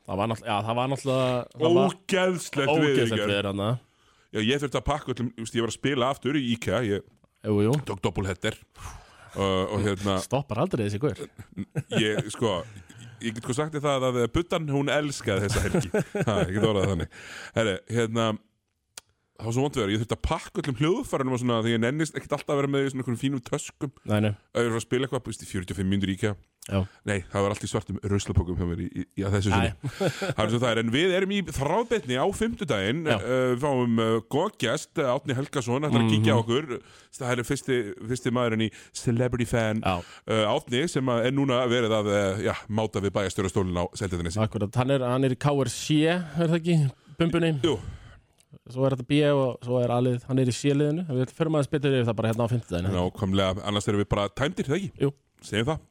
Það 0.06 0.22
var 0.22 0.30
náttúrulega, 0.32 1.36
Ógeðslegt 1.66 2.72
Ógeðslega 2.72 3.28
við 3.28 3.34
við 3.34 3.50
hann 3.50 3.66
Já, 4.36 4.40
ég 4.44 4.60
þurfti 4.60 4.78
að 4.78 4.88
pakka 4.90 5.14
öllum, 5.14 5.28
ég 5.40 5.64
var 5.64 5.72
að 5.72 5.78
spila 5.78 6.08
aftur 6.12 6.36
í 6.36 6.42
IKEA, 6.56 6.80
ég 6.84 7.06
Jú, 7.46 7.60
jú, 7.62 7.74
tók 7.86 8.02
doppelheader. 8.02 8.58
Og 9.36 9.82
hérna 9.84 10.18
stoppar 10.24 10.64
aldrei 10.64 10.86
þessi 10.88 11.00
guður 11.04 11.26
ég, 12.00 12.22
sko 12.32 12.62
ég 13.20 13.36
get 13.36 13.44
sko 13.44 13.56
sagt 13.58 13.76
þér 13.76 13.84
það 13.84 14.06
að 14.08 14.20
Buttan 14.32 14.70
hún 14.72 14.92
elskaði 14.92 15.50
þessa 15.50 15.64
helgi. 15.66 15.90
Ha, 16.28 16.38
ég 16.46 16.54
get 16.56 16.68
orðað 16.70 16.92
þannig. 16.94 17.18
Herri, 17.58 17.74
hérna 17.98 18.28
það 19.36 19.48
var 19.50 19.56
svo 19.58 19.66
vond 19.66 19.78
við 19.80 19.94
ég 19.96 20.02
þurfti 20.04 20.16
að 20.18 20.26
pakka 20.30 20.62
öllum 20.64 20.80
hljóðfærunum 20.82 21.36
og 21.36 21.42
svona 21.44 21.62
því 21.66 21.76
ég 21.76 21.82
nennist 21.84 22.16
ekkert 22.18 22.38
alltaf 22.38 22.56
að 22.56 22.62
vera 22.62 22.74
með 22.76 22.90
svona 22.94 23.22
fínum 23.22 23.42
töskum. 23.46 23.92
Nei, 24.08 24.20
nei, 24.28 24.34
að 24.56 24.68
ég 24.68 24.76
var 24.76 24.80
að 24.82 24.86
spila 24.88 25.08
eitthvað, 25.08 25.26
þú 25.26 25.34
veist, 25.34 25.46
í 25.46 25.50
45 25.52 25.90
mínútur 25.92 26.14
í 26.14 26.18
IKEA. 26.20 26.36
Já, 26.66 26.80
Nei, 27.06 27.20
það 27.30 27.44
var 27.46 27.54
allt 27.54 27.62
í 27.62 27.68
svartum 27.70 27.98
ruslapókum 28.10 28.56
hjá 28.58 28.66
mér 28.66 28.80
í, 28.82 28.86
í, 28.90 29.04
í 29.20 29.26
að 29.28 29.36
þessu 29.36 29.52
sinni. 29.54 29.92
Það 30.36 30.40
er 30.42 30.48
svo 30.50 30.60
það 30.64 30.72
er, 30.72 30.80
en 30.82 30.88
við 30.96 31.12
erum 31.14 31.34
í 31.36 31.42
þráðbetni 31.54 32.16
á 32.18 32.26
fimmtudaginn. 32.34 33.04
Já. 33.06 33.18
uh, 33.20 33.44
Við 33.52 33.60
fáum 33.62 34.00
uh, 34.02 34.16
góð 34.34 34.56
gest, 34.64 34.90
uh, 34.98 35.12
Átni 35.14 35.36
Helgason 35.38 35.86
ætlar 35.86 36.02
að 36.02 36.10
kíkja 36.16 36.34
á 36.34 36.42
okkur. 36.42 36.72
Það 37.20 37.34
er 37.36 37.42
fyrsti, 37.52 37.78
fyrsti 38.10 38.34
maðurinn 38.34 38.66
í 38.66 38.70
Celebrity 38.98 39.46
Fan 39.52 39.84
já, 39.86 39.94
uh, 40.02 40.42
Átni 40.56 40.82
sem 40.90 41.14
að 41.14 41.28
er 41.30 41.36
núna 41.38 41.60
verið 41.70 41.94
að 42.00 42.10
uh, 42.16 42.42
já, 42.48 42.54
máta 42.82 43.04
við 43.06 43.14
bæjastjórastólinn 43.20 43.78
á 43.78 43.86
Seldetinesi 44.02 44.42
akkurat 44.42 44.82
Hann 44.82 44.96
er, 44.98 45.06
hann 45.06 45.30
er 45.30 45.38
í 45.38 45.40
KRC, 45.46 46.00
er 46.16 46.26
það 46.50 46.58
ekki, 46.64 46.80
bumbunni 47.22 47.54
Jú, 47.62 47.78
Svo 48.72 48.86
er 48.88 48.96
þetta 48.96 49.08
B 49.10 49.20
og 49.32 49.66
svo 49.66 49.82
er 49.82 49.94
alið, 49.96 50.22
hann 50.30 50.42
er 50.42 50.52
í 50.52 50.56
C-liðinu. 50.56 51.08
Við 51.10 51.34
fyrir 51.38 51.54
maður 51.54 51.66
að 51.66 51.70
spila 51.72 51.92
yfir 51.92 52.08
það 52.10 52.18
bara 52.22 52.32
hérna 52.32 52.48
á 52.48 52.54
50 52.54 52.76
daginn 52.76 52.96
nákvæmlega, 52.96 53.66
annars 53.72 53.90
erum 53.92 54.04
við 54.04 54.10
bara 54.16 54.30
tæmdir, 54.32 54.70
það 54.70 54.80
ekki? 54.80 54.92
Jú. 55.06 55.12
Segjum 55.46 55.70
það 55.74 55.84